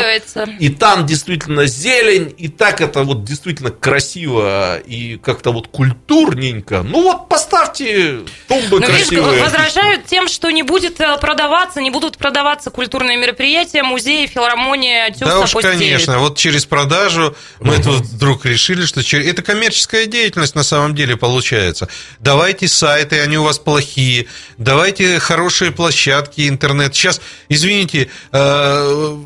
И 0.59 0.69
там 0.69 1.05
действительно 1.05 1.65
зелень, 1.65 2.33
и 2.37 2.47
так 2.47 2.81
это 2.81 3.03
вот 3.03 3.23
действительно 3.23 3.71
красиво 3.71 4.77
и 4.77 5.17
как-то 5.17 5.51
вот 5.51 5.67
культурненько. 5.67 6.83
Ну 6.83 7.03
вот 7.03 7.27
поставьте 7.27 8.19
тумбы 8.47 8.79
Но 8.79 8.87
видишь, 8.87 9.07
красивые. 9.07 9.43
возражают 9.43 10.05
тем, 10.05 10.27
что 10.27 10.51
не 10.51 10.63
будет 10.63 10.99
э, 11.01 11.17
продаваться, 11.17 11.81
не 11.81 11.89
будут 11.89 12.17
продаваться 12.17 12.69
культурные 12.69 13.17
мероприятия, 13.17 13.83
музеи, 13.83 14.27
филармония, 14.27 15.09
тюз 15.09 15.27
Да 15.27 15.39
уж, 15.39 15.53
конечно. 15.53 16.19
Вот 16.19 16.37
через 16.37 16.65
продажу 16.65 17.35
мы 17.59 17.77
тут 17.77 18.01
вдруг 18.01 18.45
решили, 18.45 18.85
что 18.85 19.03
через... 19.03 19.27
это 19.27 19.41
коммерческая 19.41 20.05
деятельность 20.05 20.55
на 20.55 20.63
самом 20.63 20.93
деле 20.93 21.17
получается. 21.17 21.87
Давайте 22.19 22.67
сайты, 22.67 23.19
они 23.19 23.37
у 23.37 23.43
вас 23.43 23.57
плохие. 23.57 24.27
Давайте 24.57 24.98
хорошие 25.19 25.71
площадки, 25.71 26.47
интернет. 26.47 26.95
Сейчас, 26.95 27.21
извините, 27.49 28.09
э, 28.31 29.17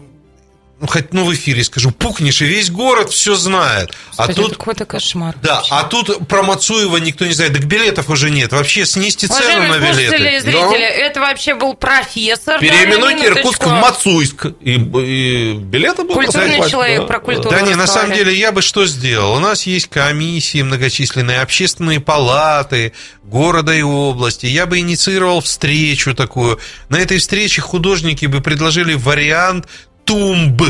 ну, 0.83 0.89
хоть 0.89 1.13
ну, 1.13 1.23
в 1.23 1.33
эфире 1.33 1.63
скажу, 1.63 1.91
пукнешь, 1.91 2.41
и 2.41 2.45
весь 2.45 2.69
город 2.69 3.09
все 3.09 3.35
знает. 3.35 3.93
А 4.17 4.27
Господи, 4.27 4.35
тут 4.35 4.47
это 4.47 4.59
какой-то 4.59 4.85
кошмар. 4.85 5.33
Да, 5.41 5.55
вообще. 5.55 5.73
а 5.73 5.83
тут 5.83 6.27
про 6.27 6.43
Мацуева 6.43 6.97
никто 6.97 7.25
не 7.25 7.31
знает. 7.31 7.53
Так 7.53 7.63
билетов 7.63 8.09
уже 8.09 8.29
нет. 8.29 8.51
Вообще 8.51 8.85
снизьте 8.85 9.27
цену 9.27 9.39
на 9.39 9.77
Уважаемые 9.77 9.93
слушатели 9.93 10.17
и 10.17 10.19
билеты. 10.19 10.41
зрители, 10.43 10.83
это 10.83 11.21
вообще 11.21 11.55
был 11.55 11.73
профессор. 11.75 12.55
да, 12.55 12.59
Переименуйте. 12.59 13.27
Иркутск 13.27 13.65
в 13.65 13.69
Мацуйск. 13.69 14.47
И, 14.59 14.73
и 14.73 15.53
билеты 15.53 16.01
будут 16.01 16.15
Культурный 16.15 16.47
раздавать, 16.47 16.71
человек 16.71 16.99
да. 16.99 17.07
про 17.07 17.19
культуру. 17.21 17.49
Да 17.49 17.61
не, 17.61 17.75
на 17.75 17.87
самом 17.87 18.13
деле 18.13 18.37
я 18.37 18.51
бы 18.51 18.61
что 18.61 18.85
сделал? 18.85 19.35
У 19.35 19.39
нас 19.39 19.65
есть 19.65 19.87
комиссии 19.87 20.63
многочисленные, 20.63 21.39
общественные 21.39 22.01
палаты 22.01 22.91
города 23.23 23.73
и 23.73 23.83
области. 23.83 24.47
Я 24.47 24.65
бы 24.65 24.79
инициировал 24.79 25.39
встречу 25.39 26.13
такую. 26.13 26.59
На 26.89 26.97
этой 26.97 27.19
встрече 27.19 27.61
художники 27.61 28.25
бы 28.25 28.41
предложили 28.41 28.95
вариант 28.95 29.69
тумб. 30.05 30.61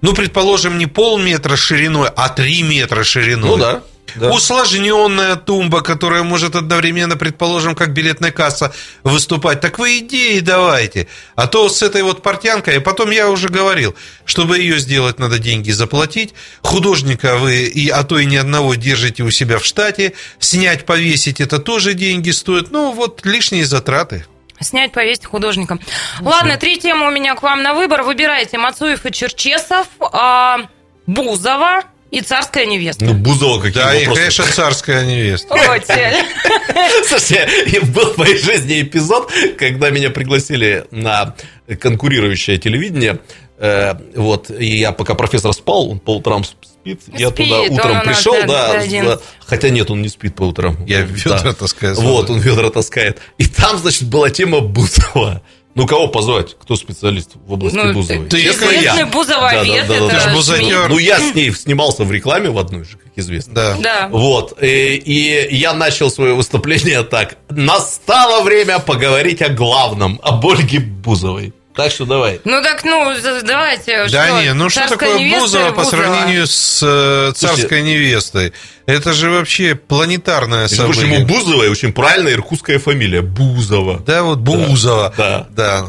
Ну, 0.00 0.12
предположим, 0.12 0.78
не 0.78 0.86
полметра 0.86 1.56
шириной, 1.56 2.08
а 2.14 2.28
три 2.28 2.62
метра 2.62 3.04
шириной. 3.04 3.48
Ну 3.48 3.56
да. 3.56 3.82
Да. 4.16 4.30
Усложненная 4.30 5.34
тумба, 5.36 5.80
которая 5.80 6.22
может 6.22 6.54
одновременно, 6.54 7.16
предположим, 7.16 7.74
как 7.74 7.92
билетная 7.92 8.30
касса 8.30 8.72
выступать. 9.02 9.60
Так 9.60 9.78
вы 9.78 9.98
идеи 9.98 10.38
давайте. 10.38 11.08
А 11.34 11.48
то 11.48 11.68
с 11.68 11.82
этой 11.82 12.02
вот 12.02 12.22
портянкой, 12.22 12.78
а 12.78 12.80
потом 12.80 13.10
я 13.10 13.28
уже 13.28 13.48
говорил, 13.48 13.96
чтобы 14.24 14.58
ее 14.58 14.78
сделать, 14.78 15.18
надо 15.18 15.38
деньги 15.38 15.72
заплатить. 15.72 16.34
Художника 16.62 17.38
вы, 17.38 17.64
и, 17.64 17.88
а 17.88 18.04
то 18.04 18.18
и 18.18 18.26
ни 18.26 18.36
одного, 18.36 18.74
держите 18.74 19.24
у 19.24 19.30
себя 19.30 19.58
в 19.58 19.64
штате. 19.64 20.12
Снять, 20.38 20.86
повесить, 20.86 21.40
это 21.40 21.58
тоже 21.58 21.94
деньги 21.94 22.30
стоит. 22.30 22.70
Ну, 22.70 22.92
вот 22.92 23.24
лишние 23.24 23.66
затраты. 23.66 24.26
Снять, 24.60 24.92
повесить 24.92 25.26
художникам. 25.26 25.80
Ладно, 26.20 26.56
три 26.56 26.78
темы 26.78 27.08
у 27.08 27.10
меня 27.10 27.34
к 27.34 27.42
вам 27.42 27.62
на 27.62 27.74
выбор. 27.74 28.02
Выбирайте 28.02 28.56
Мацуев 28.56 29.04
и 29.04 29.12
Черчесов, 29.12 29.86
а, 30.00 30.60
Бузова 31.06 31.82
и 32.10 32.20
царская 32.20 32.64
невеста. 32.64 33.04
Ну, 33.04 33.14
Бузова 33.14 33.60
какие 33.60 33.82
Да, 33.82 33.94
и, 33.94 33.98
вопросы? 34.06 34.20
конечно, 34.20 34.44
царская 34.46 35.04
невеста. 35.04 35.54
Слушайте, 37.08 37.80
был 37.80 38.12
в 38.14 38.18
моей 38.18 38.38
жизни 38.38 38.82
эпизод, 38.82 39.32
когда 39.58 39.90
меня 39.90 40.10
пригласили 40.10 40.84
на 40.90 41.34
конкурирующее 41.80 42.58
телевидение. 42.58 43.18
Э, 43.56 43.94
вот, 44.16 44.50
и 44.50 44.66
я 44.78 44.92
пока 44.92 45.14
профессор 45.14 45.52
спал, 45.52 45.90
он 45.90 45.98
по 46.00 46.16
утрам 46.16 46.42
спит, 46.44 47.00
я 47.16 47.28
Спит, 47.30 47.46
туда 47.46 47.60
он 47.60 47.70
у 47.70 47.74
утром 47.74 48.00
пришел, 48.02 48.34
да, 48.46 48.84
да, 48.84 49.18
хотя 49.46 49.68
нет, 49.70 49.90
он 49.90 50.02
не 50.02 50.08
спит 50.08 50.34
по 50.34 50.42
утрам. 50.42 50.76
Я 50.86 51.02
Да. 51.24 51.36
ведра 51.36 51.52
таскаю. 51.52 51.94
Вот, 51.94 52.30
он 52.30 52.40
ведра 52.40 52.70
таскает. 52.70 53.20
И 53.38 53.46
там, 53.46 53.78
значит, 53.78 54.08
была 54.08 54.30
тема 54.30 54.60
Бузова. 54.60 55.42
Ну, 55.76 55.88
кого 55.88 56.06
позвать? 56.06 56.56
Кто 56.60 56.76
специалист 56.76 57.30
в 57.46 57.52
области 57.52 57.76
Ну, 57.76 57.92
Бузовой? 57.94 58.28
ты 58.28 58.40
Честно, 58.42 58.66
я. 58.70 59.06
Бузововед, 59.06 59.88
Да, 59.88 59.94
да, 59.94 60.00
да, 60.00 60.06
да, 60.08 60.20
ж 60.20 60.24
да. 60.26 60.32
бузатер. 60.34 60.88
Ну, 60.88 60.98
я 60.98 61.18
с 61.18 61.34
ней 61.34 61.52
снимался 61.52 62.04
в 62.04 62.12
рекламе 62.12 62.50
в 62.50 62.58
одной 62.58 62.84
же, 62.84 62.96
как 62.96 63.10
известно. 63.16 63.54
Да. 63.54 63.76
Да. 63.80 64.08
Вот, 64.12 64.56
и, 64.62 64.94
и 64.96 65.56
я 65.56 65.74
начал 65.74 66.10
свое 66.10 66.34
выступление 66.34 67.02
так. 67.02 67.38
Настало 67.50 68.42
время 68.44 68.78
поговорить 68.78 69.42
о 69.42 69.48
главном, 69.48 70.20
об 70.22 70.46
Ольге 70.46 70.78
Бузовой. 70.78 71.52
Так 71.74 71.90
что 71.90 72.06
давай. 72.06 72.40
Ну 72.44 72.62
так, 72.62 72.84
ну, 72.84 73.12
давайте. 73.42 74.06
Да 74.08 74.26
что, 74.26 74.40
не, 74.40 74.54
ну 74.54 74.70
что 74.70 74.88
такое 74.88 75.18
Бузова 75.38 75.72
по 75.72 75.84
сравнению 75.84 76.46
с 76.46 76.80
э, 76.82 77.32
царской 77.34 77.82
невестой? 77.82 78.52
Это 78.86 79.12
же 79.12 79.30
вообще 79.30 79.74
планетарное 79.74 80.62
Между 80.62 80.84
прочим, 80.84 81.12
у 81.12 81.14
событие. 81.14 81.26
Бузовой 81.26 81.68
очень 81.68 81.92
правильная 81.92 82.34
иркутская 82.34 82.78
фамилия. 82.78 83.22
Бузова. 83.22 84.00
Да, 84.00 84.22
вот 84.22 84.38
Бузова. 84.40 85.12
Да. 85.16 85.46
Да. 85.50 85.86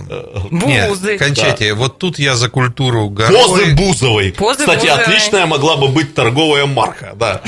Бузы. 0.50 1.12
Нет, 1.12 1.20
кончайте. 1.20 1.74
Вот 1.74 1.98
тут 2.00 2.20
я 2.20 2.36
за 2.36 2.50
культуру 2.50 3.10
Позы 3.10 3.32
горой. 3.32 3.74
Бузовой. 3.74 4.32
Позы 4.32 4.60
Кстати, 4.60 4.86
Бузовой. 4.86 5.04
отличная 5.04 5.46
могла 5.46 5.76
бы 5.76 5.90
быть 5.90 6.14
торговая 6.16 6.66
марка. 6.66 7.14
Да. 7.16 7.42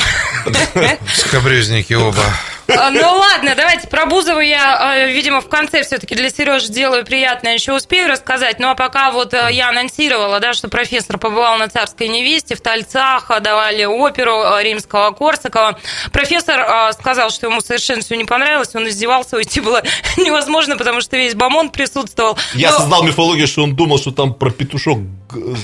Скобрезники 1.13 1.93
оба. 1.93 2.23
А, 2.69 2.89
Ну 2.91 2.99
ладно, 2.99 3.53
давайте 3.55 3.87
про 3.87 4.05
Бузову 4.05 4.41
я, 4.41 4.95
э, 4.97 5.11
видимо, 5.13 5.39
в 5.39 5.47
конце 5.47 5.83
все-таки 5.83 6.15
для 6.15 6.29
Сережи 6.29 6.65
сделаю 6.65 7.05
приятное, 7.05 7.53
еще 7.53 7.73
успею 7.73 8.09
рассказать. 8.09 8.59
Ну 8.59 8.67
а 8.67 8.75
пока 8.75 9.11
вот 9.11 9.33
э, 9.33 9.47
я 9.51 9.69
анонсировала, 9.69 10.41
да, 10.41 10.53
что 10.53 10.67
профессор 10.67 11.17
побывал 11.17 11.57
на 11.57 11.69
царской 11.69 12.09
невесте, 12.09 12.55
в 12.55 12.61
Тальцах, 12.61 13.31
э, 13.31 13.39
давали 13.39 13.85
оперу 13.85 14.43
э, 14.43 14.63
римского 14.63 15.11
Корсакова. 15.37 15.77
Профессор 16.11 16.59
э, 16.59 16.91
сказал, 16.93 17.29
что 17.29 17.47
ему 17.47 17.61
совершенно 17.61 18.01
все 18.01 18.15
не 18.15 18.25
понравилось, 18.25 18.69
он 18.73 18.87
издевался, 18.87 19.35
уйти 19.37 19.59
было 19.61 19.81
невозможно, 20.17 20.77
потому 20.77 21.01
что 21.01 21.17
весь 21.17 21.35
бомонд 21.35 21.71
присутствовал. 21.71 22.37
Я 22.53 22.71
Но- 22.71 22.79
создал 22.79 23.03
мифологию, 23.03 23.47
что 23.47 23.63
он 23.63 23.75
думал, 23.75 23.99
что 23.99 24.11
там 24.11 24.33
про 24.33 24.49
петушок 24.49 24.99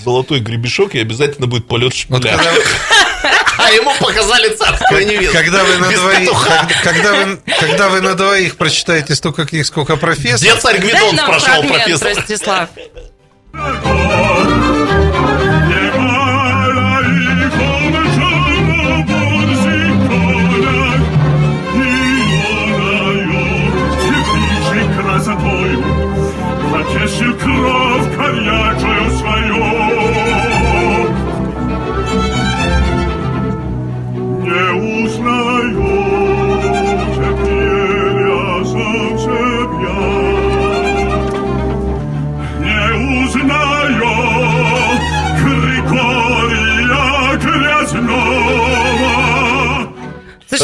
золотой 0.03 0.39
гребешок 0.39 0.95
и 0.95 0.99
обязательно 0.99 1.47
будет 1.47 1.67
полет 1.67 1.93
шмеля. 1.93 2.37
А 3.55 3.71
ему 3.71 3.93
показали 3.99 4.49
царскую 4.55 5.05
невесту. 5.07 5.31
когда 5.37 5.63
вы 5.63 5.77
на 5.77 5.87
двоих, 5.87 6.47
когда, 6.83 7.13
вы, 7.13 7.39
когда 7.59 7.89
вы 7.89 8.01
на 8.01 8.15
двоих 8.15 8.57
прочитаете 8.57 9.13
столько 9.13 9.45
книг, 9.45 9.65
сколько 9.67 9.95
профессор, 9.95 10.39
Где 10.49 10.59
царь 10.59 10.79
Гвидон, 10.79 11.15
спрашивал 11.15 11.61
фрагмент, 11.61 11.83
профессор. 11.83 12.15
Ростислав. 12.15 12.69
cross. 27.43 27.92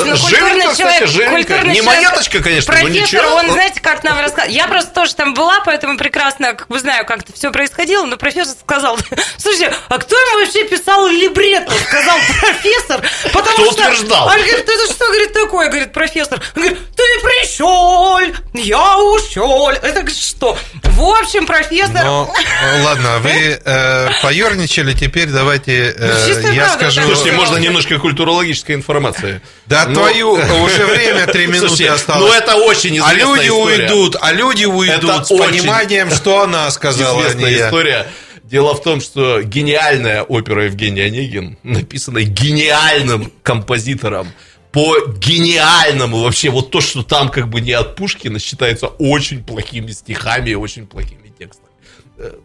Ну, 0.10 0.18
культурный 0.18 0.62
кстати, 0.62 0.78
человек, 0.78 1.08
живенько. 1.08 1.36
культурный 1.36 1.74
Не 1.74 1.82
человек, 1.82 2.04
монеточка, 2.04 2.44
конечно, 2.44 2.74
но 2.74 2.80
профессор, 2.80 3.02
ничего. 3.04 3.36
он, 3.36 3.52
знаете, 3.52 3.82
как 3.82 4.04
нам 4.04 4.20
рассказал. 4.20 4.50
Я 4.50 4.68
просто 4.68 4.92
тоже 4.92 5.16
там 5.16 5.34
была, 5.34 5.62
поэтому 5.66 5.98
прекрасно 5.98 6.54
как 6.54 6.68
бы 6.68 6.80
знаю, 6.80 7.06
как 7.06 7.20
это 7.20 7.34
все 7.34 7.52
происходило, 7.52 8.06
но 8.06 8.18
профессор 8.18 8.56
сказал, 8.60 8.98
слушайте, 9.38 9.74
а 9.88 9.98
кто 9.98 10.16
ему 10.16 10.46
вообще 10.46 10.64
писал 10.66 11.08
либретто? 11.08 11.74
Сказал 11.74 12.18
профессор. 12.40 13.02
Потому 13.34 13.54
Кто 13.54 13.72
что... 13.72 13.84
утверждал? 13.84 14.28
Он 14.28 14.36
говорит, 14.36 14.70
это 14.70 14.94
что, 14.94 15.08
говорит, 15.08 15.34
такое, 15.34 15.70
говорит 15.70 15.94
профессор? 15.94 16.42
Он 16.56 16.62
говорит, 16.62 16.80
ты 16.96 17.04
пришел, 17.22 18.20
я 18.54 18.98
ушел. 18.98 19.70
Это 19.70 20.02
говорит, 20.02 20.18
что? 20.18 20.58
В 20.84 21.04
общем, 21.04 21.46
профессор... 21.46 22.04
Ну, 22.04 22.34
э, 22.64 22.84
ладно, 22.84 23.20
вы 23.20 23.60
э, 23.64 24.10
поерничали, 24.22 24.94
теперь 24.94 25.28
давайте 25.28 25.96
э, 25.98 26.52
я 26.54 26.66
правда, 26.66 26.92
скажу... 26.92 27.02
Слушайте, 27.04 27.32
можно 27.34 27.58
немножко 27.58 28.00
культурологической 28.00 28.76
информации. 28.76 29.42
Да 29.66 29.86
Ну, 29.86 29.99
твою, 30.00 30.32
уже 30.64 30.86
время, 30.86 31.28
три 31.28 31.48
минуты 31.48 31.68
Слушайте, 31.68 31.92
осталось. 31.92 32.32
Ну, 32.32 32.34
это 32.34 32.56
очень 32.56 33.00
а 33.00 33.14
известная 33.14 33.36
люди 33.36 33.48
история. 33.48 33.84
уйдут, 33.84 34.16
а 34.22 34.32
люди 34.32 34.66
уйдут 34.66 35.04
Это 35.04 35.24
с 35.24 35.32
очень 35.32 35.62
пониманием, 35.62 36.12
что 36.12 36.42
она 36.42 36.72
сказала, 36.72 37.12
а 37.12 37.24
не 37.24 37.30
Известная 37.30 37.52
я. 37.52 37.66
история. 37.68 38.08
Дело 38.44 38.74
в 38.74 38.82
том, 38.82 39.00
что 39.00 39.42
гениальная 39.44 40.24
опера 40.24 40.66
Евгения 40.66 41.04
Онегин, 41.04 41.58
написанная 41.64 42.24
гениальным 42.24 43.32
композитором, 43.44 44.28
по 44.72 44.96
гениальному 45.08 46.20
вообще, 46.20 46.50
вот 46.50 46.72
то, 46.72 46.82
что 46.82 47.04
там 47.04 47.30
как 47.30 47.48
бы 47.50 47.62
не 47.62 47.74
от 47.74 47.96
Пушкина, 47.96 48.40
считается 48.40 48.88
очень 48.88 49.44
плохими 49.44 49.92
стихами 49.92 50.52
и 50.52 50.56
очень 50.56 50.88
плохими. 50.88 51.29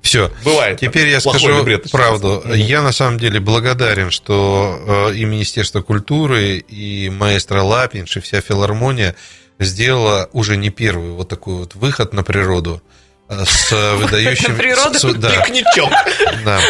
Все. 0.02 0.30
Бывает. 0.44 0.78
Теперь 0.78 1.08
я 1.08 1.20
скажу 1.20 1.58
либретто 1.58 1.88
правду. 1.88 2.40
считается. 2.42 2.64
Я 2.66 2.82
на 2.82 2.92
самом 2.92 3.18
деле 3.18 3.40
благодарен, 3.40 4.10
что 4.10 5.08
э, 5.10 5.14
и 5.16 5.24
Министерство 5.24 5.82
культуры, 5.82 6.58
и 6.58 7.10
маэстро 7.10 7.62
Лапинш, 7.62 8.16
и 8.16 8.20
вся 8.20 8.40
филармония 8.40 9.16
сделала 9.58 10.28
уже 10.32 10.56
не 10.56 10.70
первый 10.70 11.10
вот 11.10 11.28
такой 11.28 11.54
вот 11.56 11.74
выход 11.74 12.12
на 12.12 12.22
природу 12.22 12.82
э, 13.28 13.44
с 13.46 13.72
выдающим... 13.96 14.52
на 14.52 14.58
природу? 14.58 14.98
с- 14.98 15.14
да, 15.14 15.30
Пикничок. 15.30 15.90
да. 16.44 16.60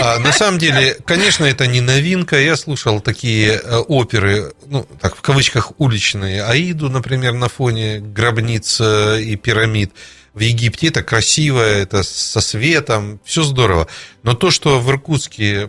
А, 0.00 0.18
на 0.18 0.32
самом 0.32 0.58
деле, 0.58 0.96
конечно, 1.04 1.44
это 1.44 1.66
не 1.66 1.80
новинка. 1.80 2.38
Я 2.38 2.56
слушал 2.56 3.00
такие 3.00 3.60
э, 3.62 3.76
оперы, 3.76 4.52
ну, 4.66 4.86
так, 5.00 5.16
в 5.16 5.20
кавычках, 5.22 5.72
уличные. 5.78 6.44
Аиду, 6.44 6.88
например, 6.88 7.32
на 7.32 7.48
фоне 7.48 7.98
гробниц 7.98 8.80
и 8.80 9.36
пирамид. 9.36 9.92
В 10.38 10.40
Египте 10.40 10.86
это 10.86 11.02
красиво, 11.02 11.60
это 11.60 12.04
со 12.04 12.40
светом, 12.40 13.20
все 13.24 13.42
здорово. 13.42 13.88
Но 14.22 14.34
то, 14.34 14.52
что 14.52 14.78
в 14.78 14.88
Иркутске 14.88 15.68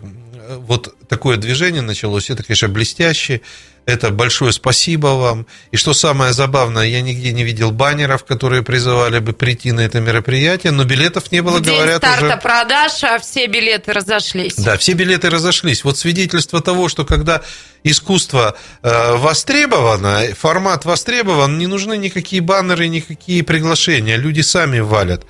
вот 0.58 0.94
такое 1.08 1.38
движение 1.38 1.82
началось, 1.82 2.30
это, 2.30 2.44
конечно, 2.44 2.68
блестяще. 2.68 3.40
Это 3.86 4.10
большое 4.10 4.52
спасибо 4.52 5.08
вам. 5.08 5.46
И 5.72 5.76
что 5.76 5.94
самое 5.94 6.32
забавное, 6.32 6.86
я 6.86 7.00
нигде 7.00 7.32
не 7.32 7.42
видел 7.44 7.72
баннеров, 7.72 8.24
которые 8.24 8.62
призывали 8.62 9.18
бы 9.18 9.32
прийти 9.32 9.72
на 9.72 9.80
это 9.80 10.00
мероприятие, 10.00 10.72
но 10.72 10.84
билетов 10.84 11.32
не 11.32 11.40
было, 11.42 11.58
В 11.58 11.62
день 11.62 11.74
говорят, 11.74 11.98
старта 11.98 12.26
уже. 12.26 12.36
продаж, 12.36 13.04
а 13.04 13.18
все 13.18 13.46
билеты 13.46 13.92
разошлись. 13.92 14.54
Да, 14.56 14.76
все 14.76 14.92
билеты 14.92 15.28
разошлись. 15.30 15.82
Вот 15.82 15.98
свидетельство 15.98 16.60
того, 16.60 16.88
что 16.88 17.04
когда 17.04 17.42
искусство 17.82 18.56
э, 18.82 19.16
востребовано, 19.16 20.22
формат 20.38 20.84
востребован, 20.84 21.58
не 21.58 21.66
нужны 21.66 21.96
никакие 21.96 22.42
баннеры, 22.42 22.86
никакие 22.88 23.42
приглашения. 23.42 24.16
Люди 24.16 24.42
сами 24.42 24.80
валят. 24.80 25.24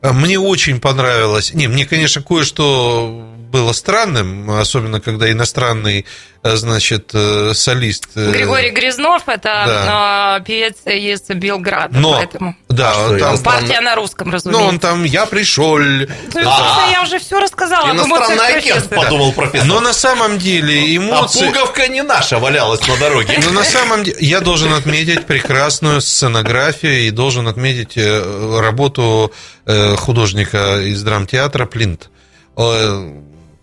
Э, 0.00 0.12
Мне 0.12 0.38
очень 0.38 0.80
понравилось. 0.80 1.52
Не, 1.52 1.66
мне, 1.68 1.84
конечно, 1.84 2.22
кое-что 2.22 3.34
было 3.50 3.72
странным, 3.72 4.50
особенно 4.50 5.00
когда 5.00 5.30
иностранный 5.30 6.04
значит, 6.42 7.10
э, 7.14 7.52
солист. 7.54 8.08
э, 8.14 8.30
Григорий 8.30 8.70
Грязнов, 8.70 9.22
это 9.28 9.42
Да. 9.66 9.84
а, 9.88 10.40
певец 10.40 10.76
из 10.86 11.22
Белграда, 11.28 11.98
Но, 11.98 12.12
поэтому. 12.14 12.56
да, 12.68 12.92
А 12.96 13.18
там, 13.18 13.38
Партия 13.42 13.80
на 13.80 13.94
русском, 13.96 14.28
ну, 14.28 14.34
разумеется. 14.34 14.68
он 14.68 14.78
там, 14.78 15.04
я 15.04 15.26
пришел. 15.26 15.78
Ну, 15.78 16.06
собственно, 16.06 16.90
я 16.92 17.02
уже 17.02 17.18
все 17.18 17.38
рассказала. 17.40 17.90
Иностранный 17.90 18.56
агент, 18.56 18.88
подумал 18.88 19.32
профессор. 19.32 19.66
Но 19.66 19.80
на 19.80 19.92
самом 19.92 20.38
деле 20.38 20.80
А 20.80 20.96
эмоции... 20.96 21.46
пуговка 21.46 21.88
не 21.88 22.02
наша 22.02 22.38
валялась 22.38 22.86
на 22.86 22.96
дороге. 22.96 23.38
Но 23.44 23.50
на 23.50 23.64
самом 23.64 24.04
деле 24.04 24.16
я 24.20 24.40
должен 24.40 24.72
отметить 24.72 25.26
прекрасную 25.26 26.00
сценографию 26.00 27.00
и 27.06 27.10
должен 27.10 27.48
отметить 27.48 27.96
э, 27.96 28.60
работу 28.60 29.32
э, 29.66 29.96
художника 29.96 30.80
из 30.82 31.02
драмтеатра 31.02 31.66
Плинт. 31.66 32.10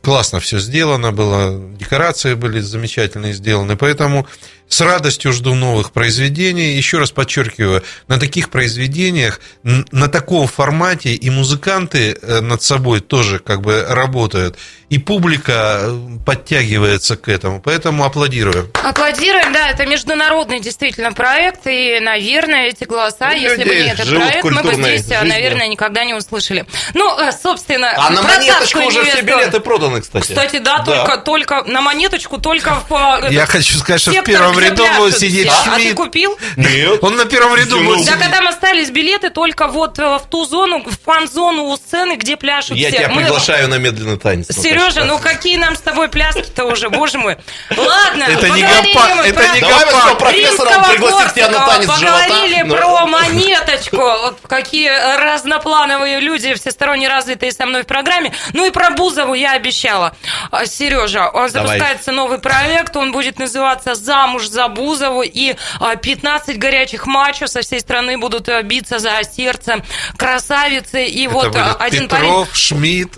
Классно 0.06 0.40
все 0.40 0.60
сделано 0.60 1.12
было, 1.12 1.60
декорации 1.80 2.36
были 2.36 2.60
замечательные 2.60 3.34
сделаны, 3.34 3.76
поэтому 3.76 4.28
с 4.68 4.82
радостью 4.82 5.32
жду 5.32 5.54
новых 5.56 5.92
произведений. 5.92 6.74
Еще 6.74 6.98
раз 6.98 7.12
подчеркиваю, 7.12 7.84
на 8.08 8.20
таких 8.20 8.50
произведениях, 8.50 9.40
на 9.64 10.08
таком 10.08 10.48
формате 10.48 11.14
и 11.14 11.30
музыканты 11.30 12.18
э, 12.22 12.42
над 12.42 12.62
собой 12.62 13.00
тоже 13.02 13.40
как 13.40 13.62
бы 13.62 13.86
работают, 13.88 14.58
и 14.90 14.98
публика 15.00 15.80
э, 15.84 16.18
подтягивается 16.26 17.16
к 17.16 17.28
этому, 17.30 17.62
поэтому 17.62 18.04
аплодирую. 18.06 18.72
Аплодируем, 18.84 19.52
да, 19.54 19.70
это 19.70 19.86
международный 19.86 20.60
действительно 20.60 21.14
проект, 21.14 21.62
и, 21.68 22.00
наверное, 22.00 22.68
эти 22.68 22.84
голоса, 22.84 23.30
Ну, 23.30 23.36
если 23.36 23.64
бы 23.64 23.76
не 23.76 23.88
этот 23.90 24.10
проект, 24.10 24.44
мы 24.44 24.64
бы 24.64 24.74
здесь, 24.74 25.06
а, 25.12 25.20
жизнью. 25.22 25.28
наверное, 25.28 25.68
никогда 25.68 26.06
не 26.06 26.14
услышали. 26.14 26.66
Ну, 26.94 27.20
э, 27.20 27.32
собственно, 27.32 27.94
А 27.96 28.10
на 28.10 28.22
монеточку 28.22 28.80
уже 28.80 29.04
все 29.06 29.22
билеты 29.22 29.60
проданы, 29.60 30.02
кстати. 30.02 30.24
Кстати, 30.24 30.58
да, 30.60 30.80
Только, 30.84 31.18
только 31.18 31.64
на 31.64 31.82
монеточку, 31.82 32.38
только 32.40 32.76
в... 32.88 33.20
э, 33.24 33.34
Я 33.34 33.46
хочу 33.46 33.78
сказать, 33.78 34.02
что 34.02 34.12
в 34.12 34.14
сектор, 34.14 34.34
первом 34.60 34.72
ряду 34.90 34.98
будет 34.98 35.18
сидеть 35.20 35.50
все. 35.52 35.70
А 35.72 35.76
ты 35.76 35.82
Шмидт. 35.82 35.96
купил? 35.96 36.38
Нет. 36.58 37.00
Он 37.04 37.16
на 37.16 37.26
первом 37.26 37.56
ряду 37.56 37.80
Ну, 37.80 37.96
будет 37.96 38.06
Так, 38.08 38.16
а 38.16 38.20
сидеть. 38.20 38.34
там 38.36 38.48
остались 38.48 38.90
билеты 38.90 39.30
только 39.30 39.68
вот 39.68 40.00
э, 40.00 40.18
в 40.18 40.24
ту 40.30 40.46
зону, 40.46 40.84
в 40.86 40.98
фан-зону 41.06 41.66
у 41.66 41.76
сцены, 41.78 42.16
где 42.16 42.38
пляшут 42.38 42.78
Я 42.78 42.90
все. 42.90 42.98
тебя 43.00 43.10
Мы- 43.10 43.22
приглашаю 43.24 43.68
на 43.70 43.76
медленный 43.78 44.18
танец. 44.18 44.48
Сережа, 44.56 45.04
ну 45.06 45.20
какие 45.20 45.58
нам 45.58 45.76
с 45.76 45.80
тобой 45.82 46.08
пляски-то 46.10 46.66
уже, 46.66 46.90
боже 46.90 47.18
мой. 47.18 47.38
Ладно, 47.76 48.24
Это 48.24 48.50
не 48.50 48.62
гопак, 48.64 49.16
мы 49.18 49.24
это 49.24 49.34
про 49.34 49.48
не 49.56 49.62
мы 49.62 49.68
гопак. 49.70 50.18
профессора 50.18 50.70
Римского 50.70 50.92
пригласим 50.92 51.30
тебя 51.36 51.50
на 51.50 51.66
танец. 51.68 51.88
Поговорили 51.88 52.62
Ну. 52.64 52.76
про 52.76 53.06
монеточку. 53.08 54.12
Какие 54.48 54.90
разноплановые 55.18 56.20
люди, 56.20 56.54
всесторонне 56.54 57.08
развитые 57.08 57.52
со 57.52 57.66
мной 57.66 57.84
в 57.84 57.88
программе. 57.88 58.34
Ну 58.54 58.66
и 58.66 58.72
про 58.72 58.90
Бузову 58.92 59.34
я 59.34 59.54
обещала. 59.54 60.16
А, 60.52 60.66
Сережа, 60.66 61.30
он 61.30 61.50
запускается 61.50 62.12
новый 62.12 62.40
проект, 62.40 62.96
он 62.96 63.12
будет 63.12 63.40
называться 63.40 63.96
«Замуж 63.96 64.45
за 64.48 64.68
Бузову», 64.68 65.24
и 65.24 65.56
а, 65.80 65.96
15 65.96 66.58
горячих 66.58 67.06
мачо 67.06 67.48
со 67.48 67.62
всей 67.62 67.80
страны 67.80 68.18
будут 68.18 68.50
а, 68.50 68.62
биться 68.64 69.00
за 69.00 69.22
сердце 69.24 69.84
красавицы. 70.18 71.06
И 71.06 71.26
Это 71.26 71.34
вот 71.34 71.46
а, 71.46 71.50
будет 71.50 71.82
один 71.82 72.10
парень... 72.10 72.26
Петров, 72.26 72.56
Шмидт, 72.56 73.14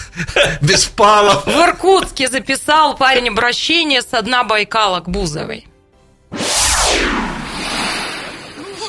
Беспалов. 0.60 1.46
В 1.46 1.60
Иркутске 1.60 2.28
записал 2.28 2.96
парень 2.96 3.28
обращение 3.28 4.02
со 4.02 4.22
дна 4.22 4.44
Байкала 4.44 5.00
к 5.00 5.08
Бузовой. 5.08 5.66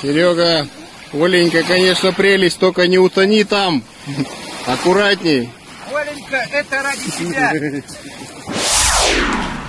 Серега, 0.01 0.67
Оленька, 1.13 1.63
конечно, 1.63 2.13
прелесть, 2.13 2.59
только 2.59 2.88
не 2.88 2.97
утони 2.97 3.43
там. 3.43 3.84
Аккуратней. 4.65 5.49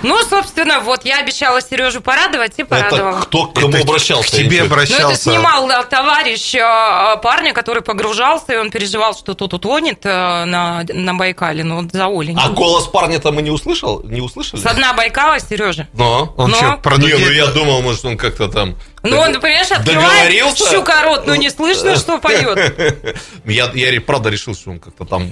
Ну, 0.03 0.17
собственно, 0.27 0.79
вот 0.79 1.05
я 1.05 1.19
обещала 1.19 1.61
Сережу 1.61 2.01
порадовать 2.01 2.53
и 2.57 2.61
Это 2.63 2.65
порадовала. 2.69 3.19
кто 3.21 3.45
к 3.47 3.53
кому 3.55 3.69
Это 3.69 3.81
обращался? 3.83 4.27
К 4.29 4.31
тебе 4.31 4.43
я 4.43 4.49
не 4.49 4.57
Ну, 4.59 4.65
это 4.65 4.73
обращался. 4.73 5.21
снимал 5.21 5.67
да, 5.67 5.83
товарищ 5.83 6.55
э, 6.55 7.17
парня, 7.21 7.53
который 7.53 7.83
погружался, 7.83 8.53
и 8.53 8.57
он 8.57 8.71
переживал, 8.71 9.13
что 9.15 9.33
тот 9.35 9.53
утонет 9.53 10.05
э, 10.05 10.45
на, 10.45 10.83
на 10.87 11.13
Байкале, 11.13 11.63
ну, 11.63 11.81
вот 11.83 11.91
за 11.91 12.07
Олей. 12.07 12.35
А 12.39 12.49
голос 12.49 12.87
парня-то 12.87 13.31
мы 13.31 13.41
не 13.41 13.51
услышал? 13.51 14.01
Не 14.03 14.21
услышали? 14.21 14.59
Со 14.59 14.73
дна 14.73 14.93
Байкала, 14.93 15.39
Сережа. 15.39 15.87
Но. 15.93 16.33
Он 16.37 16.49
Но- 16.51 16.57
что, 16.57 16.77
про 16.77 16.97
Не, 16.97 17.13
ну 17.13 17.29
я 17.31 17.47
думал, 17.47 17.81
может, 17.81 18.03
он 18.05 18.17
как-то 18.17 18.47
там... 18.47 18.75
Ну, 19.03 19.17
он, 19.19 19.39
понимаешь, 19.39 19.71
открывает 19.71 20.57
щука 20.57 21.03
рот, 21.03 21.27
но 21.27 21.35
не 21.35 21.49
слышно, 21.49 21.95
что 21.97 22.17
поет. 22.17 23.05
Я, 23.45 23.69
я 23.73 24.01
правда 24.01 24.29
решил, 24.29 24.55
что 24.55 24.71
он 24.71 24.79
как-то 24.79 25.05
там... 25.05 25.31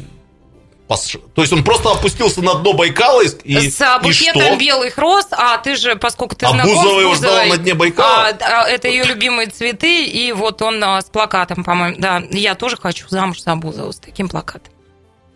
То 1.36 1.42
есть 1.42 1.54
он 1.54 1.64
просто 1.64 1.92
опустился 1.92 2.42
на 2.42 2.56
дно 2.56 2.74
Байкала 2.74 3.22
и, 3.22 3.28
и, 3.44 3.70
С 3.70 3.80
а, 3.82 4.00
и 4.04 4.12
что? 4.12 4.32
букетом 4.34 4.58
белых 4.58 4.98
роз, 4.98 5.28
а 5.32 5.58
ты 5.60 5.76
же, 5.76 5.96
поскольку 5.96 6.36
ты 6.36 6.48
А 6.48 6.50
знаком 6.50 6.74
Бузова 6.74 7.00
с 7.00 7.02
его 7.02 7.16
ждала 7.16 7.34
Бузовой, 7.42 7.50
на 7.58 7.58
дне 7.64 7.74
Байкала? 7.76 8.28
а, 8.40 8.68
это 8.68 8.88
ее 8.88 9.04
любимые 9.04 9.48
цветы, 9.50 10.04
и 10.06 10.32
вот 10.32 10.64
он 10.64 10.84
а, 10.84 11.00
с 11.02 11.06
плакатом, 11.06 11.64
по-моему, 11.64 11.96
да, 12.00 12.24
я 12.32 12.56
тоже 12.56 12.76
хочу 12.76 13.08
замуж 13.08 13.42
за 13.42 13.56
Бузову 13.56 13.94
с 13.94 13.98
таким 13.98 14.30
плакатом. 14.30 14.74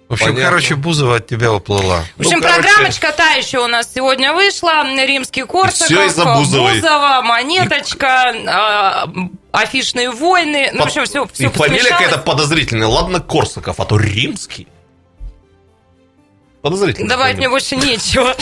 В 0.10 0.14
общем, 0.14 0.26
Понятно. 0.28 0.50
короче, 0.50 0.76
Бузова 0.76 1.16
от 1.18 1.28
тебя 1.28 1.54
уплыла. 1.54 2.04
В 2.18 2.22
общем, 2.22 2.38
Ну, 2.38 2.42
короче. 2.42 2.62
программочка 2.62 3.12
та 3.14 3.32
еще 3.32 3.60
у 3.60 3.68
нас 3.68 3.90
сегодня 3.94 4.34
вышла. 4.34 4.84
Римский 4.86 5.44
Корсаков, 5.44 6.38
Бузовой. 6.38 6.76
Бузова, 6.76 7.22
Монеточка, 7.24 8.34
а, 8.48 9.08
афишные 9.52 10.12
войны. 10.12 10.70
Ну, 10.74 10.82
в 10.84 10.86
общем, 10.86 11.06
все, 11.06 11.24
И 11.24 11.28
все 11.34 11.50
фамилия 11.50 11.90
какая-то 11.90 12.20
подозрительная. 12.20 12.88
Ладно, 12.88 13.22
Корсаков, 13.22 13.80
а 13.80 13.86
то 13.86 13.98
римский. 13.98 14.68
Подозрительно. 16.64 17.10
Добавить 17.10 17.36
мне 17.36 17.50
больше 17.50 17.76
нечего. 17.76 18.34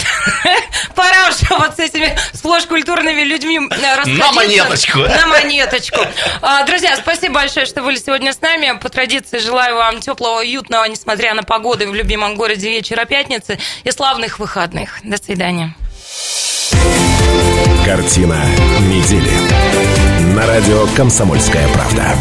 Пора 0.95 1.29
уже 1.29 1.57
вот 1.57 1.75
с 1.75 1.79
этими 1.79 2.15
сплошь 2.33 2.65
культурными 2.65 3.23
людьми 3.23 3.57
э, 3.57 3.95
расходиться. 3.95 4.27
На 4.27 4.31
монеточку. 4.31 4.99
На 4.99 5.25
монеточку. 5.25 6.01
А, 6.43 6.63
Друзья, 6.63 6.95
спасибо 6.97 7.33
большое, 7.33 7.65
что 7.65 7.81
были 7.81 7.97
сегодня 7.97 8.31
с 8.31 8.39
нами. 8.39 8.77
По 8.77 8.89
традиции 8.89 9.39
желаю 9.39 9.75
вам 9.75 10.01
теплого, 10.01 10.41
уютного, 10.41 10.85
несмотря 10.85 11.33
на 11.33 11.41
погоду 11.41 11.89
в 11.89 11.95
любимом 11.95 12.35
городе 12.35 12.69
вечера 12.69 13.05
пятницы 13.05 13.57
и 13.83 13.89
славных 13.89 14.37
выходных. 14.37 14.99
До 15.03 15.17
свидания. 15.17 15.73
Картина 17.83 18.45
недели. 18.81 19.31
На 20.35 20.45
радио 20.45 20.85
«Комсомольская 20.95 21.67
правда». 21.69 22.15